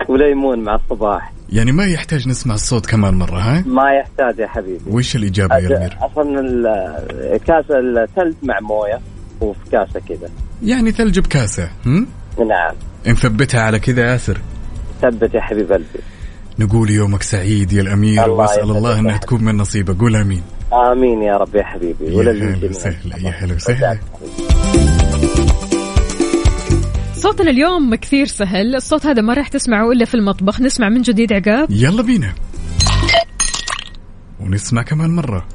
وليمون 0.09 0.59
مع 0.59 0.75
الصباح. 0.75 1.33
يعني 1.49 1.71
ما 1.71 1.85
يحتاج 1.85 2.27
نسمع 2.27 2.53
الصوت 2.55 2.85
كمان 2.85 3.13
مرة 3.13 3.39
ها؟ 3.39 3.63
ما 3.67 3.91
يحتاج 3.91 4.39
يا 4.39 4.47
حبيبي. 4.47 4.79
وش 4.91 5.15
الإجابة 5.15 5.55
يا 5.57 5.67
الأمير؟ 5.67 5.97
أصلا 6.01 6.39
ال- 6.39 7.37
كاس 7.47 7.65
الثلج 7.71 8.33
مع 8.43 8.59
موية. 8.59 8.99
وفي 9.41 9.59
كاسة 9.71 9.99
كذا. 10.09 10.29
يعني 10.63 10.91
ثلج 10.91 11.19
بكاسة 11.19 11.69
هم؟ 11.85 12.07
نعم. 12.39 12.75
نثبتها 13.07 13.61
على 13.61 13.79
كذا 13.79 14.11
ياسر 14.11 14.37
ثبت 15.01 15.33
يا 15.33 15.41
حبيب 15.41 15.71
قلبي. 15.71 15.99
نقول 16.59 16.89
يومك 16.89 17.23
سعيد 17.23 17.73
يا 17.73 17.81
الأمير 17.81 18.25
الله 18.25 18.35
وأسأل 18.35 18.63
يسعدك 18.63 18.77
الله 18.77 18.97
حبيبي. 18.97 19.19
تكون 19.19 19.43
من 19.43 19.57
نصيبك. 19.57 19.97
قول 20.01 20.15
آمين. 20.15 20.43
آمين 20.73 21.23
يا 21.23 21.37
رب 21.37 21.55
يا 21.55 21.63
حبيبي. 21.63 22.05
يا 22.05 22.21
هلا. 22.21 22.69
وسهلا 22.69 23.17
يا 23.17 23.29
هلا 23.29 23.55
وسهلا. 23.55 23.97
صوتنا 27.13 27.49
اليوم 27.51 27.95
كثير 27.95 28.25
سهل. 28.25 28.75
الصوت 28.75 29.05
هذا 29.05 29.21
ما 29.21 29.33
راح 29.33 29.47
تسمعه 29.47 29.91
إلا 29.91 30.05
في 30.05 30.15
المطبخ. 30.15 30.61
نسمع 30.61 30.89
من 30.89 31.01
جديد 31.01 31.33
عقاب. 31.33 31.71
يلا 31.71 32.01
بينا. 32.01 32.33
ونسمع 34.39 34.81
كمان 34.81 35.15
مرة. 35.15 35.47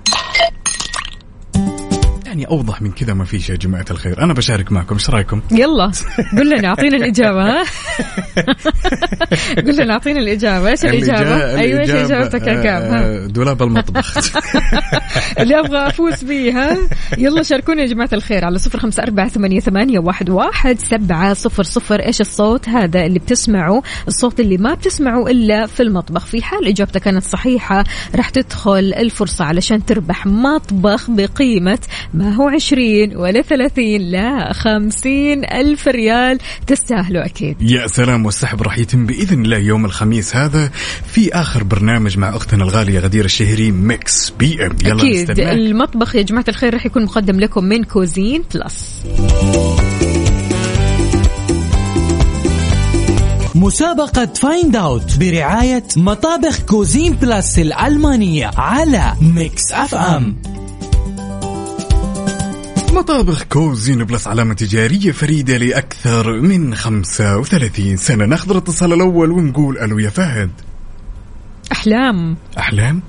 يعني 2.35 2.47
أوضح 2.47 2.82
من 2.82 2.93
كذا 2.93 3.14
ما 3.14 3.24
فيش 3.24 3.51
يا 3.51 3.57
جماعة 3.57 3.85
الخير. 3.91 4.22
أنا 4.22 4.32
بشارك 4.32 4.72
معكم 4.72 4.95
إيش 4.95 5.11
رأيكم؟ 5.11 5.41
يلا 5.51 5.91
قول 6.37 6.51
لنا 6.51 6.68
أعطينا 6.68 6.97
الإجابة 6.97 7.43
ها؟ 7.43 7.64
قول 9.64 9.76
لنا 9.76 9.93
أعطينا 9.93 10.20
الإجابة. 10.20 10.70
إيش 10.70 10.85
الإجابة؟ 10.85 11.59
أيوه 11.61 11.80
إيش 11.80 11.91
اجابتك 11.91 12.47
يا؟ 12.47 12.78
آه، 12.78 13.26
دولاب 13.26 13.62
المطبخ. 13.62 14.18
اللي 15.41 15.61
أبغى 15.61 15.87
أفوز 15.87 16.14
فيه 16.14 16.53
ها؟ 16.53 16.78
يلا 17.18 17.43
شاركونا 17.43 17.82
يا 17.82 17.87
جماعة 17.87 18.09
الخير 18.12 18.45
على 18.45 18.59
صفر 18.59 18.78
خمسة 18.78 19.03
أربعة 19.03 19.28
ثمانية, 19.28 19.61
ثمانية 19.61 19.99
واحد, 19.99 20.30
واحد 20.30 20.78
سبعة 20.78 21.35
صفر 21.35 21.62
صفر. 21.62 22.01
إيش 22.01 22.20
الصوت؟ 22.20 22.68
هذا 22.68 23.07
اللي 23.07 23.18
بتسمعه 23.18 23.82
الصوت 24.09 24.41
اللي 24.41 24.57
ما 24.57 24.74
بتسمعه 24.74 25.26
إلا 25.26 25.66
في 25.66 25.82
المطبخ. 25.82 26.26
في 26.26 26.43
حال 26.43 26.68
إجابتك 26.68 27.01
كانت 27.01 27.24
صحيحة 27.24 27.85
راح 28.14 28.30
تدخل 28.30 28.95
الفرصة 28.97 29.45
علشان 29.45 29.85
تربح 29.85 30.26
مطبخ 30.26 31.11
بقيمة 31.11 31.78
ما 32.14 32.24
هو 32.33 32.49
عشرين 32.49 33.16
ولا 33.16 33.43
ثلاثين 33.43 34.01
لا 34.01 34.53
خمسين 34.53 35.45
ألف 35.45 35.89
ريال 35.89 36.39
تستاهلوا 36.66 37.25
أكيد. 37.25 37.57
يا 37.62 37.87
سلام 37.87 38.27
والسحب 38.27 38.62
راح 38.62 38.79
يتم 38.79 39.07
بإذن 39.07 39.45
الله 39.45 39.59
يوم 39.59 39.85
الخميس 39.85 40.37
هذا 40.37 40.70
في 41.07 41.35
آخر 41.35 41.64
برنامج 41.64 42.18
مع 42.18 42.37
أختنا 42.37 42.64
الغالية 42.64 42.99
غدير 42.99 43.25
الشهري 43.25 43.70
Mix 43.70 44.30
PM 44.38 44.76
يلا 44.85 44.99
أكيد 45.03 45.31
نستناه. 45.31 45.53
المطبخ 45.53 46.16
يا 46.16 46.22
جماعة 46.22 46.45
الخير 46.49 46.75
راح 46.75 46.87
يكون 46.87 47.05
مقدم 47.05 47.41
لكم 47.41 47.64
من 47.64 47.85
Cuisine 47.84 48.45
Plus 48.55 49.03
مسابقة 53.55 54.27
Find 54.26 54.76
Out 54.76 55.18
برعاية 55.20 55.85
مطابخ 55.97 56.61
Cuisine 56.61 57.12
Plus 57.12 57.59
الألمانية 57.59 58.51
على 58.57 59.12
Mix 59.34 59.72
FM 59.72 60.36
مطابخ 62.95 63.45
Cuisine 63.45 64.05
Plus 64.05 64.28
علامة 64.28 64.55
تجارية 64.55 65.12
فريدة 65.12 65.57
لأكثر 65.57 66.40
من 66.40 66.74
35 66.74 67.97
سنة. 67.97 68.24
ناخذ 68.24 68.51
الاتصال 68.51 68.92
الأول 68.92 69.30
ونقول 69.30 69.78
ألو 69.78 69.99
يا 69.99 70.11
فهد. 70.11 70.51
أحلام. 71.72 72.36
أحلام؟ 72.59 73.03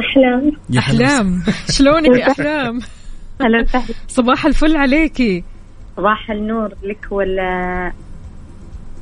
أحلام. 0.00 0.52
يا 0.70 0.80
هلا 0.80 1.04
أحلام. 1.06 1.42
شلونك 1.70 2.18
يا 2.18 2.30
أحلام؟ 2.30 2.80
هلا 3.40 3.62
وسهلا. 3.62 3.94
صباح 4.08 4.46
الفل 4.46 4.76
عليكي. 4.76 5.44
صباح 5.96 6.30
النور. 6.30 6.68
لك 6.82 7.06
ولا 7.10 7.92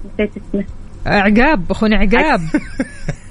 نسيت 0.04 0.30
اسمه. 0.36 0.64
عقاب 1.06 1.70
أخونا 1.70 1.96
عقاب. 1.96 2.40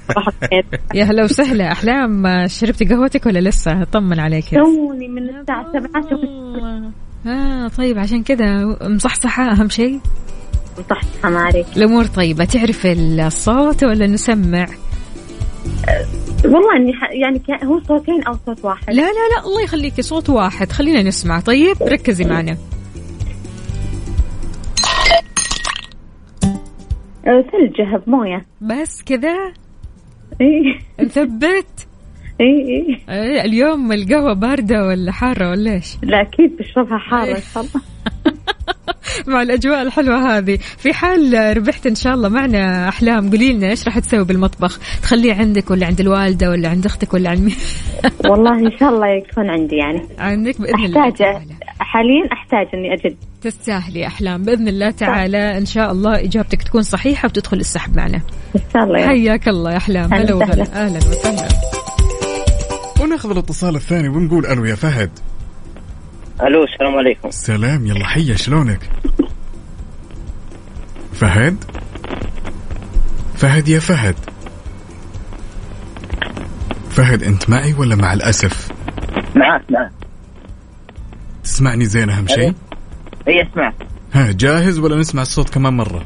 يا 0.94 1.04
هلا 1.04 1.24
وسهلا. 1.24 1.72
أحلام 1.72 2.24
شربتي 2.46 2.84
قهوتك 2.84 3.26
ولا 3.26 3.38
لسه؟ 3.38 3.84
طمن 3.84 4.20
عليك. 4.20 4.44
توني 4.50 5.08
من 5.08 5.28
الساعة 5.28 5.72
سبعة 5.72 6.20
آه 7.26 7.68
طيب 7.68 7.98
عشان 7.98 8.22
كذا 8.22 8.64
مصحصحة 8.82 9.52
أهم 9.52 9.68
شيء؟ 9.68 10.00
مصحصحة 10.78 11.30
ما 11.30 11.40
عليك. 11.40 11.66
الأمور 11.76 12.06
طيبة. 12.06 12.44
تعرف 12.44 12.86
الصوت 12.86 13.84
ولا 13.84 14.06
نسمع؟ 14.06 14.66
والله 16.44 16.76
إني. 16.76 16.92
يعني 17.22 17.42
هو 17.64 17.80
صوتين 17.80 18.22
أو 18.22 18.36
صوت 18.46 18.64
واحد. 18.64 18.90
لا 18.90 19.02
لا 19.02 19.36
لا 19.36 19.46
الله 19.46 19.62
يخليكي 19.62 20.02
صوت 20.02 20.30
واحد. 20.30 20.72
خلينا 20.72 21.02
نسمع. 21.02 21.40
طيب 21.40 21.76
ركزي 21.82 22.24
معنا. 22.24 22.56
أه، 27.26 27.44
ثلجة 27.52 28.02
بموية 28.06 28.46
بس 28.60 29.02
كذا. 29.02 29.52
اي 30.40 30.78
نثبت؟ 31.00 31.88
اي 32.40 32.46
اي 32.46 32.98
إيه، 33.08 33.44
اليوم 33.44 33.92
القهوة 33.92 34.32
باردة 34.32 34.86
ولا 34.86 35.12
حارة 35.12 35.50
ولا 35.50 35.72
إيش؟ 35.72 35.96
لا 36.02 36.20
أكيد 36.20 36.56
بشربها 36.56 36.98
حارة 36.98 37.36
إن 37.36 37.42
شاء 37.54 37.62
الله. 37.62 37.82
مع 39.34 39.42
الأجواء 39.42 39.82
الحلوة 39.82 40.38
هذه. 40.38 40.56
في 40.56 40.92
حال 40.92 41.56
ربحت 41.56 41.86
إن 41.86 41.94
شاء 41.94 42.14
الله 42.14 42.28
معنا 42.28 42.88
أحلام 42.88 43.30
قولي 43.30 43.52
لنا 43.52 43.70
إيش 43.70 43.86
راح 43.86 43.98
تسوي 43.98 44.24
بالمطبخ؟ 44.24 44.78
تخليه 45.02 45.34
عندك 45.34 45.70
ولا 45.70 45.86
عند 45.86 46.00
الوالدة 46.00 46.50
ولا 46.50 46.68
عند 46.68 46.86
أختك 46.86 47.14
ولا 47.14 47.30
عند 47.30 47.40
مين؟ 47.40 47.56
والله 48.30 48.58
إن 48.58 48.78
شاء 48.78 48.88
الله 48.88 49.06
يكون 49.08 49.50
عندي 49.50 49.76
يعني. 49.76 50.02
عندك 50.18 50.60
بإذن 50.60 50.84
الله 50.84 51.08
احتاج 51.08 51.26
حاليا 51.80 52.28
أحتاج 52.32 52.66
إني 52.74 52.94
أجد. 52.94 53.16
تستاهلي 53.40 54.06
أحلام. 54.06 54.42
بإذن 54.42 54.68
الله 54.68 54.90
تعالى 54.90 55.58
إن 55.58 55.66
شاء 55.66 55.92
الله 55.92 56.24
إجابتك 56.24 56.62
تكون 56.62 56.82
صحيحة 56.82 57.26
وتدخل 57.26 57.56
السحب 57.56 57.96
معنا. 57.96 58.20
إن 58.56 58.60
شاء 58.72 58.84
الله 58.84 58.98
يا 58.98 59.04
رب. 59.04 59.10
حياك 59.10 59.48
الله 59.48 59.72
يا 59.72 59.76
أحلام. 59.76 60.14
هلا 60.14 60.34
وغلا. 60.34 60.62
وسهلا. 60.62 60.86
أهلا 60.86 60.98
وسهلا. 60.98 61.48
وناخذ 63.00 63.30
الاتصال 63.30 63.76
الثاني 63.76 64.08
ونقول 64.08 64.46
ألو 64.46 64.64
يا 64.64 64.74
فهد. 64.74 65.10
ألو 66.42 66.64
السلام 66.64 66.94
عليكم. 66.94 67.30
سلام 67.30 67.86
يلا 67.86 68.06
حيا 68.06 68.34
شلونك؟ 68.34 68.90
فهد؟ 71.12 71.64
فهد 73.36 73.68
يا 73.68 73.78
فهد. 73.78 74.16
فهد 76.90 77.22
أنت 77.22 77.50
معي 77.50 77.74
ولا 77.74 77.96
مع 77.96 78.12
الأسف؟ 78.12 78.68
معاك 79.36 79.62
معاك 79.70 79.92
تسمعني 81.44 81.84
زين 81.84 82.10
أهم 82.10 82.26
شيء؟ 82.26 82.54
إي 83.28 83.42
اسمعك 83.42 83.74
ها 84.12 84.32
جاهز 84.32 84.78
ولا 84.78 84.96
نسمع 84.96 85.22
الصوت 85.22 85.48
كمان 85.48 85.72
مرة؟ 85.72 86.04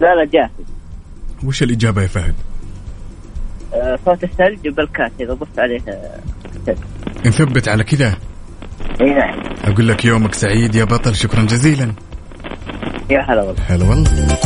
لا 0.00 0.14
لا 0.14 0.24
جاهز. 0.24 0.50
وش 1.44 1.62
الإجابة 1.62 2.02
يا 2.02 2.06
فهد؟ 2.06 2.34
آه، 3.74 3.98
صوت 4.04 4.24
الثلج 4.24 4.68
بالكاس 4.68 5.10
إذا 5.20 5.32
ضفت 5.34 5.58
عليه 5.58 5.80
آه، 5.88 6.20
ثلج 6.66 6.78
نثبت 7.26 7.68
على 7.68 7.84
كذا. 7.84 8.14
إي 9.00 9.14
نعم. 9.14 9.40
أقول 9.64 9.88
لك 9.88 10.04
يومك 10.04 10.34
سعيد 10.34 10.74
يا 10.74 10.84
بطل 10.84 11.14
شكرا 11.14 11.42
جزيلا. 11.42 11.92
يا 13.10 13.20
هلا 13.20 13.42
والله. 13.42 13.62
هلا 13.68 13.84
والله. 13.84 14.38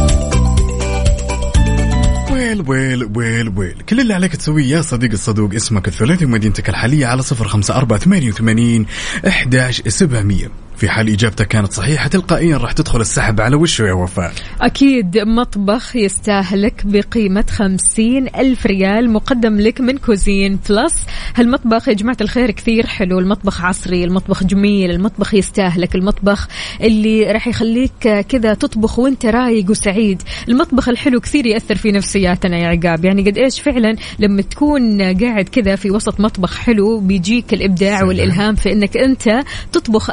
well 2.32 2.64
well 2.68 3.10
well 3.16 3.48
well. 3.56 3.82
كل 3.88 4.00
اللي 4.00 4.14
عليك 4.14 4.36
تسويه 4.36 4.64
يا 4.76 4.82
صديق 4.82 5.10
الصدوق 5.10 5.54
اسمك 5.54 5.88
الثلاثي 5.88 6.24
ومدينتك 6.24 6.68
الحالية 6.68 7.06
على 7.06 7.22
صفر 7.22 7.48
خمسة 7.48 7.76
أربعة 7.76 7.98
ثمانية 7.98 8.28
وثمانين 8.28 8.86
أحداش 9.28 9.82
سبعمية. 9.88 10.50
في 10.76 10.88
حال 10.88 11.08
إجابتك 11.08 11.48
كانت 11.48 11.72
صحيحة 11.72 12.08
تلقائيا 12.08 12.56
راح 12.56 12.72
تدخل 12.72 13.00
السحب 13.00 13.40
على 13.40 13.56
وشه 13.56 13.82
يا 13.82 13.92
وفاء؟ 13.92 14.32
أكيد 14.60 15.18
مطبخ 15.18 15.96
يستاهلك 15.96 16.82
بقيمة 16.86 17.44
خمسين 17.50 18.28
ألف 18.36 18.66
ريال 18.66 19.10
مقدم 19.10 19.60
لك 19.60 19.80
من 19.80 19.98
Cuisine 19.98 20.58
Plus. 20.68 21.06
هالمطبخ 21.36 21.88
يا 21.88 21.92
جماعة 21.92 22.16
الخير 22.20 22.50
كثير 22.50 22.86
حلو 22.86 23.18
المطبخ 23.18 23.64
عصري 23.64 24.04
المطبخ 24.04 24.44
جميل 24.44 24.90
المطبخ 24.90 25.34
يستاهلك 25.34 25.94
المطبخ 25.94 26.48
اللي 26.80 27.32
راح 27.32 27.48
يخليك 27.48 28.24
كذا 28.28 28.54
تطبخ 28.54 28.98
وانت 28.98 29.26
رايق 29.26 29.70
وسعيد. 29.70 30.22
المطبخ 30.48 30.88
الحلو 30.88 31.20
كثير 31.20 31.46
يأثر 31.46 31.74
في 31.74 31.92
نفسياتنا 31.92 32.58
يا 32.58 32.68
عقاب. 32.68 33.04
يعني 33.04 33.30
قد 33.30 33.38
إيش 33.38 33.60
فعلا 33.60 33.96
لما 34.18 34.42
تكون 34.42 35.02
قاعد 35.02 35.48
كذا 35.48 35.76
في 35.76 35.90
وسط 35.90 36.20
مطبخ 36.20 36.56
حلو 36.56 37.00
بيجيك 37.00 37.54
الإبداع 37.54 37.96
سلام. 37.96 38.08
والإلهام 38.08 38.54
في 38.54 38.72
أنك 38.72 38.96
أنت 38.96 39.42
تطبخ 39.72 40.10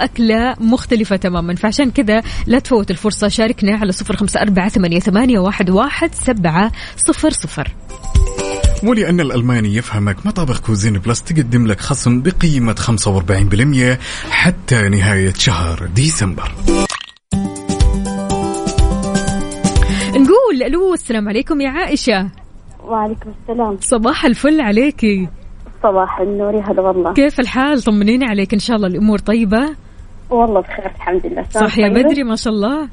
مختلفة 0.60 1.16
تماما. 1.16 1.56
فعشان 1.56 1.92
كذا 1.92 2.24
لا 2.48 2.60
تفوت 2.60 2.92
الفرصة 2.92 3.28
شاركنا 3.28 3.78
على 3.78 3.92
صفر 3.92 4.16
خمسة 4.16 4.42
أربعة 4.42 4.70
ثمانية, 4.70 5.00
ثمانية 5.00 5.40
واحد, 5.40 5.70
واحد 5.70 6.16
سبعة 6.16 6.72
صفر 6.98 7.30
صفر. 7.30 7.68
ولأن 8.84 9.20
الألماني 9.20 9.76
يفهمك 9.76 10.26
مطابخ 10.26 10.60
Cuisine 10.60 10.98
Plus 10.98 11.24
تقدم 11.24 11.68
لك 11.68 11.80
خصم 11.80 12.22
بقيمة 12.22 12.76
45% 12.76 14.00
حتى 14.32 14.90
نهاية 14.90 15.34
شهر 15.34 15.90
ديسمبر. 15.96 16.52
نقول 20.12 20.64
ألو 20.64 20.94
السلام 20.94 21.30
عليكم 21.30 21.62
يا 21.62 21.70
عائشة. 21.70 22.30
وعليكم 22.84 23.34
السلام. 23.42 23.78
صباح 23.82 24.26
الفل 24.26 24.62
عليكي. 24.62 25.28
صباح 25.84 26.20
النور 26.20 26.54
يا 26.54 26.64
هلا 26.72 26.82
والله. 26.82 27.14
كيف 27.14 27.40
الحال؟ 27.40 27.82
طمنيني 27.82 28.26
عليك 28.26 28.54
إن 28.54 28.60
شاء 28.60 28.76
الله 28.76 28.88
الأمور 28.88 29.20
طيبة. 29.20 29.76
والله 30.32 30.62
بخير 30.62 30.86
الحمد 30.86 31.26
لله. 31.26 31.46
صاحية 31.52 31.90
بدري 31.90 32.24
ما 32.24 32.36
شاء 32.36 32.54
الله. 32.54 32.90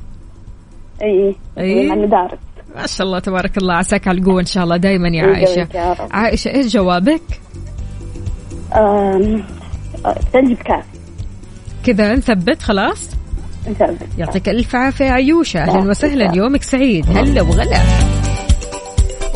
إي 1.02 1.36
المدارس 1.58 2.38
ما 2.76 2.86
شاء 2.86 3.06
الله 3.06 3.18
تبارك 3.18 3.58
الله 3.58 3.74
عساك 3.74 4.08
على 4.08 4.18
القوة 4.18 4.40
إن 4.40 4.46
شاء 4.46 4.64
الله 4.64 4.76
دايما 4.76 5.08
يا 5.08 5.26
عائشة. 5.26 5.68
يا 5.74 5.92
رب. 5.92 6.08
عائشة 6.10 6.48
إيش 6.54 6.72
جوابك؟ 6.72 7.22
ثلج 10.32 10.52
بكاس 10.52 10.84
كذا 11.84 12.14
نثبت 12.14 12.62
خلاص؟ 12.62 13.10
نثبت. 13.68 14.08
يعطيك 14.18 14.48
ألف 14.48 14.76
عافية 14.76 15.04
يا 15.04 15.12
عيوشة. 15.12 15.60
أهلا 15.60 15.90
وسهلا 15.90 16.34
يومك 16.34 16.62
سعيد. 16.62 17.06
هلا 17.06 17.42
وغلا. 17.42 17.80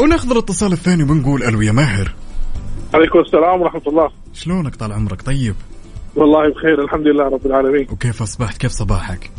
وناخذ 0.00 0.30
الاتصال 0.30 0.72
الثاني 0.72 1.02
ونقول 1.02 1.42
ألو 1.42 1.62
يا 1.62 1.72
ماهر. 1.72 2.14
عليكم 2.94 3.18
السلام 3.18 3.60
ورحمة 3.60 3.82
الله. 3.86 4.10
شلونك 4.34 4.76
طال 4.76 4.92
عمرك؟ 4.92 5.22
طيب. 5.22 5.54
والله 6.16 6.50
بخير 6.50 6.84
الحمد 6.84 7.06
لله 7.06 7.24
رب 7.24 7.46
العالمين. 7.46 7.86
وكيف 7.92 8.22
أصبحت؟ 8.22 8.58
كيف 8.58 8.70
صباحك؟ 8.70 9.30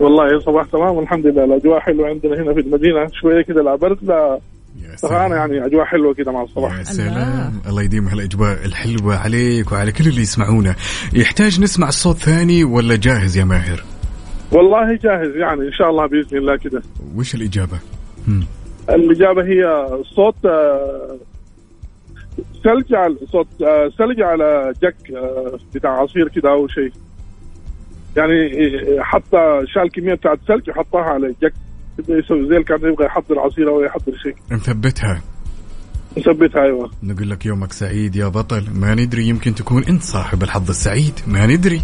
والله 0.00 0.40
صباح 0.40 0.66
تمام 0.66 0.96
والحمد 0.96 1.26
لله. 1.26 1.44
الأجواء 1.44 1.80
حلوة 1.80 2.08
عندنا 2.08 2.42
هنا 2.42 2.54
في 2.54 2.60
المدينة 2.60 3.08
شوية 3.20 3.42
كذا 3.42 3.60
لا 3.62 3.74
برد 3.74 3.98
لا 4.02 4.38
يا 4.82 4.96
فانا 4.96 5.36
يعني 5.36 5.66
أجواء 5.66 5.84
حلوة 5.84 6.14
كذا 6.14 6.32
مع 6.32 6.42
الصباح. 6.42 6.78
يا 6.78 6.84
سلام. 6.84 7.52
الله 7.68 7.82
يديم 7.82 8.08
هالأجواء 8.08 8.64
الحلوة 8.64 9.16
عليك 9.16 9.72
وعلى 9.72 9.92
كل 9.92 10.06
اللي 10.08 10.20
يسمعونا. 10.20 10.74
يحتاج 11.12 11.60
نسمع 11.60 11.88
الصوت 11.88 12.16
ثاني 12.16 12.64
ولا 12.64 12.96
جاهز 12.96 13.36
يا 13.36 13.44
ماهر؟ 13.44 13.84
والله 14.52 14.96
جاهز 14.96 15.36
يعني 15.36 15.60
إن 15.60 15.72
شاء 15.72 15.90
الله 15.90 16.06
بإذن 16.06 16.38
الله 16.38 16.56
كذا 16.56 16.82
وش 17.16 17.34
الإجابة؟ 17.34 17.78
مم. 18.28 18.44
الإجابة 18.90 19.42
هي 19.42 19.88
صوت 20.16 20.34
آه، 20.44 21.16
ثلج 22.64 22.94
على 22.94 23.16
صوت 23.32 23.46
آه، 23.62 23.90
ثلج 23.98 24.22
على 24.22 24.72
جك 24.82 25.16
آه، 25.16 25.58
بتاع 25.74 25.90
عصير 25.90 26.28
كذا 26.28 26.50
أو 26.50 26.68
شيء. 26.68 26.92
يعني 28.16 28.66
آه، 28.66 29.02
حتى 29.02 29.62
شال 29.74 29.90
كمية 29.92 30.14
بتاعت 30.14 30.38
ثلج 30.48 30.70
وحطها 30.70 31.00
على 31.00 31.34
جك. 31.42 31.52
يسوي 32.08 32.48
زي 32.48 32.54
اللي 32.54 32.64
كان 32.64 32.78
يبغى 32.92 33.06
يحضر 33.06 33.38
عصير 33.38 33.68
أو 33.68 33.82
يحضر 33.82 34.12
شيء. 34.22 34.34
نثبتها. 34.50 35.22
نثبتها 36.18 36.62
أيوه. 36.62 36.90
نقول 37.02 37.30
لك 37.30 37.46
يومك 37.46 37.72
سعيد 37.72 38.16
يا 38.16 38.28
بطل. 38.28 38.64
ما 38.74 38.94
ندري 38.94 39.28
يمكن 39.28 39.54
تكون 39.54 39.84
أنت 39.84 40.02
صاحب 40.02 40.42
الحظ 40.42 40.68
السعيد. 40.68 41.20
ما 41.26 41.46
ندري. 41.46 41.82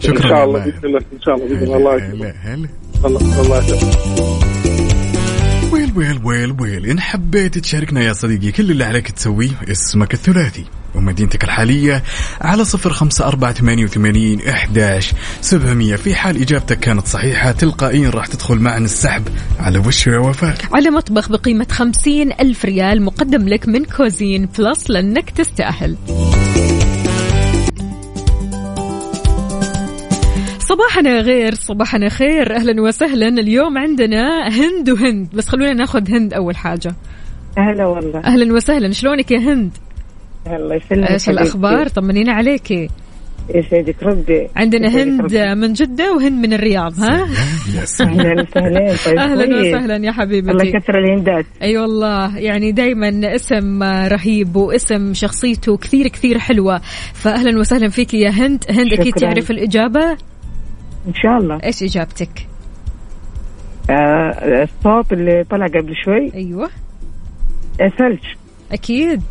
شكرا 0.00 0.24
إن 0.24 0.28
شاء 0.28 0.44
الله. 0.44 0.64
بإذن 0.64 0.84
الله 0.84 1.00
إن 1.12 1.20
شاء 1.20 1.34
الله 1.34 1.48
بإذن 1.48 1.74
الله 1.74 1.96
هلا 1.96 2.12
الله. 2.12 2.68
هلا 3.04 3.18
الله 3.40 3.58
يسلمك 3.58 4.63
ويل 5.96 6.20
ويل 6.24 6.54
ويل. 6.60 6.86
إن 6.86 7.00
حبيت 7.00 7.58
تشاركنا 7.58 8.02
يا 8.02 8.12
صديقي 8.12 8.52
كل 8.52 8.70
اللي 8.70 8.84
عليك 8.84 9.10
تسويه 9.10 9.50
اسمك 9.68 10.14
الثلاثي. 10.14 10.64
ومدينتك 10.94 11.44
الحالية 11.44 12.02
على 12.40 12.64
صفر 12.64 12.92
خمسة 12.92 13.26
أربعة 13.26 13.52
ثمانية 13.52 13.84
وثمانين 13.84 14.48
إحداش 14.48 15.12
سبعمية. 15.40 15.96
في 15.96 16.14
حال 16.14 16.42
إجابتك 16.42 16.78
كانت 16.78 17.06
صحيحة 17.06 17.52
تلقائيا 17.52 18.10
راح 18.10 18.26
تدخل 18.26 18.58
معنا 18.58 18.84
السحب. 18.84 19.28
على 19.58 19.78
وش 19.78 20.06
يا 20.06 20.18
وفاء؟ 20.18 20.56
على 20.72 20.90
مطبخ 20.90 21.28
بقيمة 21.28 21.66
خمسين 21.70 22.32
ألف 22.32 22.64
ريال 22.64 23.02
مقدم 23.02 23.48
لك 23.48 23.68
من 23.68 23.84
Cuisine 23.84 24.48
Plus 24.58 24.90
لأنك 24.90 25.30
تستأهل. 25.30 25.96
صباحنا 30.74 31.20
غير 31.20 31.54
صباحنا 31.54 32.08
خير. 32.08 32.56
أهلا 32.56 32.82
وسهلا. 32.82 33.28
اليوم 33.28 33.78
عندنا 33.78 34.48
هند 34.48 34.90
وهند. 34.90 35.28
بس 35.34 35.48
خلونا 35.48 35.72
ناخذ 35.72 36.10
هند 36.10 36.34
أول 36.34 36.56
حاجة. 36.56 36.94
هلا 37.58 37.86
والله. 37.86 38.20
أهلا 38.24 38.54
وسهلا. 38.54 38.92
شلونك 38.92 39.30
يا 39.30 39.38
هند؟ 39.38 39.70
الله 40.46 40.74
يسلمك 40.74 41.10
إيش 41.10 41.28
الأخبار؟ 41.28 41.88
طمنينا 41.88 42.32
عليكي 42.32 42.88
يسعدك 43.54 44.02
ربي. 44.02 44.48
عندنا 44.56 44.88
هند 44.88 45.20
ربي. 45.20 45.54
من 45.54 45.72
جدة 45.72 46.12
وهند 46.12 46.46
من 46.46 46.52
الرياض 46.52 47.00
ها؟ 47.00 47.22
أهلا 47.22 47.82
وسهلا. 47.82 48.42
طيب 48.42 48.64
كويس. 48.74 49.08
وسهلا 49.08 49.94
يا 49.94 49.98
الله 49.98 50.12
حبيبتي 50.12 50.66
يكثر 50.66 50.98
الهندات. 50.98 51.44
أي 51.62 51.68
أيوة 51.68 51.82
والله. 51.82 52.38
يعني 52.38 52.72
دائما 52.72 53.34
اسم 53.34 53.82
رهيب 53.82 54.56
واسم 54.56 55.14
شخصيته 55.14 55.76
كثير 55.76 56.08
كثير 56.08 56.38
حلوة. 56.38 56.80
فاهلا 57.14 57.58
وسهلا 57.58 57.88
فيك 57.88 58.14
يا 58.14 58.30
هند. 58.30 58.64
هند 58.70 58.92
أكيد. 58.92 59.14
تعرف 59.14 59.50
الإجابة. 59.50 60.16
إن 61.08 61.14
شاء 61.14 61.38
الله. 61.38 61.58
إيش 61.64 61.82
إجابتك؟ 61.82 62.46
آه 63.90 64.62
الصوت 64.62 65.12
اللي 65.12 65.44
طلع 65.50 65.66
قبل 65.66 65.94
شوي. 66.04 66.34
أيوه. 66.34 66.70
آه 67.80 67.88
ثلج. 67.98 68.20
أكيد. 68.72 69.22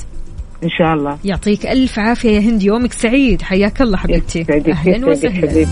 إن 0.63 0.69
شاء 0.69 0.93
الله. 0.93 1.17
يعطيك 1.23 1.65
ألف 1.65 1.99
عافية 1.99 2.29
يا 2.29 2.39
هند 2.39 2.63
يومك 2.63 2.93
سعيد. 2.93 3.41
حياك 3.41 3.81
الله 3.81 3.97
حبيبتي. 3.97 4.45
أهلا 4.71 5.07
وسهلا. 5.07 5.65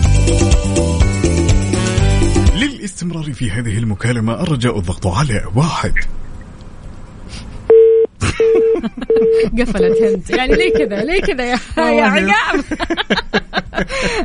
للاستمرار 2.56 3.32
في 3.32 3.50
هذه 3.50 3.78
المكالمة 3.78 4.42
الرجاء 4.42 4.78
الضغط 4.78 5.06
على 5.06 5.42
واحد. 5.56 5.92
قفلت 9.58 10.02
هند. 10.02 10.22
يعني 10.30 10.54
ليه 10.54 10.72
كذا؟ 10.72 11.02
ليه 11.04 11.20
كذا 11.20 11.44
يا, 11.44 11.58
يا 11.78 12.04
عقاب؟ 12.04 12.64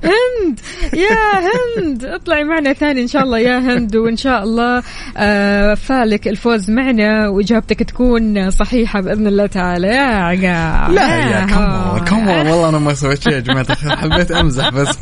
هند. 0.03 0.59
يا 0.93 1.49
هند. 1.79 2.05
اطلعي 2.05 2.43
معنا 2.43 2.73
ثاني 2.73 3.01
إن 3.01 3.07
شاء 3.07 3.23
الله. 3.23 3.39
يا 3.39 3.59
هند. 3.59 3.95
وإن 3.95 4.17
شاء 4.17 4.43
الله 4.43 4.83
آه، 5.17 5.73
فالك 5.73 6.27
الفوز 6.27 6.71
معنا 6.71 7.29
وإجابتك 7.29 7.79
تكون 7.83 8.51
صحيحة 8.51 9.01
بإذن 9.01 9.27
الله 9.27 9.45
تعالى. 9.45 9.87
يا 9.87 10.01
عقاب. 10.01 10.91
لا 10.91 11.17
يا 11.17 11.41
هو. 11.43 12.05
كمان 12.05 12.05
كمان 12.05 12.47
والله 12.47 12.69
أنا 12.69 12.79
ما 12.79 12.93
سويت 12.93 13.23
شيء 13.23 13.33
يا 13.33 13.39
جماعة 13.39 13.65
الخير. 13.69 13.95
حبيت 13.95 14.31
أمزح 14.31 14.69
بس. 14.69 14.97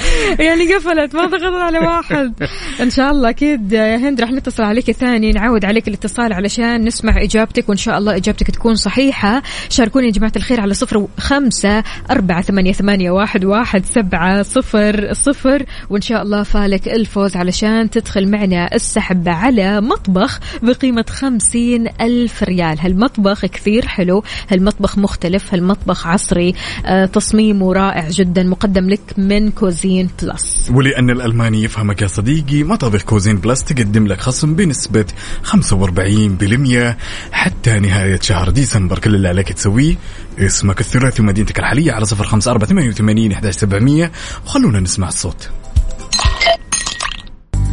يعني 0.46 0.74
قفلت 0.74 1.14
ما 1.14 1.26
ضغط 1.26 1.54
على 1.54 1.78
واحد. 1.78 2.32
إن 2.80 2.90
شاء 2.90 3.10
الله 3.10 3.28
أكيد 3.30 3.72
يا 3.72 3.96
هند 3.96 4.20
راح 4.20 4.30
نتصل 4.32 4.62
عليك 4.62 4.90
ثاني. 4.90 5.32
نعود 5.32 5.64
عليك 5.64 5.88
الاتصال 5.88 6.32
علشان 6.32 6.84
نسمع 6.84 7.22
إجابتك 7.22 7.68
وإن 7.68 7.78
شاء 7.78 7.98
الله 7.98 8.16
إجابتك 8.16 8.39
تكون 8.46 8.74
صحيحة. 8.74 9.42
شاركوني 9.68 10.06
يا 10.06 10.12
جماعة 10.12 10.32
الخير 10.36 10.60
على 10.60 10.74
صفر 10.74 11.06
خمسة 11.18 11.82
أربعة 12.10 12.42
ثمانية, 12.42 12.72
ثمانية 12.72 13.10
واحد, 13.10 13.44
واحد 13.44 13.84
سبعة 13.86 14.42
صفر 14.42 15.12
صفر. 15.12 15.64
وإن 15.90 16.00
شاء 16.00 16.22
الله 16.22 16.42
فالك 16.42 16.88
الفوز 16.88 17.36
علشان 17.36 17.90
تدخل 17.90 18.28
معنا 18.30 18.74
السحب 18.74 19.28
على 19.28 19.80
مطبخ 19.80 20.40
بقيمة 20.62 21.04
خمسين 21.10 21.88
ألف 22.00 22.42
ريال. 22.42 22.80
هالمطبخ 22.80 23.46
كثير 23.46 23.86
حلو 23.88 24.24
هالمطبخ 24.50 24.98
مختلف 24.98 25.54
هالمطبخ 25.54 26.06
عصري 26.06 26.54
آه 26.86 27.06
تصميمه 27.06 27.72
رائع 27.72 28.08
جدا 28.10 28.42
مقدم 28.42 28.88
لك 28.88 29.00
من 29.16 29.50
Cuisine 29.50 30.10
Plus. 30.22 30.70
ولأن 30.70 31.10
الألماني 31.10 31.64
يفهمك 31.64 32.02
يا 32.02 32.06
صديقي 32.06 32.62
مطابخ 32.62 33.02
Cuisine 33.02 33.36
Plus 33.36 33.64
تقدم 33.64 34.06
لك 34.06 34.20
خصم 34.20 34.54
بنسبة 34.54 35.04
45% 35.44 36.96
حتى 37.32 37.78
نهاية 37.78 38.20
شهر 38.30 38.50
ديسمبر. 38.50 38.98
كل 38.98 39.14
اللي 39.14 39.28
عليك 39.28 39.52
تسويه 39.52 39.96
اسمك 40.38 40.80
الثلاثي 40.80 41.22
ومدينتك 41.22 41.58
الحالية 41.58 41.92
على 41.92 42.04
صفر 42.04 42.24
خمسة 42.24 42.50
أربعة 42.50 42.68
ثمانية 42.68 42.88
وثمانين 42.88 43.32
إحداش 43.32 43.54
سبعمية. 43.54 44.12
وخلونا 44.46 44.80
نسمع 44.80 45.08
الصوت. 45.08 45.50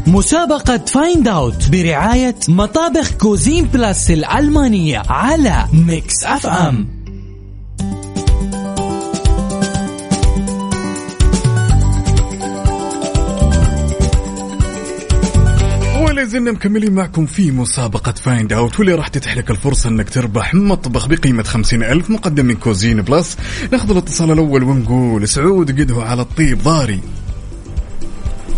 مسابقة 0.08 0.78
Find 0.78 1.28
Out 1.28 1.70
برعاية 1.70 2.36
مطابخ 2.47 3.12
Cuisine 3.12 3.66
Plus 3.66 4.12
الألمانية 4.12 5.03
على 5.10 5.66
Mix 5.74 6.24
FM 6.24 6.97
ولا 16.18 16.26
زلنا 16.26 16.51
مكملين 16.51 16.93
معكم 16.93 17.26
في 17.26 17.51
مسابقة 17.51 18.11
Find 18.12 18.53
Out 18.53 18.80
واللي 18.80 18.95
راح 18.95 19.07
تتيح 19.07 19.38
لك 19.38 19.51
الفرصة 19.51 19.89
إنك 19.89 20.09
تربح 20.09 20.53
مطبخ 20.53 21.07
بقيمة 21.07 21.43
خمسين 21.43 21.84
ألف 21.84 22.09
مقدم 22.09 22.45
من 22.45 22.55
Cuisine 22.55 23.01
Plus 23.01 23.38
ناخذ 23.72 23.91
الاتصال 23.91 24.32
الأول 24.32 24.63
ونقول 24.63 25.28
سعود 25.28 25.82
قده 25.82 26.03
على 26.03 26.22
الطيب 26.22 26.57
ضاري. 26.57 27.01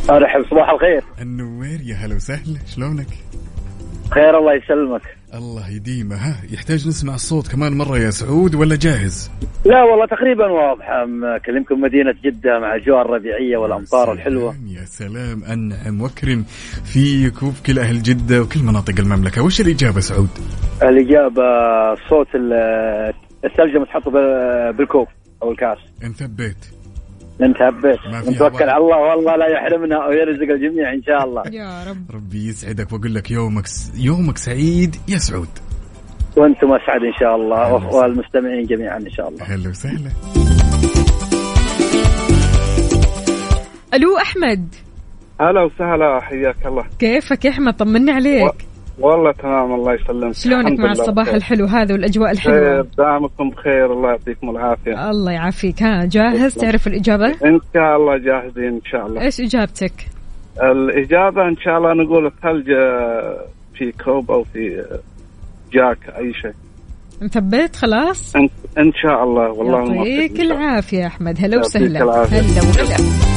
أرحب 0.10 0.46
صباح 0.52 0.70
الخير. 0.70 1.04
النوير 1.22 1.82
يا 1.82 1.96
هلا 1.96 2.16
وسهلا 2.16 2.60
شلونك؟ 2.76 3.08
خير 4.12 4.38
الله 4.38 4.54
يسلمك. 4.54 5.19
الله 5.34 5.70
يديمه 5.70 6.16
ها؟ 6.16 6.36
يحتاج 6.54 6.88
نسمع 6.88 7.16
الصوت 7.16 7.48
كمان 7.48 7.78
مرة 7.78 7.98
يا 7.98 8.10
سعود 8.10 8.56
ولا 8.56 8.76
جاهز؟ 8.76 9.32
لا 9.66 9.84
والله 9.84 10.06
تقريبا 10.06 10.46
واضحه 10.46 11.06
م- 11.06 11.26
أكلمكم 11.26 11.82
مدينة 11.82 12.14
جدة 12.24 12.60
مع 12.60 12.76
الاجواء 12.76 13.02
الربيعية 13.02 13.58
والأمطار 13.58 14.08
يا 14.08 14.14
الحلوة. 14.14 14.52
سلام، 14.54 14.68
يا 14.68 14.86
سلام 14.86 15.44
أنعم 15.44 16.02
وأكرم 16.02 16.44
فيك 16.86 17.44
وفي 17.44 17.64
كل 17.64 17.80
أهل 17.80 18.04
جدة 18.04 18.42
وكل 18.42 18.60
مناطق 18.64 19.00
المملكة. 19.00 19.42
وش 19.44 19.62
الإجابة 19.62 20.00
سعود؟ 20.00 20.30
الإجابة 20.84 21.44
صوت 22.10 22.36
ال- 22.36 23.14
الثلج 23.46 23.78
متحط 23.82 24.10
بال- 24.10 24.74
بالكوب 24.74 25.08
أو 25.44 25.52
الكاس. 25.52 25.78
نثبت 26.04 26.58
فيها 27.40 28.22
نتوكل. 28.32 28.70
على 28.70 28.78
الله 28.78 28.98
والله 28.98 29.36
لا 29.36 29.48
يحرمنا 29.48 30.06
ويرزق 30.06 30.54
الجميع 30.54 30.94
إن 30.94 31.04
شاء 31.04 31.24
الله. 31.24 31.44
يا 31.52 31.84
رب. 31.90 32.12
ربي 32.16 32.48
يسعدك 32.48 32.92
وأقول 32.92 33.16
لك 33.16 33.32
يومك 33.32 33.66
يومك 33.96 34.38
سعيد 34.38 34.96
يا 35.08 35.18
سعود. 35.18 35.50
وأنتم 36.38 36.68
أسعد 36.68 37.04
إن 37.04 37.14
شاء 37.20 37.36
الله. 37.36 37.96
والمستمعين 37.96 38.66
جميعا 38.66 38.98
إن 38.98 39.10
شاء 39.10 39.30
الله. 39.30 39.44
هلا 39.44 39.70
وسهلا. 39.70 40.12
ألو 43.94 44.18
أحمد. 44.18 44.76
هلا 45.42 45.64
وسهلا 45.64 46.20
حياك 46.22 46.66
الله. 46.66 46.84
كيفك 47.00 47.46
يا 47.46 47.50
أحمد؟ 47.50 47.74
طمني 47.74 48.12
عليك. 48.12 48.69
والله 49.00 49.32
تمام 49.32 49.74
الله 49.74 49.94
يسلمك. 49.94 50.34
شلونك 50.34 50.80
مع 50.80 50.92
الصباح 50.92 51.26
بخير. 51.26 51.36
الحلو 51.36 51.66
هذا 51.66 51.94
والأجواء 51.94 52.32
الحلوة؟ 52.32 52.88
دامكم 52.98 53.50
بخير 53.50 53.94
الله 53.94 54.10
يعطيكم 54.10 54.50
العافية. 54.50 55.10
الله 55.10 55.32
يعافيك. 55.32 55.84
ها 55.84 56.06
جاهز؟ 56.06 56.56
تعرف 56.56 56.88
الإجابة؟ 56.88 57.28
إن 57.28 57.60
شاء 57.74 57.96
الله 57.98 58.18
جاهزين 58.18 58.64
إن 58.64 58.82
شاء 58.92 59.06
الله. 59.06 59.22
إيش 59.22 59.42
إجابتك؟ 59.42 59.94
الإجابة 60.64 61.42
إن 61.48 61.56
شاء 61.56 61.78
الله 61.78 61.94
نقول 62.04 62.26
الثلج 62.26 62.70
آه، 62.72 63.46
في 63.76 63.92
كوب 64.04 64.32
أو 64.32 64.44
في 64.44 64.80
آه، 64.80 65.00
جاك 65.74 66.16
أي 66.18 66.34
شيء. 66.34 66.54
مثبت 67.22 67.76
خلاص؟ 67.76 68.36
إن, 68.78 68.92
شاء 69.04 69.24
الله 69.24 69.52
والله 69.52 69.96
يعطيك. 69.96 70.40
العافية 70.40 71.08
أحمد. 71.08 71.36
هلا 71.40 71.58
وسهلا. 71.58 72.00
هلا 72.00 72.08
وهلا. 72.08 73.29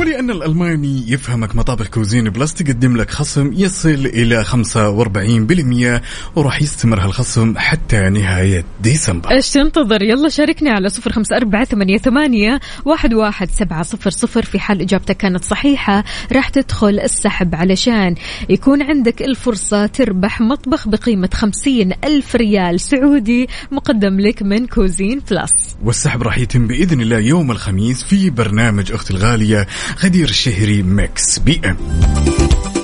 ولأن 0.00 0.30
الألماني 0.30 1.12
يفهمك 1.12 1.56
مطابخ 1.56 1.86
Cuisine 1.86 2.30
Plus 2.30 2.54
تقدم 2.54 2.96
لك 2.96 3.10
خصم 3.10 3.52
يصل 3.52 3.88
إلى 3.88 4.44
45% 4.44 6.02
وراح 6.36 6.62
يستمر 6.62 7.00
هالخصم 7.00 7.58
حتى 7.58 8.08
نهاية 8.08 8.64
ديسمبر. 8.80 9.30
إيش 9.30 9.50
تنتظر؟ 9.50 10.02
يلا 10.02 10.28
شاركنا 10.28 10.70
على 10.70 10.88
صفر 10.88 11.12
خمسة 11.12 11.36
أربعة 11.36 11.64
ثمانية, 11.64 11.98
ثمانية 11.98 12.60
واحد, 12.84 13.14
واحد 13.14 13.50
سبعة 13.50 13.82
صفر 13.82 14.10
صفر 14.10 14.44
في 14.44 14.58
حال 14.58 14.80
إجابتك 14.80 15.16
كانت 15.16 15.44
صحيحة. 15.44 16.04
راح 16.32 16.48
تدخل 16.48 17.00
السحب 17.00 17.54
علشان 17.54 18.14
يكون 18.48 18.82
عندك 18.82 19.22
الفرصة 19.22 19.86
تربح 19.86 20.40
مطبخ 20.40 20.88
بقيمة 20.88 21.30
خمسين 21.34 21.92
ألف 22.04 22.36
ريال 22.36 22.80
سعودي 22.80 23.48
مقدم 23.72 24.20
لك 24.20 24.42
من 24.42 24.66
Cuisine 24.66 25.22
Plus. 25.30 25.50
والسحب 25.84 26.22
راح 26.22 26.38
يتم 26.38 26.66
بإذن 26.66 27.00
الله 27.00 27.18
يوم 27.18 27.50
الخميس 27.50 28.02
في 28.02 28.30
برنامج 28.30 28.92
أختي 28.92 29.14
الغالية 29.14 29.66
غدير 29.98 30.28
الشهري 30.28 30.82
Mix 30.82 31.38
PM. 31.38 31.76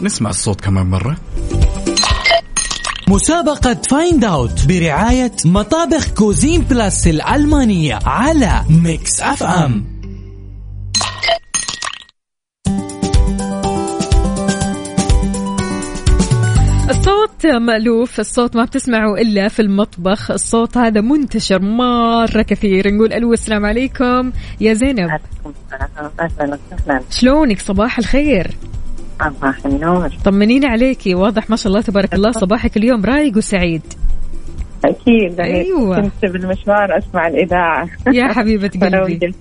نسمع 0.03 0.31
الصوت 0.31 0.61
كمان 0.61 0.87
مرة. 0.87 1.17
مسابقة 3.09 3.79
Find 3.91 4.25
Out 4.25 4.67
برعاية 4.67 5.33
مطابخ 5.45 6.07
Cuisine 6.09 6.61
Plus 6.61 7.07
الألمانية 7.07 7.99
على 8.07 8.65
Mix 8.71 9.21
FM. 9.21 9.85
الصوت 16.91 17.47
مألوف 17.47 18.21
الصوت 18.21 18.57
ما 18.57 18.65
بتسمعه 18.65 19.15
إلا 19.15 19.49
في 19.49 19.63
المطبخ 19.63 20.31
الصوت 20.31 20.79
هذا 20.79 21.01
منتشر 21.01 21.63
مرة 21.63 22.43
كثير. 22.43 22.95
نقول 22.95 23.13
ألو 23.13 23.33
السلام 23.33 23.67
عليكم. 23.67 24.33
يا 24.61 24.73
زينب. 24.75 25.11
وسهلا. 25.45 27.01
شلونك؟ 27.11 27.61
صباح 27.61 27.99
الخير. 27.99 28.51
صباح 29.21 29.67
النور 29.67 30.09
طمنيني 30.25 30.67
عليكي 30.67 31.15
واضح 31.15 31.51
ما 31.51 31.57
شاء 31.57 31.69
الله 31.69 31.81
تبارك 31.81 32.15
الله 32.15 32.31
صباحك 32.31 32.77
اليوم 32.77 33.05
رايق 33.05 33.37
وسعيد. 33.37 33.83
أكيد. 34.85 35.41
أيوة. 35.41 36.01
كنت 36.01 36.33
بالمشوار 36.33 36.99
أسمع 36.99 37.27
الإذاعة. 37.27 37.89
يا 38.13 38.33
حبيبة 38.33 38.71
قلبي. 38.83 39.35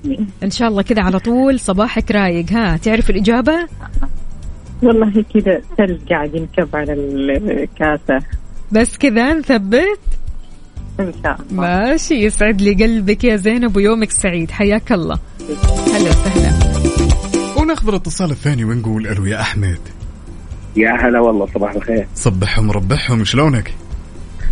إن 0.43 0.49
شاء 0.49 0.67
الله 0.67 0.81
كذا 0.81 1.01
على 1.01 1.19
طول 1.19 1.59
صباحك 1.59 2.11
رايق. 2.11 2.51
ها 2.51 2.77
تعرف 2.77 3.09
الإجابة؟ 3.09 3.67
والله 4.85 5.25
كذا 5.33 5.61
ثلج 5.77 5.99
قاعد 6.09 6.35
ينكب 6.35 6.75
على 6.75 6.93
الكاسة. 6.93 8.25
بس 8.71 8.97
كذا 8.97 9.33
نثبت. 9.33 9.99
إن 10.99 11.13
شاء 11.23 11.41
الله. 11.41 11.61
ماشي 11.61 12.13
يسعد 12.13 12.61
لي 12.61 12.73
قلبك 12.73 13.23
يا 13.23 13.35
زينب 13.35 13.75
ويومك 13.75 14.11
سعيد. 14.11 14.51
حياك 14.51 14.91
الله. 14.91 15.19
هلا 15.87 16.09
وسهلا. 16.09 16.51
وناخذ 17.57 17.87
الاتصال 17.87 18.31
الثاني 18.31 18.63
ونقول 18.63 19.07
ألو 19.07 19.25
يا 19.25 19.41
أحمد. 19.41 19.79
يا 20.75 20.91
هلا 20.91 21.19
والله 21.19 21.45
صباح 21.45 21.75
الخير. 21.75 22.07
صبحهم 22.15 22.71
ربحهم 22.71 23.23
شلونك؟ 23.23 23.73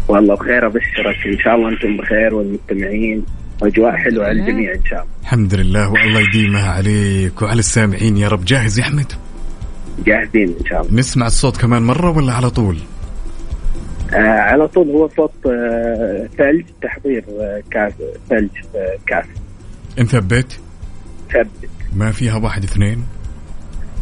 والله 0.08 0.36
بخير 0.36 0.68
أبشرك. 0.68 1.28
إن 1.34 1.40
شاء 1.40 1.56
الله 1.56 1.70
أنتم 1.70 1.98
بخير 1.98 2.34
والمستمعين. 2.34 3.24
واجواء 3.62 3.96
حلوة 3.96 4.26
على 4.26 4.42
الجميع 4.42 4.74
إن 4.74 4.86
شاء 4.86 5.00
الله. 5.00 5.14
الحمد 5.22 5.54
لله 5.56 5.90
والله 5.90 6.20
يديمها 6.20 6.70
عليك 6.70 7.42
وعلى 7.42 7.60
السامعين. 7.60 8.18
يا 8.18 8.28
رب 8.28 8.46
جاهز 8.46 8.80
يا 8.80 8.84
أحمد؟ 8.84 9.14
جاهزين 10.06 10.56
إن 10.60 10.66
شاء 10.66 10.82
الله. 10.82 10.94
نسمع 11.00 11.26
الصوت 11.28 11.58
كمان 11.58 11.82
مرة 11.82 12.18
ولا 12.18 12.34
على 12.34 12.50
طول؟ 12.50 12.78
آه 14.14 14.18
على 14.18 14.68
طول 14.68 14.90
هو 14.90 15.10
صوت 15.18 15.32
آه 15.46 16.30
ثلج 16.38 16.66
تحضير 16.82 17.24
آه 17.42 17.64
كاس 17.72 17.94
ثلج 18.30 18.50
آه 18.76 18.98
كاس. 19.08 19.26
نثبت 20.00 20.60
ثبت 21.34 21.70
ما 21.96 22.12
فيها 22.12 22.36
واحد 22.38 22.64
اثنين؟ 22.64 23.04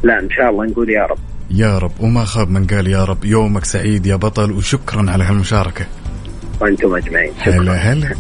لا 0.03 0.19
إن 0.19 0.29
شاء 0.29 0.49
الله 0.49 0.65
نقول 0.65 0.89
يا 0.89 1.05
رب. 1.05 1.17
يا 1.51 1.77
رب. 1.77 1.91
وما 1.99 2.25
خاب 2.25 2.49
من 2.49 2.67
قال 2.67 2.87
يا 2.87 3.05
رب 3.05 3.25
يومك 3.25 3.65
سعيد 3.65 4.05
يا 4.05 4.15
بطل 4.15 4.51
وشكرا 4.51 5.11
على 5.11 5.23
هالمشاركة. 5.23 5.85
وأنتم 6.61 6.95
أجمعين. 6.95 7.31
هلا 7.39 7.73
هلا. 7.73 8.15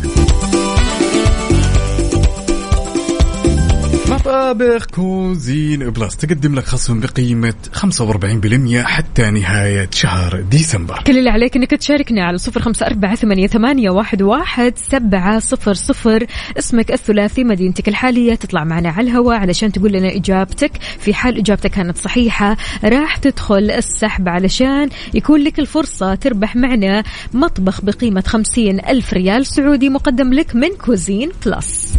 مطابخ 4.21 4.85
Cuisine 4.85 5.89
Plus 5.89 6.17
تقدم 6.17 6.55
لك 6.55 6.63
خصم 6.63 6.99
بقيمة 6.99 7.53
45% 7.73 8.83
حتى 8.83 9.31
نهاية 9.31 9.89
شهر 9.91 10.41
ديسمبر. 10.41 11.03
كل 11.07 11.17
اللي 11.17 11.29
عليك 11.29 11.55
إنك 11.55 11.71
تشاركنا 11.71 12.25
على 12.25 12.37
صفر 12.37 12.61
خمسة 12.61 12.85
أربعة 12.85 13.15
ثمانية, 13.15 13.89
واحد, 13.89 14.21
واحد 14.21 14.77
سبعة 14.77 15.39
صفر 15.39 15.73
صفر. 15.73 16.25
اسمك 16.59 16.91
الثلاثي 16.91 17.43
مدينتك 17.43 17.87
الحالية. 17.87 18.35
تطلع 18.35 18.63
معنا 18.63 18.89
على 18.89 19.09
الهواء 19.09 19.37
علشان 19.37 19.71
تقول 19.71 19.91
لنا 19.91 20.15
إجابتك. 20.15 20.71
في 20.99 21.13
حال 21.13 21.37
إجابتك 21.37 21.71
كانت 21.71 21.97
صحيحة 21.97 22.57
راح 22.83 23.17
تدخل 23.17 23.71
السحب 23.71 24.29
علشان 24.29 24.89
يكون 25.13 25.41
لك 25.41 25.59
الفرصة 25.59 26.15
تربح 26.15 26.55
معنا 26.55 27.03
مطبخ 27.33 27.81
بقيمة 27.81 28.23
خمسين 28.27 28.79
ألف 28.79 29.13
ريال 29.13 29.45
سعودي 29.45 29.89
مقدم 29.89 30.33
لك 30.33 30.55
من 30.55 30.69
Cuisine 30.69 31.31
Plus. 31.45 31.93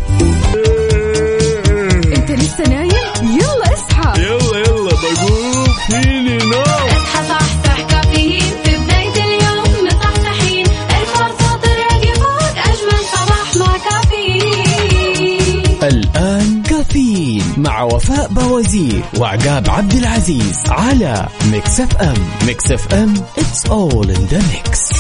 انت 2.33 2.41
لسه 2.41 2.65
نايم؟ 2.69 2.91
يلا 3.23 3.75
اصحى. 3.75 4.23
يلا 4.23 4.59
يلا 4.59 4.91
بقوم 4.91 5.67
فيني 5.87 6.37
نوم. 6.37 6.63
اصحى 6.63 7.29
صحصح 7.29 7.81
كافيين. 7.91 8.41
في 8.65 8.77
بداية 8.77 9.25
اليوم 9.25 9.87
مصحصحين. 9.87 10.67
الفرصة 10.67 11.57
تراقي 11.63 12.15
فوق 12.15 12.57
أجمل 12.59 13.01
صباح 13.13 13.57
مع 13.57 13.79
كافيين. 13.91 15.63
الآن 15.83 16.63
كافيين 16.63 17.45
مع 17.57 17.83
وفاء 17.83 18.29
بوازير 18.29 19.03
وعقاب 19.19 19.71
عبد 19.71 19.93
العزيز 19.93 20.59
على 20.69 21.29
Mix 21.53 21.81
FM. 21.81 22.31
Mix 22.47 22.71
FM 22.71 23.15
it's 23.37 23.69
all 23.71 24.09
in 24.09 24.29
the 24.33 24.43
mix. 24.53 24.93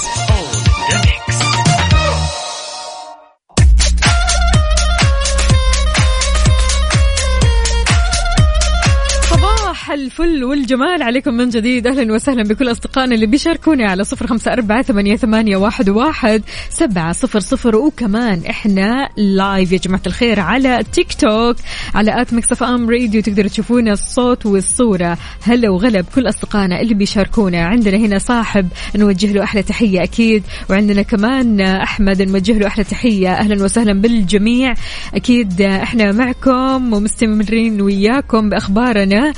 الفل 10.02 10.44
والجمال 10.44 11.02
عليكم 11.02 11.34
من 11.34 11.48
جديد. 11.48 11.86
أهلا 11.86 12.12
وسهلا 12.12 12.42
بكل 12.42 12.70
أصدقائنا 12.70 13.14
اللي 13.14 13.26
بيشاركونا 13.26 13.90
على 13.90 14.04
صفر 14.04 14.52
أربعة 14.52 14.82
ثمانية, 14.82 15.16
ثمانية 15.16 15.56
واحد, 15.56 15.88
واحد 15.88 16.42
سبعة 16.70 17.12
صفر 17.12 17.40
صفر. 17.40 17.76
وكمان 17.76 18.42
إحنا 18.50 19.08
live 19.16 19.72
يا 19.72 19.78
جماعة 19.78 20.02
الخير 20.06 20.40
على 20.40 20.84
تيك 20.92 21.14
توك 21.14 21.56
على 21.94 22.22
at 22.22 22.34
Mix 22.34 22.52
FM 22.52 22.90
Radio. 22.90 23.22
تقدروا 23.22 23.48
تشوفونا 23.48 23.92
الصوت 23.92 24.46
والصورة. 24.46 25.18
هلا 25.42 25.70
وغلا 25.70 26.00
بكل 26.00 26.28
أصدقائنا 26.28 26.80
اللي 26.80 26.94
بيشاركونا. 26.94 27.64
عندنا 27.64 27.96
هنا 27.96 28.18
صاحب 28.18 28.68
نوجه 28.96 29.32
له 29.32 29.42
أحلى 29.42 29.62
تحية 29.62 30.02
أكيد 30.02 30.42
وعندنا 30.70 31.02
كمان 31.02 31.60
أحمد 31.60 32.22
نوجه 32.22 32.58
له 32.58 32.66
أحلى 32.66 32.84
تحية. 32.84 33.32
أهلا 33.32 33.64
وسهلا 33.64 34.00
بالجميع. 34.00 34.74
أكيد 35.14 35.62
إحنا 35.62 36.12
معكم 36.12 36.92
ومستمرين 36.92 37.80
وياكم 37.80 38.48
بأخبارنا. 38.48 39.32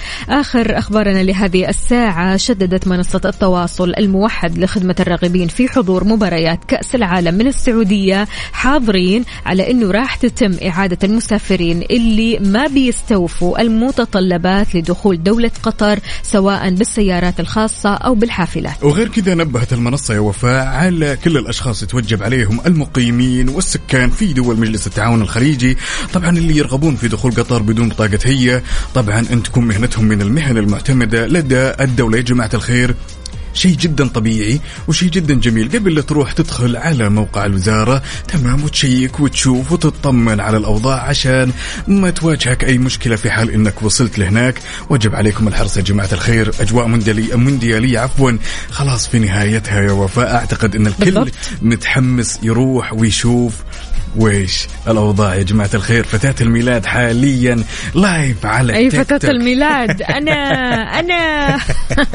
آخر 0.55 0.79
أخبارنا 0.79 1.23
لهذه 1.23 1.69
الساعة 1.69 2.37
شددت 2.37 2.89
منصة 2.89 3.21
التواصل 3.25 3.95
الموحد 3.99 4.59
لخدمة 4.59 4.95
الراغبين 5.01 5.49
في 5.49 5.69
حضور 5.69 6.05
مباريات 6.05 6.65
كأس 6.65 6.95
العالم 6.95 7.35
من 7.35 7.47
السعودية 7.47 8.29
حاضرين 8.53 9.25
على 9.47 9.71
إنه 9.71 9.91
راح 9.91 10.17
تتم 10.17 10.57
إعادة 10.67 10.99
المسافرين 11.05 11.83
اللي 11.91 12.39
ما 12.39 12.67
بيستوفوا 12.67 13.61
المتطلبات 13.61 14.75
لدخول 14.75 15.23
دولة 15.23 15.51
قطر 15.63 15.99
سواء 16.23 16.71
بالسيارات 16.71 17.41
الخاصة 17.41 17.95
أو 17.95 18.15
بالحافلات. 18.15 18.83
وغير 18.83 19.09
كذا 19.09 19.35
نبهت 19.35 19.73
المنصة 19.73 20.15
يا 20.15 20.21
وفاء 20.21 20.67
على 20.67 21.19
كل 21.25 21.37
الأشخاص 21.37 21.83
يتوجب 21.83 22.23
عليهم 22.23 22.61
المقيمين 22.67 23.49
والسكان 23.49 24.11
في 24.11 24.33
دول 24.33 24.59
مجلس 24.59 24.87
التعاون 24.87 25.23
الخليجي 25.23 25.77
طبعا 26.13 26.31
اللي 26.31 26.57
يرغبون 26.57 26.97
في 26.97 27.09
دخول 27.09 27.33
قطر 27.33 27.63
بدون 27.63 27.89
بطاقة 27.89 28.19
هي. 28.25 28.63
طبعا 28.95 29.27
أن 29.33 29.43
تكون 29.43 29.65
مهنتهم 29.65 30.05
من 30.05 30.23
المهن 30.23 30.44
المعتمدة 30.51 31.27
لدى 31.27 31.73
الدولة. 31.81 32.17
يا 32.17 32.23
جماعة 32.23 32.51
الخير 32.55 32.95
شيء 33.55 33.77
جدا 33.77 34.09
طبيعي 34.09 34.61
وشيء 34.89 35.11
جدا 35.11 35.35
جميل. 35.35 35.69
قبل 35.69 35.95
لا 35.95 36.01
تروح 36.01 36.33
تدخل 36.33 36.77
على 36.77 37.09
موقع 37.09 37.47
الوزارة 37.47 38.03
تمام 38.29 38.65
وتشيك 38.65 39.21
وتشوف 39.21 39.73
وتطمن 39.73 40.41
على 40.41 40.57
الأوضاع 40.57 41.03
عشان 41.03 41.53
ما 41.89 42.11
تواجهك 42.11 42.65
أي 42.65 42.79
مشكلة 42.79 43.17
في 43.17 43.31
حال 43.31 43.51
أنك 43.51 43.83
وصلت 43.83 44.19
لهناك. 44.19 44.59
وجب 44.91 45.15
عليكم 45.15 45.49
الحرص 45.49 45.77
يا 45.77 45.83
جماعة 45.83 46.09
الخير. 46.13 46.53
أجواء 46.61 46.87
مونديالية 46.87 47.35
مونديالية 47.35 47.99
عفوا. 47.99 48.33
خلاص 48.71 49.09
في 49.09 49.19
نهايتها 49.19 49.81
يا 49.81 49.93
وفاء. 49.93 50.35
أعتقد 50.35 50.77
أن 50.77 50.87
الكل 50.87 51.05
بالضبط. 51.05 51.33
متحمس 51.63 52.39
يروح 52.43 52.93
ويشوف 52.93 53.55
ويش 54.17 54.67
الأوضاع 54.89 55.35
يا 55.35 55.43
جماعة 55.43 55.71
الخير؟ 55.75 56.05
فتاة 56.05 56.35
الميلاد 56.41 56.87
حاليا 56.87 57.65
لايف 57.95 58.47
على 58.47 58.77
أي 58.77 58.91
تيك 58.91 59.01
فتاة 59.01 59.19
توك. 59.19 59.31
الميلاد 59.31 60.03
أنا 60.03 60.33
أنا. 61.01 61.55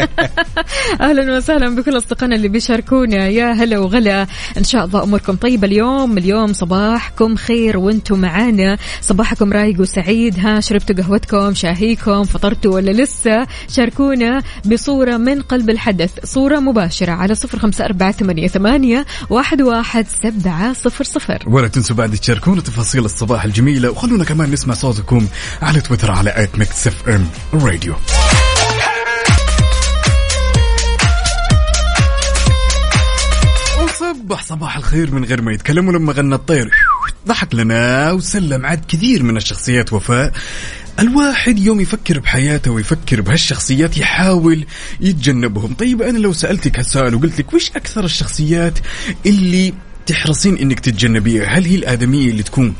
أهلا 1.02 1.38
وسهلا 1.38 1.76
بكل 1.76 1.97
أصدقائنا 1.97 2.36
اللي 2.36 2.47
بيشاركونا. 2.47 3.28
يا 3.28 3.52
هلا 3.52 3.80
وغلا. 3.80 4.28
إن 4.58 4.64
شاء 4.64 4.86
الله 4.86 5.04
أموركم 5.04 5.36
طيبة 5.36 5.68
اليوم. 5.68 6.18
اليوم 6.18 6.54
صباحكم 6.54 7.36
خير 7.36 7.78
وأنتم 7.78 8.20
معانا. 8.20 8.78
صباحكم 9.02 9.54
رايق 9.54 9.82
وسعيد. 9.82 10.39
ها 10.39 10.60
شربتوا 10.60 10.95
قهوتكم 10.95 11.54
شاهيكم 11.54 12.24
فطرتوا 12.24 12.76
ولا 12.76 12.91
لسه؟ 12.91 13.47
شاركونا 13.70 14.41
بصورة 14.66 15.18
من 15.18 15.41
قلب 15.41 15.70
الحدث. 15.70 16.12
صورة 16.24 16.60
مباشرة 16.60 17.12
على 17.12 17.36
صفر 17.36 17.60
خمسة 17.60 17.86
أربعة 17.86 18.12
ثمانية 18.12 18.47
ثمانية 18.47 19.06
واحد 19.30 19.62
واحد 19.62 20.06
سبعة 20.24 20.74
صفر 20.74 21.04
صفر. 21.04 21.43
ولا 21.47 21.68
تنسوا 21.68 21.88
بعد 21.93 22.17
تشاركونا 22.17 22.61
تفاصيل 22.61 23.05
الصباح 23.05 23.43
الجميلة 23.43 23.89
وخلونا 23.89 24.23
كمان 24.23 24.51
نسمع 24.51 24.73
صوتكم 24.73 25.27
على 25.61 25.81
تويتر 25.81 26.11
على 26.11 26.43
at 26.43 26.59
Mix 26.59 26.88
FM 26.88 27.30
Radio 27.53 27.95
وصبح 33.83 34.43
صباح 34.43 34.77
الخير 34.77 35.11
من 35.11 35.25
غير 35.25 35.41
ما 35.41 35.53
يتكلم 35.53 35.87
ولما 35.87 36.13
غنى 36.13 36.35
الطير. 36.35 36.69
ضحك 37.27 37.55
لنا 37.55 38.11
وسلم 38.11 38.65
عاد 38.65 38.85
كثير 38.87 39.23
من 39.23 39.37
الشخصيات 39.37 39.93
وفاء. 39.93 40.33
الواحد 40.99 41.59
يوم 41.59 41.81
يفكر 41.81 42.19
بحياته 42.19 42.71
ويفكر 42.71 43.21
بهالشخصيات 43.21 43.97
يحاول 43.97 44.65
يتجنبهم. 45.01 45.73
طيب 45.73 46.01
أنا 46.01 46.17
لو 46.17 46.33
سألتك 46.33 46.79
هالسؤال 46.79 47.15
وقلت 47.15 47.39
لك 47.39 47.53
وش 47.53 47.69
أكثر 47.69 48.05
الشخصيات 48.05 48.79
اللي 49.25 49.73
تحرصين 50.10 50.57
إنك 50.57 50.80
تتجنبيها؟ 50.80 51.45
هل 51.45 51.66
هي 51.66 51.76
الآدمية 51.76 52.30
اللي 52.30 52.43
تكون 52.43 52.74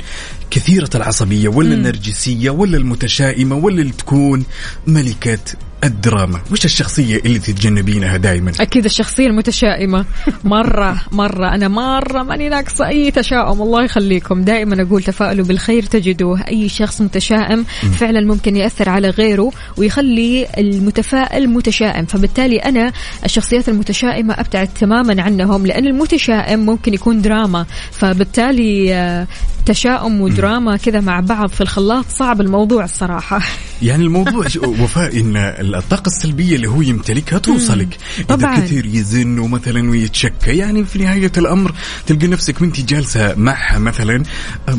كثيرة 0.50 0.90
العصبية 0.94 1.48
ولا 1.48 1.74
النرجسية 1.74 2.50
ولا 2.50 2.76
المتشائمة 2.76 3.56
ولا 3.56 3.82
اللي 3.82 3.92
تكون 3.92 4.44
ملكة 4.86 5.38
الدراما. 5.84 6.40
وش 6.52 6.64
الشخصية 6.64 7.16
اللي 7.16 7.38
تتجنبينها 7.38 8.16
دائما 8.16 8.52
أكيد 8.60 8.84
الشخصية 8.84 9.26
المتشائمة. 9.26 10.04
مرة 10.44 10.96
مرة. 11.12 11.54
أنا 11.54 11.68
مرة 11.68 12.22
ماني 12.22 12.48
ناقصة 12.48 12.88
أي 12.88 13.10
تشاؤم. 13.10 13.62
الله 13.62 13.84
يخليكم. 13.84 14.42
دائما 14.42 14.82
أقول 14.82 15.02
تفاؤلوا 15.02 15.46
بالخير. 15.46 15.82
تجدوه. 15.82 16.42
أي 16.48 16.68
شخص 16.68 17.00
متشائم 17.00 17.64
فعلا 17.98 18.20
ممكن 18.20 18.56
يأثر 18.56 18.88
على 18.88 19.10
غيره 19.10 19.52
ويخلي 19.76 20.46
المتفائل 20.58 21.50
متشائم. 21.50 22.06
فبالتالي 22.06 22.58
أنا 22.58 22.92
الشخصيات 23.24 23.68
المتشائمة 23.68 24.34
أبتعد 24.34 24.68
تماما 24.80 25.22
عنهم 25.22 25.66
لأن 25.66 25.86
المتشائم 25.86 26.60
ممكن 26.60 26.94
يكون 26.94 27.22
دراما. 27.22 27.66
فبالتالي 27.92 28.94
آه، 28.94 29.26
تشاؤم 29.66 30.20
ودراما 30.20 30.76
كذا 30.76 31.00
مع 31.00 31.20
بعض 31.20 31.48
في 31.48 31.60
الخلاط 31.60 32.04
صعب 32.08 32.40
الموضوع 32.40 32.84
الصراحة. 32.84 33.40
يعني 33.82 34.04
الموضوع 34.04 34.46
وفاء 34.64 35.20
إن 35.20 35.36
الطاقة 35.74 36.06
السلبية 36.06 36.56
اللي 36.56 36.68
هو 36.68 36.82
يمتلكها 36.82 37.38
توصلك. 37.38 37.98
طبعاً. 38.28 38.56
اذا 38.56 38.64
كثير 38.64 38.86
يزن 38.86 39.38
ومثلا 39.38 39.90
ويتشكى 39.90 40.56
يعني 40.56 40.84
في 40.84 40.98
نهاية 40.98 41.32
الأمر 41.36 41.74
تلقى 42.06 42.26
نفسك 42.26 42.60
وأنت 42.60 42.80
جالسة 42.80 43.34
معها 43.34 43.78
مثلا 43.78 44.22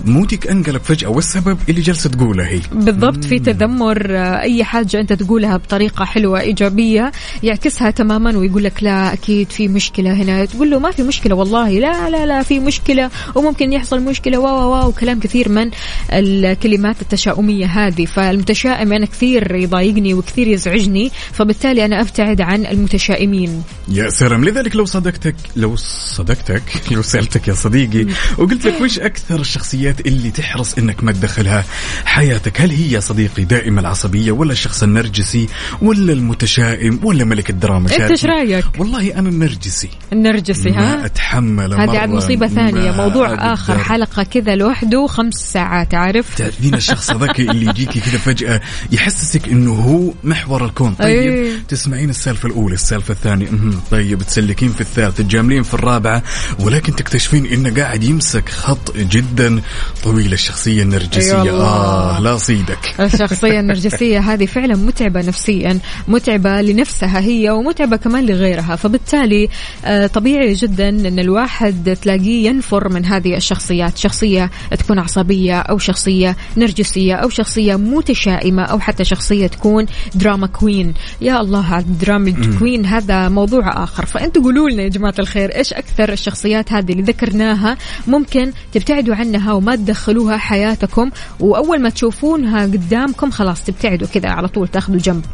مودك 0.05 0.47
انقلب 0.47 0.81
فجأة 0.81 1.09
والسبب 1.09 1.57
اللي 1.69 1.81
جالسة 1.81 2.09
تقوله 2.09 2.47
هي. 2.47 2.61
بالضبط 2.71 3.25
في 3.25 3.39
تذمر 3.39 4.15
أي 4.17 4.63
حاجة 4.63 4.99
أنت 4.99 5.13
تقولها 5.13 5.57
بطريقة 5.57 6.05
حلوة 6.05 6.39
إيجابية 6.39 7.11
يعكسها 7.43 7.91
تماما 7.91 8.37
ويقول 8.37 8.63
لك 8.63 8.83
لا 8.83 9.13
أكيد 9.13 9.51
في 9.51 9.67
مشكلة 9.67 10.13
هنا. 10.13 10.45
تقول 10.45 10.69
له 10.71 10.79
ما 10.79 10.91
في 10.91 11.03
مشكلة 11.03 11.35
والله 11.35 11.69
لا 11.69 12.09
لا 12.09 12.25
لا 12.25 12.43
في 12.43 12.59
مشكلة 12.59 13.09
وممكن 13.35 13.73
يحصل 13.73 14.01
مشكلة 14.01 14.39
و 14.39 14.80
وكلام 14.87 15.19
كثير 15.19 15.49
من 15.49 15.71
الكلمات 16.13 17.01
التشاؤمية 17.01 17.65
هذه. 17.65 18.05
فالمتشائم 18.05 18.93
أنا 18.93 19.05
كثير 19.05 19.55
يضايقني 19.55 20.13
وكثير 20.13 20.47
يزعجني 20.47 21.11
فبالتالي 21.31 21.85
أنا 21.85 22.01
أبتعد 22.01 22.41
عن 22.41 22.65
المتشائمين. 22.65 23.63
يا 23.87 24.09
سلام. 24.09 24.45
لذلك 24.45 24.75
لو 24.75 24.85
صدقتك 24.85 25.35
لو 25.55 25.75
صدقتك 25.75 26.63
لو 26.91 27.01
سألتك 27.01 27.47
يا 27.47 27.53
صديقي 27.53 28.05
وقلت 28.37 28.65
لك 28.65 28.81
وش 28.81 28.99
أكثر 28.99 29.39
الشخصيات 29.39 30.07
اللي 30.07 30.31
تحرص 30.31 30.77
إنك 30.77 31.03
ما 31.03 31.11
تدخلها 31.11 31.65
حياتك؟ 32.05 32.61
هل 32.61 32.71
هي 32.71 32.91
يا 32.91 32.99
صديقي 32.99 33.43
دائما 33.43 33.81
العصبية 33.81 34.31
ولا 34.31 34.51
الشخص 34.51 34.83
النرجسي 34.83 35.47
ولا 35.81 36.13
المتشائم 36.13 36.99
ولا 37.03 37.25
ملك 37.25 37.49
الدراما 37.49 37.91
أنت. 37.91 38.11
إيش 38.11 38.25
رأيك؟ 38.25 38.65
والله 38.79 39.19
أنا 39.19 39.29
النرجسي 39.29 39.89
النرجسي 40.13 40.69
ما 40.69 41.01
ها؟ 41.01 41.05
أتحمل 41.05 41.73
هذه 41.73 41.97
عاد 41.97 42.47
ثانية. 42.47 42.91
ما 42.91 42.97
موضوع 42.97 43.53
آخر 43.53 43.73
أقدر. 43.73 43.83
حلقة 43.83 44.23
كذا 44.23 44.55
لوحده 44.61 45.07
خمس 45.07 45.33
ساعات 45.33 45.93
عارف 45.93 46.35
تعرفين 46.35 46.73
الشخص 46.73 47.09
الذكي 47.09 47.51
اللي 47.51 47.65
يجيكي 47.65 47.99
كذا 47.99 48.17
فجأة 48.17 48.61
يحسسك 48.91 49.47
إنه 49.47 49.73
هو 49.73 50.13
محور 50.23 50.65
الكون 50.65 50.93
طيب 50.93 51.33
أيه. 51.33 51.51
تسمعين 51.67 52.09
السالفة 52.09 52.49
الأولى 52.49 52.73
السالفة 52.73 53.11
الثانية 53.11 53.49
مهم. 53.49 53.81
طيب 53.91 54.21
تسلكين 54.21 54.69
في 54.69 54.81
الثالثة 54.81 55.23
تجاملين 55.23 55.63
في 55.63 55.73
الرابعة 55.73 56.23
ولكن 56.59 56.95
تكتشفين 56.95 57.45
إنه 57.45 57.81
قاعد 57.81 58.03
يمسك 58.03 58.49
خط 58.49 58.97
جدا 58.97 59.61
طويل 60.03 60.33
الشخصية 60.33 60.83
النرجسية 60.83 61.41
أي 61.41 61.49
والله. 61.49 61.65
آه 61.65 62.19
لا 62.19 62.37
صيدك 62.37 62.95
الشخصية 62.99 63.59
النرجسية 63.59 64.19
هذه 64.33 64.45
فعلا 64.45 64.75
متعبة 64.75 65.21
نفسيا 65.21 65.79
متعبة 66.07 66.61
لنفسها 66.61 67.19
هي 67.19 67.49
ومتعبة 67.49 67.97
كمان 67.97 68.25
لغيرها 68.25 68.75
فبالتالي 68.75 69.49
آه، 69.85 70.07
طبيعي 70.07 70.53
جدا 70.53 70.89
أن 70.89 71.19
الواحد 71.19 71.97
تلاقيه 72.01 72.47
ينفر 72.47 72.89
من 72.89 73.05
هذه 73.05 73.37
الشخصيات 73.37 73.97
شخصية 73.97 74.50
تكون 74.79 74.99
عصبية 74.99 75.59
أو 75.59 75.77
شخصية 75.77 76.37
نرجسية 76.57 77.15
أو 77.15 77.29
شخصية 77.29 77.75
متشائمة 77.75 78.63
أو 78.63 78.79
حتى 78.79 79.05
شخصية 79.05 79.47
تكون 79.47 79.85
drama 80.15 80.47
queen 80.47 80.93
يا 81.21 81.41
الله 81.41 81.79
ال 81.79 81.92
drama 81.92 82.57
queen 82.59 82.85
هذا 82.85 83.29
موضوع 83.29 83.83
آخر. 83.83 84.05
فأنتوا 84.05 84.43
قولوا 84.43 84.69
لنا 84.69 84.83
يا 84.83 84.89
جماعة 84.89 85.15
الخير 85.19 85.55
إيش 85.55 85.73
أكثر 85.73 86.13
الشخصيات 86.13 86.73
هذه 86.73 86.91
اللي 86.91 87.03
ذكرناها 87.03 87.77
ممكن 88.07 88.51
تبتعدوا 88.73 89.15
عنها 89.15 89.53
وما 89.53 89.75
تدخلوها 89.75 90.37
حياتكم؟ 90.37 91.11
وأول 91.39 91.81
ما 91.81 91.89
تشوفونها 91.89 92.63
قدامكم 92.63 93.31
خلاص 93.31 93.63
تبتعدوا 93.63 94.07
كذا 94.07 94.29
على 94.29 94.47
طول 94.47 94.67
تاخذوا 94.67 94.99
جنب. 94.99 95.25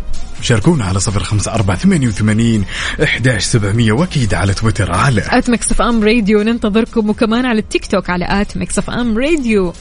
شاركونا 0.41 0.85
على 0.85 0.99
صفر 0.99 1.23
خمسة 1.23 1.53
أربعة 1.53 1.77
ثمانية 1.77 2.07
وثمانين 2.07 2.65
إحداش 3.03 3.43
سبعمية 3.43 3.91
وأكيد 3.91 4.33
على 4.33 4.53
تويتر 4.53 4.91
على 4.91 5.23
at 5.29 5.49
Mix 5.49 5.81
FM 5.81 6.03
Radio 6.03 6.41
ننتظركم 6.41 7.09
وكمان 7.09 7.45
على 7.45 7.59
التيك 7.59 7.85
توك 7.85 8.09
على 8.09 8.25
at 8.41 8.57
Mix 8.57 8.89
FM 8.89 9.17
Radio 9.17 9.73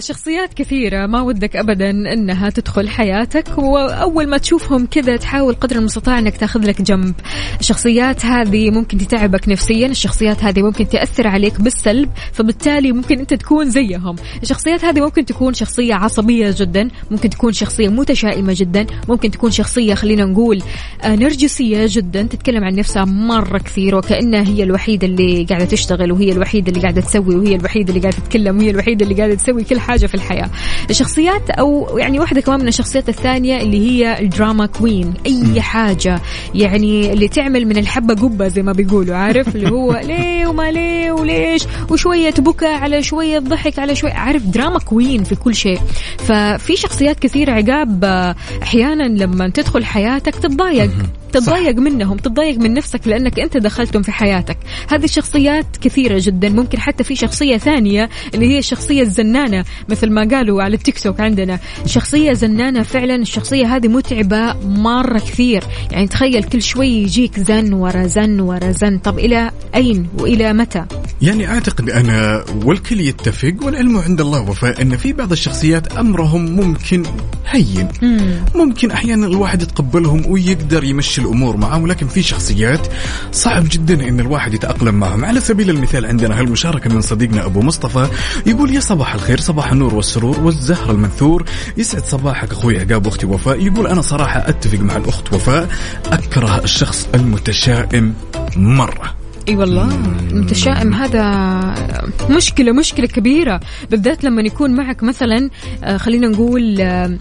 شخصيات 0.00 0.54
كثيرة 0.54 1.06
ما 1.06 1.20
ودك 1.20 1.56
أبدا 1.56 1.90
أنها 1.90 2.50
تدخل 2.50 2.88
حياتك 2.88 3.58
وأول 3.58 4.26
ما 4.26 4.38
تشوفهم 4.38 4.86
كذا 4.86 5.16
تحاول 5.16 5.54
قدر 5.54 5.76
المستطاع 5.76 6.18
أنك 6.18 6.36
تاخذ 6.36 6.60
لك 6.66 6.82
جنب. 6.82 7.14
الشخصيات 7.60 8.26
هذه 8.26 8.70
ممكن 8.70 8.98
تتعبك 8.98 9.48
نفسيا 9.48 9.86
الشخصيات 9.86 10.44
هذه 10.44 10.62
ممكن 10.62 10.88
تأثر 10.88 11.28
عليك 11.28 11.60
بالسلب 11.60 12.10
فبالتالي 12.32 12.92
ممكن 12.92 13.18
أنت 13.18 13.34
تكون 13.34 13.70
زيهم. 13.70 14.16
الشخصيات 14.42 14.84
هذه 14.84 15.00
ممكن 15.00 15.24
تكون 15.24 15.54
شخصية 15.54 15.94
عصبية 15.94 16.54
جدا 16.58 16.88
ممكن 17.10 17.30
تكون 17.30 17.52
شخصية 17.52 17.88
متشائمة 17.88 18.54
جدا 18.56 18.86
ممكن 19.08 19.30
تكون 19.30 19.50
شخصية 19.50 19.94
خلينا 19.94 20.24
نقول 20.24 20.62
آه، 21.02 21.16
نرجسية 21.16 21.86
جدا 21.88 22.22
تتكلم 22.22 22.64
عن 22.64 22.74
نفسها 22.74 23.04
مرة 23.04 23.58
كثير 23.58 23.96
وكأنها 23.96 24.42
هي 24.42 24.62
الوحيدة 24.62 25.06
اللي 25.06 25.44
قاعدة 25.44 25.64
تشتغل 25.64 26.12
وهي 26.12 26.32
الوحيدة 26.32 26.68
اللي 26.68 26.80
قاعدة 26.80 27.00
تسوي 27.00 27.36
وهي 27.36 27.54
الوحيدة 27.54 27.88
اللي 27.88 28.00
قاعدة 28.00 28.16
تتكلم 28.16 28.58
وهي 28.58 28.70
الوحيدة 28.70 29.04
اللي 29.04 29.14
قاعدة 29.14 29.34
تسوي 29.34 29.64
كل 29.64 29.80
حاجة 29.84 30.06
في 30.06 30.14
الحياة. 30.14 30.50
الشخصيات 30.90 31.50
أو 31.50 31.98
يعني 31.98 32.18
واحدة 32.20 32.40
كمان 32.40 32.60
من 32.60 32.68
الشخصيات 32.68 33.08
الثانية 33.08 33.60
اللي 33.60 33.90
هي 33.90 34.20
ال 34.20 34.28
drama 34.28 34.66
queen. 34.66 35.14
أي 35.26 35.60
حاجة. 35.60 36.20
يعني 36.54 37.12
اللي 37.12 37.28
تعمل 37.28 37.66
من 37.66 37.76
الحبة 37.76 38.14
قبة 38.14 38.48
زي 38.48 38.62
ما 38.62 38.72
بيقولوا 38.72 39.16
عارف؟ 39.16 39.56
اللي 39.56 39.70
هو 39.70 39.92
ليه 40.08 40.46
وما 40.46 40.70
ليه 40.70 41.12
وليش؟ 41.12 41.62
وشوية 41.90 42.34
بكى 42.38 42.66
على 42.66 43.02
شوية 43.02 43.38
ضحك 43.38 43.78
على 43.78 43.94
شوية 43.94 44.12
عارف؟ 44.12 44.42
drama 44.42 44.78
queen 44.78 45.24
في 45.24 45.34
كل 45.34 45.54
شيء. 45.54 45.80
ففي 46.18 46.76
شخصيات 46.76 47.18
كثيرة 47.18 47.52
عقاب 47.52 48.04
أحيانا 48.62 49.02
لما 49.02 49.48
تدخل 49.48 49.84
حياتك 49.84 50.34
تتضايق. 50.34 50.90
تتضايق 51.32 51.76
منهم. 51.76 52.16
تتضايق 52.16 52.58
من 52.58 52.74
نفسك 52.74 53.00
لأنك 53.06 53.40
أنت 53.40 53.56
دخلتهم 53.56 54.02
في 54.02 54.12
حياتك. 54.12 54.56
هذه 54.90 55.04
الشخصيات 55.04 55.66
كثيرة 55.80 56.18
جدا. 56.22 56.48
ممكن 56.48 56.80
حتى 56.80 57.04
في 57.04 57.16
شخصية 57.16 57.56
ثانية 57.56 58.08
اللي 58.34 58.46
هي 58.46 58.58
الشخصية 58.58 59.02
الزنانة. 59.02 59.64
مثل 59.88 60.10
ما 60.10 60.28
قالوا 60.30 60.62
على 60.62 60.76
التيك 60.76 60.98
توك 60.98 61.20
عندنا. 61.20 61.58
شخصية 61.86 62.32
زنانة 62.32 62.82
فعلا 62.82 63.14
الشخصية 63.14 63.76
هذه 63.76 63.88
متعبة 63.88 64.52
مرة 64.66 65.18
كثير. 65.18 65.64
يعني 65.90 66.08
تخيل 66.08 66.42
كل 66.42 66.62
شوي 66.62 66.88
يجيك 66.88 67.40
زن 67.40 67.72
ورا 67.72 68.06
زن 68.06 68.40
ورا 68.40 68.70
زن. 68.70 68.98
طب 68.98 69.18
إلى 69.18 69.50
أين 69.74 70.08
وإلى 70.18 70.52
متى؟ 70.52 70.84
يعني 71.22 71.48
أعتقد 71.48 71.90
أنا 71.90 72.44
والكل 72.64 73.00
يتفق 73.00 73.54
والعلم 73.62 73.98
عند 73.98 74.20
الله 74.20 74.40
وفاء 74.40 74.82
أن 74.82 74.96
في 74.96 75.12
بعض 75.12 75.32
الشخصيات 75.32 75.92
أمرهم 75.92 76.44
ممكن 76.44 77.02
هين. 77.46 77.88
ممكن 78.54 78.90
أحيانا 78.90 79.26
الواحد 79.26 79.62
يتقبلهم 79.62 80.22
ويقدر 80.26 80.84
يمشي 80.84 81.20
الأمور 81.20 81.56
معهم 81.56 81.82
ولكن 81.82 82.08
في 82.08 82.22
شخصيات 82.22 82.86
صعب 83.32 83.64
جدا 83.70 84.08
أن 84.08 84.20
الواحد 84.20 84.54
يتأقلم 84.54 84.94
معهم. 84.94 85.24
على 85.24 85.40
سبيل 85.40 85.70
المثال 85.70 86.06
عندنا 86.06 86.40
هالمشاركة 86.40 86.94
من 86.94 87.00
صديقنا 87.00 87.44
أبو 87.46 87.60
مصطفى 87.60 88.08
يقول 88.46 88.74
يا 88.74 88.80
صباح 88.80 89.14
الخير 89.14 89.40
صباح 89.40 89.63
النور 89.72 89.94
والسرور 89.94 90.40
والزهر 90.40 90.90
المنثور. 90.90 91.44
يسعد 91.76 92.02
صباحك 92.02 92.50
أخوي 92.52 92.80
عقاب 92.80 93.06
وأختي 93.06 93.26
وفاء. 93.26 93.66
يقول 93.66 93.86
أنا 93.86 94.00
صراحة 94.00 94.48
أتفق 94.48 94.78
مع 94.78 94.96
الأخت 94.96 95.32
وفاء. 95.32 95.68
أكره 96.12 96.64
الشخص 96.64 97.08
المتشائم 97.14 98.14
مرة. 98.56 99.14
إي 99.48 99.56
والله 99.56 99.88
المتشائم 100.30 100.94
هذا 100.94 101.24
مشكلة 102.30 102.72
مشكلة 102.72 103.06
كبيرة 103.06 103.60
بالذات 103.90 104.24
لما 104.24 104.42
يكون 104.42 104.74
معك 104.76 105.02
مثلا 105.02 105.50
آه، 105.84 105.96
خلينا 105.96 106.28
نقول 106.28 106.80
آه، 106.80 107.18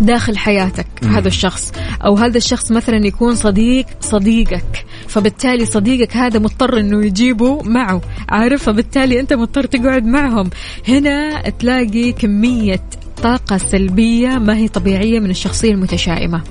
داخل 0.00 0.36
حياتك 0.36 0.86
مم. 1.02 1.08
هذا 1.08 1.28
الشخص. 1.28 1.72
أو 2.04 2.14
هذا 2.14 2.36
الشخص 2.36 2.72
مثلا 2.72 3.06
يكون 3.06 3.34
صديق 3.34 3.86
صديقك 4.00 4.84
فبالتالي 5.08 5.64
صديقك 5.64 6.16
هذا 6.16 6.38
مضطر 6.38 6.80
إنه 6.80 7.06
يجيبه 7.06 7.62
معه. 7.62 8.00
عارف؟ 8.28 8.62
فبالتالي 8.62 9.20
أنت 9.20 9.32
مضطر 9.32 9.66
تقعد 9.66 10.04
معهم. 10.04 10.50
هنا 10.88 11.48
تلاقي 11.50 12.12
كمية 12.12 12.80
طاقة 13.22 13.58
سلبية 13.58 14.28
ما 14.28 14.56
هي 14.56 14.68
طبيعية 14.68 15.20
من 15.20 15.30
الشخصية 15.30 15.70
المتشائمة 15.70 16.42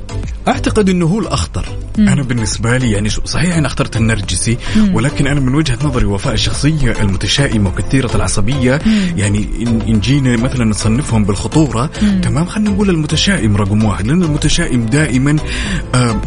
أعتقد 0.47 0.89
إنه 0.89 1.05
هو 1.05 1.19
الأخطر 1.19 1.65
مم. 1.97 2.09
أنا 2.09 2.24
بالنسبة 2.24 2.78
لي 2.78 2.91
يعني 2.91 3.09
صحيح 3.09 3.55
أنا 3.55 3.67
أخترت 3.67 3.97
النرجسي 3.97 4.57
مم. 4.76 4.95
ولكن 4.95 5.28
أنا 5.28 5.39
من 5.39 5.55
وجهة 5.55 5.78
نظري 5.84 6.05
وفاء 6.05 6.34
الشخصية 6.34 6.91
المتشائمة 7.01 7.69
وكثيرة 7.69 8.15
العصبية 8.15 8.80
مم. 8.86 9.13
يعني 9.17 9.47
إن 9.61 9.82
إن 9.88 9.99
جينا 9.99 10.38
مثلا 10.38 10.65
نصنفهم 10.65 11.26
بالخطورة 11.26 11.89
مم. 12.01 12.22
تمام 12.22 12.45
خلينا 12.45 12.69
نقول 12.69 12.89
المتشائم 12.89 13.57
رقم 13.57 13.84
واحد 13.84 14.07
لأن 14.07 14.24
المتشائم 14.24 14.86
دائما 14.86 15.36
آه 15.95 16.22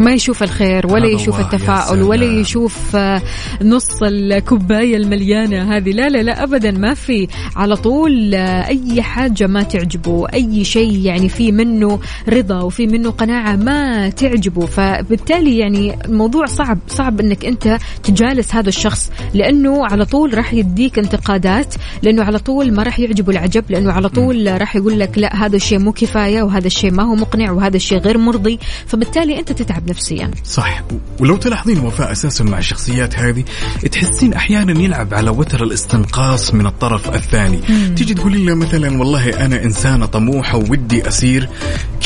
ما 0.00 0.12
يشوف 0.12 0.42
الخير 0.42 0.86
ولا 0.86 1.06
يشوف 1.06 1.40
التفاؤل 1.40 2.02
ولا. 2.02 2.24
يشوف 2.24 2.96
آه، 2.96 3.22
نص 3.62 4.02
الكوباية 4.02 4.96
المليانة 4.96 5.76
هذه. 5.76 5.90
لا 5.90 6.08
لا 6.08 6.22
لا 6.22 6.42
أبدا 6.42 6.70
ما 6.70 6.94
في. 6.94 7.28
على 7.56 7.76
طول 7.76 8.34
آه، 8.34 8.66
أي 8.66 9.02
حاجة 9.02 9.46
ما 9.46 9.62
تعجبه 9.62 10.26
أي 10.34 10.64
شيء 10.64 10.98
يعني 10.98 11.28
في 11.28 11.52
منه 11.52 12.00
رضا 12.28 12.62
وفي 12.62 12.86
منه 12.86 13.10
قناعة 13.10 13.56
ما 13.56 14.08
تعجبه. 14.08 14.66
فبالتالي 14.66 15.58
يعني 15.58 16.04
الموضوع 16.04 16.46
صعب 16.46 16.78
صعب 16.88 17.20
أنك 17.20 17.44
أنت 17.44 17.78
تجالس 18.02 18.54
هذا 18.54 18.68
الشخص 18.68 19.10
لأنه 19.34 19.86
على 19.86 20.04
طول 20.04 20.34
راح 20.34 20.54
يديك 20.54 20.98
انتقادات 20.98 21.74
لأنه 22.02 22.24
على 22.24 22.38
طول 22.38 22.72
ما 22.72 22.82
راح 22.82 23.00
يعجبه 23.00 23.32
العجب 23.32 23.64
لأنه 23.68 23.92
على 23.92 24.08
طول 24.08 24.60
راح 24.60 24.76
يقول 24.76 24.98
لك 25.00 25.18
لا 25.18 25.46
هذا 25.46 25.56
الشيء 25.56 25.78
مو 25.78 25.92
كفاية 25.92 26.42
وهذا 26.42 26.66
الشيء 26.66 26.90
ما 26.90 27.02
هو 27.02 27.14
مقنع 27.14 27.50
وهذا 27.50 27.76
الشيء 27.76 27.98
غير 27.98 28.18
مرضي. 28.18 28.58
فبالتالي 28.86 29.38
أنت 29.38 29.52
تتعب 29.64 29.90
نفسيا. 29.90 30.30
صح 30.44 30.82
ولو 31.20 31.36
تلاحظين 31.36 31.78
وفاء 31.78 32.12
أساسا 32.12 32.44
مع 32.44 32.58
الشخصيات 32.58 33.18
هذه 33.18 33.44
تحسين 33.92 34.32
أحيانا 34.32 34.80
يلعب 34.80 35.14
على 35.14 35.30
وتر 35.30 35.62
الاستنقاص 35.62 36.54
من 36.54 36.66
الطرف 36.66 37.14
الثاني. 37.14 37.60
مم. 37.68 37.94
تيجي 37.94 38.14
تقولي 38.14 38.44
له 38.44 38.54
مثلا 38.54 38.98
والله 38.98 39.46
أنا 39.46 39.62
إنسانة 39.64 40.06
طموحة 40.06 40.58
ودي 40.58 41.08
أسير 41.08 41.48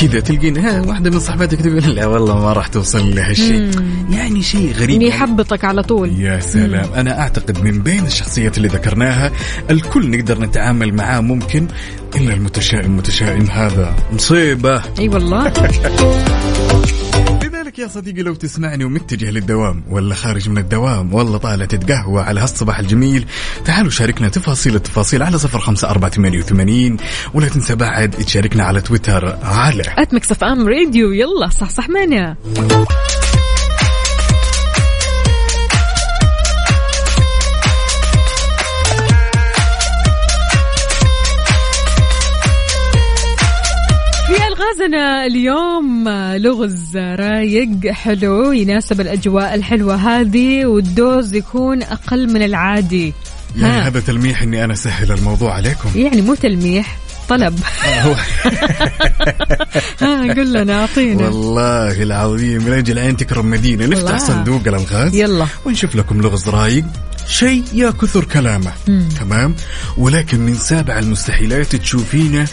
كذا. 0.00 0.20
تلقين 0.20 0.56
ها 0.56 0.80
واحدة 0.80 1.10
من 1.10 1.20
صحباتك 1.20 1.60
تقول 1.60 1.94
لا 1.94 2.06
والله 2.06 2.38
ما 2.38 2.52
راح 2.52 2.66
توصل 2.66 3.14
لهالشيء. 3.14 3.60
مم. 3.60 4.12
يعني 4.12 4.42
شيء 4.42 4.72
غريب 4.72 4.90
يعني. 4.90 5.08
يحبطك 5.08 5.64
على 5.64 5.82
طول. 5.82 6.20
يا 6.20 6.40
سلام. 6.40 6.92
أنا 6.94 7.20
أعتقد 7.20 7.64
من 7.64 7.82
بين 7.82 8.06
الشخصيات 8.06 8.56
اللي 8.56 8.68
ذكرناها 8.68 9.32
الكل 9.70 10.10
نقدر 10.10 10.40
نتعامل 10.40 10.94
معاه 10.94 11.20
ممكن 11.20 11.66
إلا 12.16 12.34
المتشائم 12.34 12.96
متشائم 12.96 13.46
هذا. 13.50 13.96
مصيبة. 14.12 14.82
أي 14.98 15.08
والله. 15.08 15.52
يا 17.78 17.88
صديقي 17.88 18.22
لو 18.22 18.34
تسمعني 18.34 18.84
ومتجه 18.84 19.30
للدوام 19.30 19.84
ولا 19.90 20.14
خارج 20.14 20.48
من 20.48 20.58
الدوام 20.58 21.14
ولا 21.14 21.38
طالع 21.38 21.64
تتقهوى 21.64 22.22
على 22.22 22.40
هالصباح 22.40 22.78
الجميل 22.78 23.26
تعالوا 23.64 23.90
شاركنا 23.90 24.28
تفاصيل 24.28 24.74
التفاصيل 24.74 25.22
على 25.22 25.38
صفر 25.38 25.58
خمسة 25.58 25.90
أربعة 25.90 26.10
ثمانية 26.10 26.38
وثمانين 26.38 26.96
ولا 27.34 27.48
تنسى 27.48 27.74
بعد 27.74 28.10
تشاركنا 28.10 28.64
على 28.64 28.80
تويتر 28.80 29.38
على 29.42 29.82
at 29.98 30.14
Mix 30.14 30.32
FM 30.32 30.68
Radio 30.68 31.12
يلا 31.12 31.48
صحصح 31.48 31.88
معنا. 31.88 32.36
الغازنا 44.88 45.26
اليوم 45.26 46.08
لغز 46.36 46.96
رايق 46.96 47.92
حلو 47.92 48.52
يناسب 48.52 49.00
الأجواء 49.00 49.54
الحلوة 49.54 49.94
هذه 49.94 50.66
والدوز 50.66 51.34
يكون 51.34 51.82
أقل 51.82 52.32
من 52.32 52.42
العادي 52.42 53.14
يعني 53.56 53.74
ها. 53.74 53.88
هذا 53.88 54.00
تلميح 54.00 54.42
إني 54.42 54.64
أنا 54.64 54.72
أسهل 54.72 55.12
الموضوع 55.12 55.54
عليكم 55.54 55.90
يعني 55.94 56.22
مو 56.22 56.34
تلميح 56.34 56.98
طلب 57.28 57.60
ها 60.00 60.34
قل 60.34 60.52
لنا 60.52 60.80
أعطينا 60.80 61.24
والله 61.24 62.02
العظيم 62.02 62.64
من 62.64 62.72
أجل 62.72 62.98
عين 62.98 63.16
تكرم 63.16 63.50
مدينة 63.50 63.86
نفتح 63.86 64.00
الله. 64.00 64.18
صندوق 64.18 64.62
الألغاز 64.66 65.14
يلا. 65.14 65.46
ونشوف 65.64 65.96
لكم 65.96 66.20
لغز 66.20 66.48
رايق 66.48 66.84
شيء 67.28 67.64
يا 67.74 67.90
كثر 67.90 68.24
كلامه 68.24 68.72
مم. 68.88 69.08
تمام 69.20 69.54
ولكن 69.98 70.40
من 70.40 70.54
سابع 70.54 70.98
المستحيلات 70.98 71.76
تشوفينه 71.76 72.46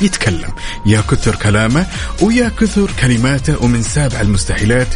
يتكلم. 0.00 0.52
يا 0.86 1.00
كثر 1.00 1.36
كلامه 1.36 1.86
ويا 2.22 2.50
كثر 2.60 2.90
كلماته 3.00 3.64
ومن 3.64 3.82
سابع 3.82 4.20
المستحيلات 4.20 4.88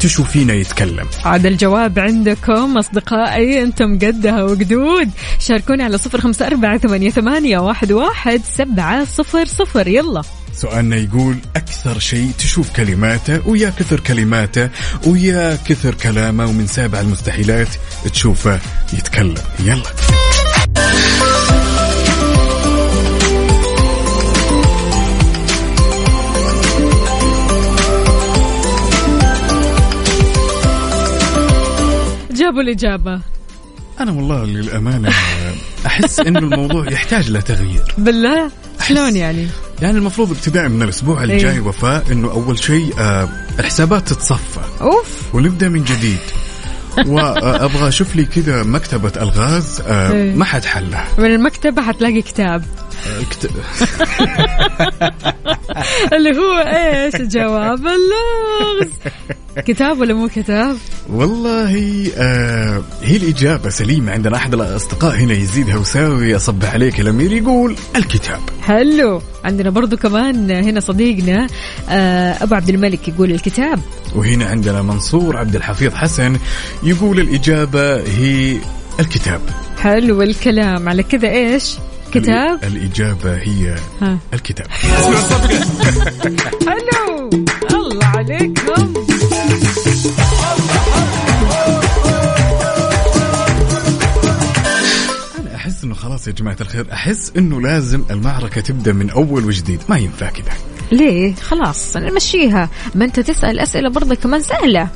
تشوفينه 0.00 0.52
يتكلم. 0.52 1.06
عاد 1.24 1.46
الجواب 1.46 1.98
عندكم 1.98 2.78
أصدقائي 2.78 3.62
أنتم 3.62 3.98
قدها 3.98 4.42
وقدود. 4.42 5.10
شاركونا 5.38 5.84
على 5.84 5.98
صفر 5.98 6.20
خمسة 6.20 6.46
أربعة 6.46 6.78
ثمانية, 6.78 7.10
ثمانية 7.10 7.58
واحد, 7.58 7.92
واحد 7.92 8.42
سبعة 8.58 9.04
صفر 9.04 9.46
صفر. 9.46 9.88
يلا. 9.88 10.22
سؤالنا 10.56 10.96
يقول 10.96 11.36
أكثر 11.56 11.98
شيء 11.98 12.30
تشوف 12.38 12.70
كلماته 12.70 13.48
ويا 13.48 13.72
كثر 13.78 14.00
كلماته 14.00 14.68
ويا 15.06 15.58
كثر 15.66 15.94
كلامه 15.94 16.46
ومن 16.46 16.66
سابع 16.66 17.00
المستحيلات 17.00 17.68
تشوفه 18.12 18.60
يتكلم. 18.92 19.34
يلا. 19.60 19.82
جابوا 32.44 32.62
الإجابة. 32.62 33.20
أنا 34.00 34.12
والله 34.12 34.44
للأمانة 34.44 35.08
أحس 35.86 36.20
إنه 36.20 36.38
الموضوع 36.38 36.92
يحتاج 36.92 37.30
لتغيير 37.30 37.94
بالله؟ 37.98 38.50
شلون 38.88 39.16
يعني؟ 39.16 39.46
يعني 39.82 39.98
المفروض 39.98 40.30
ابتداء 40.30 40.68
من 40.68 40.82
الأسبوع 40.82 41.24
الجاي 41.24 41.52
إيه. 41.52 41.60
وفاء 41.60 42.04
إنه 42.12 42.30
أول 42.30 42.58
شيء 42.58 42.94
آه 42.98 43.28
الحسابات 43.58 44.08
تتصفى. 44.08 44.60
أوف. 44.80 45.34
ونبدأ 45.34 45.68
من 45.68 45.84
جديد. 45.84 46.18
وابغى 47.06 47.88
أشوف 47.88 48.16
لي 48.16 48.24
كذا 48.24 48.62
مكتبة 48.62 49.12
ألغاز 49.16 49.80
آه 49.86 50.12
إيه. 50.12 50.34
ما 50.34 50.44
حد 50.44 50.64
حلها. 50.64 51.08
من 51.18 51.34
المكتبة 51.34 51.82
حتلاقي 51.82 52.22
كتاب. 52.22 52.64
كت- 53.30 53.50
اللي 56.12 56.38
هو 56.38 56.58
إيش 56.58 57.16
جواب 57.16 57.78
اللغز؟ 57.86 58.90
كتاب 59.66 60.00
ولا 60.00 60.14
مو 60.14 60.28
كتاب؟ 60.28 60.76
والله 61.10 62.06
آه 62.16 62.82
هي 63.02 63.16
الإجابة 63.16 63.70
سليمة 63.70 64.12
عندنا. 64.12 64.36
أحد 64.36 64.54
الأصدقاء 64.54 65.16
هنا 65.16 65.34
يزيد 65.34 65.70
هوساوي 65.70 66.36
أصبح 66.36 66.72
عليك 66.74 67.00
الأمير 67.00 67.32
يقول 67.32 67.76
الكتاب. 67.96 68.40
حلو. 68.62 69.22
عندنا 69.44 69.70
برضو 69.70 69.96
كمان 69.96 70.50
هنا 70.50 70.80
صديقنا 70.80 71.46
آه، 71.88 72.42
أبو 72.42 72.54
عبد 72.54 72.68
الملك 72.68 73.08
يقول 73.08 73.30
الكتاب. 73.30 73.80
وهنا 74.14 74.46
عندنا 74.46 74.82
منصور 74.82 75.36
عبد 75.36 75.56
الحفيظ 75.56 75.94
حسن 75.94 76.36
يقول 76.82 77.20
الإجابة 77.20 77.96
هي 77.96 78.56
الكتاب. 79.00 79.40
حلو 79.80 80.22
الكلام. 80.22 80.88
على 80.88 81.02
كذا 81.02 81.28
إيش؟ 81.30 81.74
الكتاب؟ 82.16 82.64
الإجابة 82.64 83.34
هي 83.36 83.76
ها. 84.00 84.18
الكتاب. 84.34 84.66
حلو 86.68 87.30
الله 87.70 88.06
عليكم. 88.06 88.94
أنا 95.40 95.54
أحس 95.54 95.84
إنه 95.84 95.94
خلاص 95.94 96.28
يا 96.28 96.32
جماعة 96.32 96.56
الخير 96.60 96.86
أحس 96.92 97.32
إنه 97.36 97.60
لازم 97.60 98.04
المعركة 98.10 98.60
تبدأ 98.60 98.92
من 98.92 99.10
أول 99.10 99.44
وجديد 99.44 99.80
ما 99.88 99.98
ينفع 99.98 100.30
كذا. 100.30 100.52
ليه؟ 100.92 101.34
خلاص 101.34 101.96
نمشيها. 101.96 102.68
ما 102.94 103.04
أنت 103.04 103.20
تسأل 103.20 103.60
أسئلة 103.60 103.90
برضه 103.90 104.14
كمان 104.14 104.40
سهلة. 104.40 104.88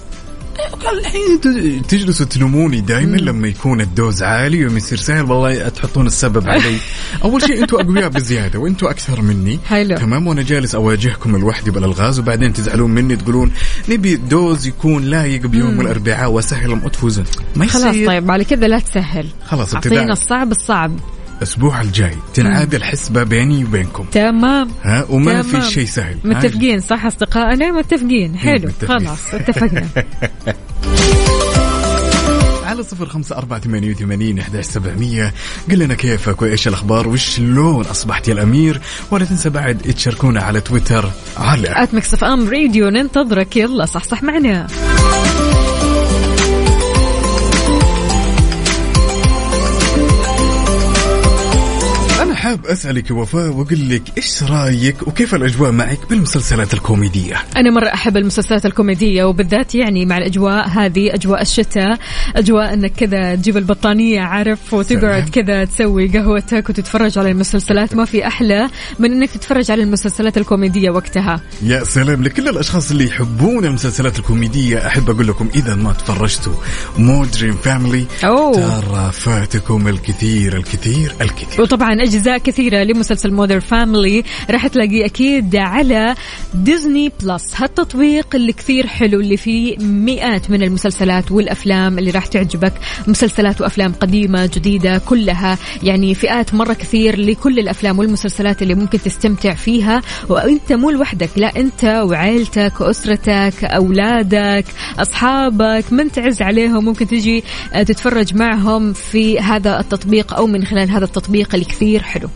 الحين 0.93 1.41
تجلسوا 1.89 2.27
تلوموني 2.27 2.81
دائما 2.81 3.17
لما 3.17 3.49
يكون 3.49 3.81
ال 3.81 3.89
dose 3.89 4.23
عالي 4.23 4.59
ويوم 4.59 4.77
يصير 4.77 4.99
سهل 4.99 5.31
والله 5.31 5.69
تحطون 5.69 6.07
السبب 6.07 6.49
علي. 6.49 6.77
أول 7.25 7.43
شيء 7.43 7.63
أنتم 7.63 7.77
أقوياء 7.77 8.09
بزيادة 8.09 8.59
وأنتم 8.59 8.87
أكثر 8.87 9.23
مني. 9.23 9.59
حلو. 9.67 9.97
تمام 9.97 10.27
وأنا 10.27 10.43
جالس 10.43 10.75
أواجهكم 10.75 11.37
لوحدي 11.37 11.71
بالألغاز 11.71 12.19
وبعدين 12.19 12.53
تزعلون 12.53 12.91
مني 12.91 13.17
تقولون 13.17 13.53
نبي 13.89 14.17
dose 14.17 14.67
يكون 14.67 15.03
لايق 15.05 15.47
بيوم 15.47 15.81
الأربعاء 15.81 16.33
وسهل 16.33 16.71
ما 16.71 16.89
تفوزون 16.89 17.25
ما 17.57 17.65
يصير. 17.65 17.81
خلاص 17.81 17.97
طيب 18.07 18.31
على 18.31 18.45
كذا 18.45 18.69
لا 18.69 18.79
تسهل. 18.79 19.27
خلاص 19.47 19.75
أعطينا 19.75 20.13
الصعب 20.13 20.51
الصعب. 20.51 20.93
الأسبوع 21.39 21.81
الجاي 21.81 22.17
تنعاد 22.35 22.75
الحسبة 22.75 23.23
بيني 23.23 23.65
وبينكم. 23.65 24.05
تمام. 24.13 24.69
ها 24.83 25.07
وما 25.11 25.43
تمام. 25.43 25.63
في 25.63 25.71
شيء 25.73 25.87
سهل. 25.87 26.19
متفقين 26.25 26.81
صح 26.81 27.07
أصدقائنا؟ 27.07 27.71
متفقين. 27.71 28.37
حلو 28.39 28.69
متفقين. 28.69 28.99
خلاص 28.99 29.35
اتفقنا. 29.35 29.87
على 32.69 32.83
صفر 32.83 33.07
خمسة 33.07 33.37
أربعة 33.37 33.61
ثمانية 33.61 33.91
وثمانين 33.91 34.39
إحداش 34.39 34.65
سبعمية. 34.65 35.35
قل 35.71 35.79
لنا 35.79 35.95
كيفك 35.95 36.43
وإيش 36.43 36.69
الأخبار 36.69 37.09
وشلون 37.09 37.85
أصبحت 37.85 38.29
يا 38.29 38.33
الأمير؟ 38.33 38.81
ولا 39.11 39.25
تنسى 39.25 39.51
بعد 39.51 39.79
تشاركونا 39.79 40.43
على 40.43 40.61
تويتر 40.61 41.11
على 41.37 41.83
at 41.83 41.95
Mix 41.95 42.25
FM 42.25 42.49
Radio 42.49 42.89
ننتظرك. 42.89 43.57
يلا 43.57 43.87
صحصح 43.87 44.23
معنا. 44.23 44.67
حاب 52.49 52.67
أسألك 52.67 53.11
يا 53.11 53.15
وفاء 53.15 53.49
وأقول 53.49 53.91
لك 53.91 54.03
إيش 54.17 54.43
رأيك 54.43 55.09
وكيف 55.09 55.35
الأجواء 55.35 55.73
معك 55.73 55.99
بالمسلسلات 56.11 56.75
الكوميدية؟ 56.75 57.37
أنا 57.57 57.71
مرة 57.71 57.95
أحب 57.95 58.17
المسلسلات 58.17 58.67
الكوميدية 58.67 59.25
وبالذات 59.25 59.75
يعني 59.75 60.07
مع 60.07 60.19
الأجواء 60.19 60.69
هذه 60.69 61.15
أجواء 61.15 61.43
الشتاء 61.43 61.99
أجواء 62.37 62.75
إنك 62.75 62.93
كذا 62.93 63.35
تجيب 63.35 63.57
البطانية 63.57 64.21
عارف؟ 64.21 64.75
وتقعد. 64.75 65.29
كذا 65.29 65.65
تسوي 65.65 66.09
قهوتك 66.09 66.69
وتتفرج 66.69 67.19
على 67.19 67.31
المسلسلات. 67.31 67.95
ما 67.95 68.05
في 68.05 68.27
أحلى 68.27 68.69
من 68.99 69.13
إنك 69.13 69.31
تتفرج 69.31 69.71
على 69.71 69.83
المسلسلات 69.83 70.39
الكوميدية 70.39 70.91
وقتها. 70.91 71.41
يا 71.63 71.85
سلام 71.85 72.25
لكل 72.25 72.49
الأشخاص 72.49 72.91
اللي 72.91 73.07
يحبون 73.07 73.65
المسلسلات 73.65 74.19
الكوميدية 74.19 74.87
أحب 74.87 75.11
أقول 75.11 75.29
لكم 75.29 75.49
إذا 75.55 75.75
ما 75.75 75.93
تفرجتوا 75.93 76.55
مودرن 76.99 77.53
فاميلي. 77.53 78.07
ترى 78.21 79.11
فاتكم 79.13 79.89
الكثير 79.89 80.57
الكثير 80.57 81.15
الكثير. 81.21 81.63
وطبعا 81.63 82.03
أجزاء 82.03 82.38
كثيرة 82.39 82.83
لمسلسل 82.83 83.33
Modern 83.33 83.61
Family 83.61 84.25
راح 84.51 84.67
تلاقيه 84.67 85.05
أكيد 85.05 85.57
على 85.57 86.15
Disney 86.55 87.13
Plus 87.23 87.55
هالتطبيق 87.57 88.35
اللي 88.35 88.53
كثير 88.53 88.87
حلو 88.87 89.21
اللي 89.21 89.37
فيه 89.37 89.79
مئات 89.79 90.51
من 90.51 90.63
المسلسلات 90.63 91.33
والأفلام 91.33 91.99
اللي 91.99 92.11
راح 92.11 92.27
تعجبك. 92.27 92.73
مسلسلات 93.07 93.61
وأفلام 93.61 93.93
قديمة 93.93 94.51
جديدة 94.55 94.99
كلها 94.99 95.59
يعني 95.83 96.15
فئات 96.15 96.55
مرة 96.55 96.73
كثير 96.73 97.21
لكل 97.21 97.59
الأفلام 97.59 97.99
والمسلسلات 97.99 98.63
اللي 98.63 98.75
ممكن 98.75 98.99
تستمتع 98.99 99.55
فيها. 99.55 100.03
وأنت 100.29 100.73
مو 100.73 100.91
لوحدك 100.91 101.31
لا 101.37 101.57
أنت 101.57 101.85
وعائلتك 101.85 102.81
واسرتك 102.81 103.65
أولادك 103.65 104.65
أصحابك 104.99 105.85
من 105.93 106.13
تعز 106.13 106.43
عليهم. 106.43 106.85
ممكن 106.85 107.07
تجي 107.07 107.45
تتفرج 107.75 108.35
معهم 108.35 108.93
في 108.93 109.39
هذا 109.41 109.81
التطبيق 109.81 110.35
أو 110.35 110.47
من 110.47 110.65
خلال 110.65 110.91
هذا 110.91 111.05
التطبيق 111.05 111.55
اللي 111.55 111.65
كثير 111.65 112.03
حلو. 112.03 112.28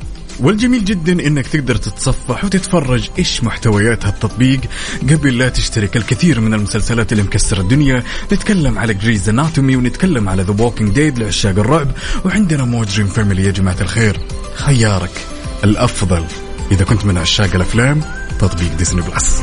والجميل 0.42 0.84
جدا 0.84 1.12
إنك 1.12 1.46
تقدر 1.46 1.76
تتصفح 1.76 2.44
وتتفرج 2.44 3.08
إيش 3.18 3.44
محتويات 3.44 4.06
هالتطبيق 4.06 4.60
قبل 5.02 5.38
لا 5.38 5.48
تشترك 5.48 5.96
الكثير 5.96 6.40
من 6.40 6.54
المسلسلات 6.54 7.12
اللي 7.12 7.22
مكسرة 7.22 7.60
الدنيا 7.60 8.02
نتكلم 8.32 8.78
على 8.78 8.94
Grey's 8.94 9.28
Anatomy 9.28 9.76
ونتكلم 9.76 10.28
على 10.28 10.42
The 10.42 10.62
Walking 10.62 10.90
Dead 10.90 11.18
لعشاق 11.18 11.58
الرعب. 11.58 11.90
وعندنا 12.24 12.64
Modern 12.64 13.06
Family 13.06 13.44
يا 13.44 13.50
جماعة 13.50 13.80
الخير. 13.80 14.20
خيارك 14.54 15.26
الأفضل 15.64 16.24
إذا 16.72 16.84
كنت 16.84 17.04
من 17.04 17.18
عشاق 17.18 17.54
الأفلام 17.54 18.00
تطبيق 18.38 18.76
Disney 18.76 19.02
Plus 19.02 19.42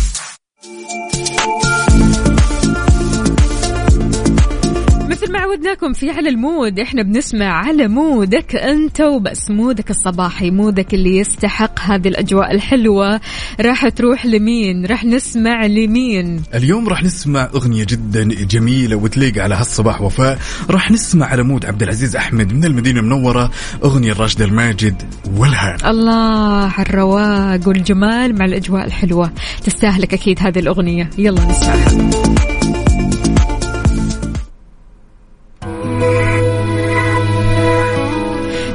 مثل 5.21 5.31
ما 5.31 5.39
عودناكم 5.39 5.93
في 5.93 6.09
على 6.09 6.29
ال 6.29 6.37
mood. 6.37 6.79
إحنا 6.79 7.01
بنسمع 7.03 7.45
على 7.45 7.87
mood 7.87 8.41
ك 8.41 8.55
أنت 8.55 9.01
وبس. 9.01 9.51
mood 9.51 9.81
ك 9.81 9.89
الصباحي 9.89 10.51
mood 10.51 10.85
ك 10.85 10.93
اللي 10.93 11.17
يستحق 11.17 11.79
هذه 11.79 12.07
الأجواء 12.07 12.51
الحلوة. 12.51 13.21
راح 13.59 13.89
تروح 13.89 14.25
لمين؟ 14.25 14.85
راح 14.85 15.05
نسمع 15.05 15.65
لمين؟ 15.65 16.41
اليوم 16.53 16.89
راح 16.89 17.03
نسمع 17.03 17.49
أغنية 17.55 17.83
جدا 17.83 18.23
جميلة 18.23 18.95
وتليق 18.95 19.43
على 19.43 19.55
هالصباح 19.55 20.01
وفاء. 20.01 20.39
راح 20.69 20.91
نسمع 20.91 21.25
على 21.25 21.43
mood 21.43 21.65
عبد 21.65 21.83
العزيز 21.83 22.15
أحمد 22.15 22.53
من 22.53 22.65
المدينة 22.65 22.99
المنورة 22.99 23.51
أغنية 23.83 24.13
راشد 24.13 24.41
الماجد 24.41 25.03
والهان 25.37 25.77
الله 25.85 26.71
على 26.77 26.85
الرواق 26.89 27.67
والجمال 27.67 28.37
مع 28.39 28.45
الأجواء 28.45 28.85
الحلوة. 28.85 29.31
تستاهلك 29.63 30.13
أكيد 30.13 30.39
هذه 30.41 30.59
الأغنية. 30.59 31.09
يلا 31.17 31.45
نسمعها. 31.45 32.60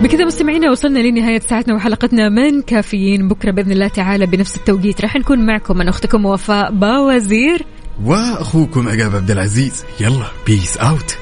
بكذا 0.06 0.24
مستمعينا 0.24 0.70
وصلنا 0.70 0.98
لنهاية 0.98 1.40
ساعتنا 1.40 1.74
وحلقتنا 1.74 2.28
من 2.28 2.62
كافيين. 2.62 3.28
بكرة 3.28 3.50
بإذن 3.50 3.72
الله 3.72 3.88
تعالى 3.88 4.26
بنفس 4.26 4.56
التوقيت. 4.56 5.00
راح 5.00 5.16
نكون 5.16 5.46
معكم 5.46 5.78
من 5.78 5.88
أختكم 5.88 6.26
وفاء 6.26 6.72
باوزير. 6.72 7.66
وأخوكم 8.04 8.88
عقاب 8.88 9.16
عبد 9.16 9.30
العزيز. 9.30 9.84
يلا 10.00 10.26
بيس 10.46 10.76
أوت 10.76 11.18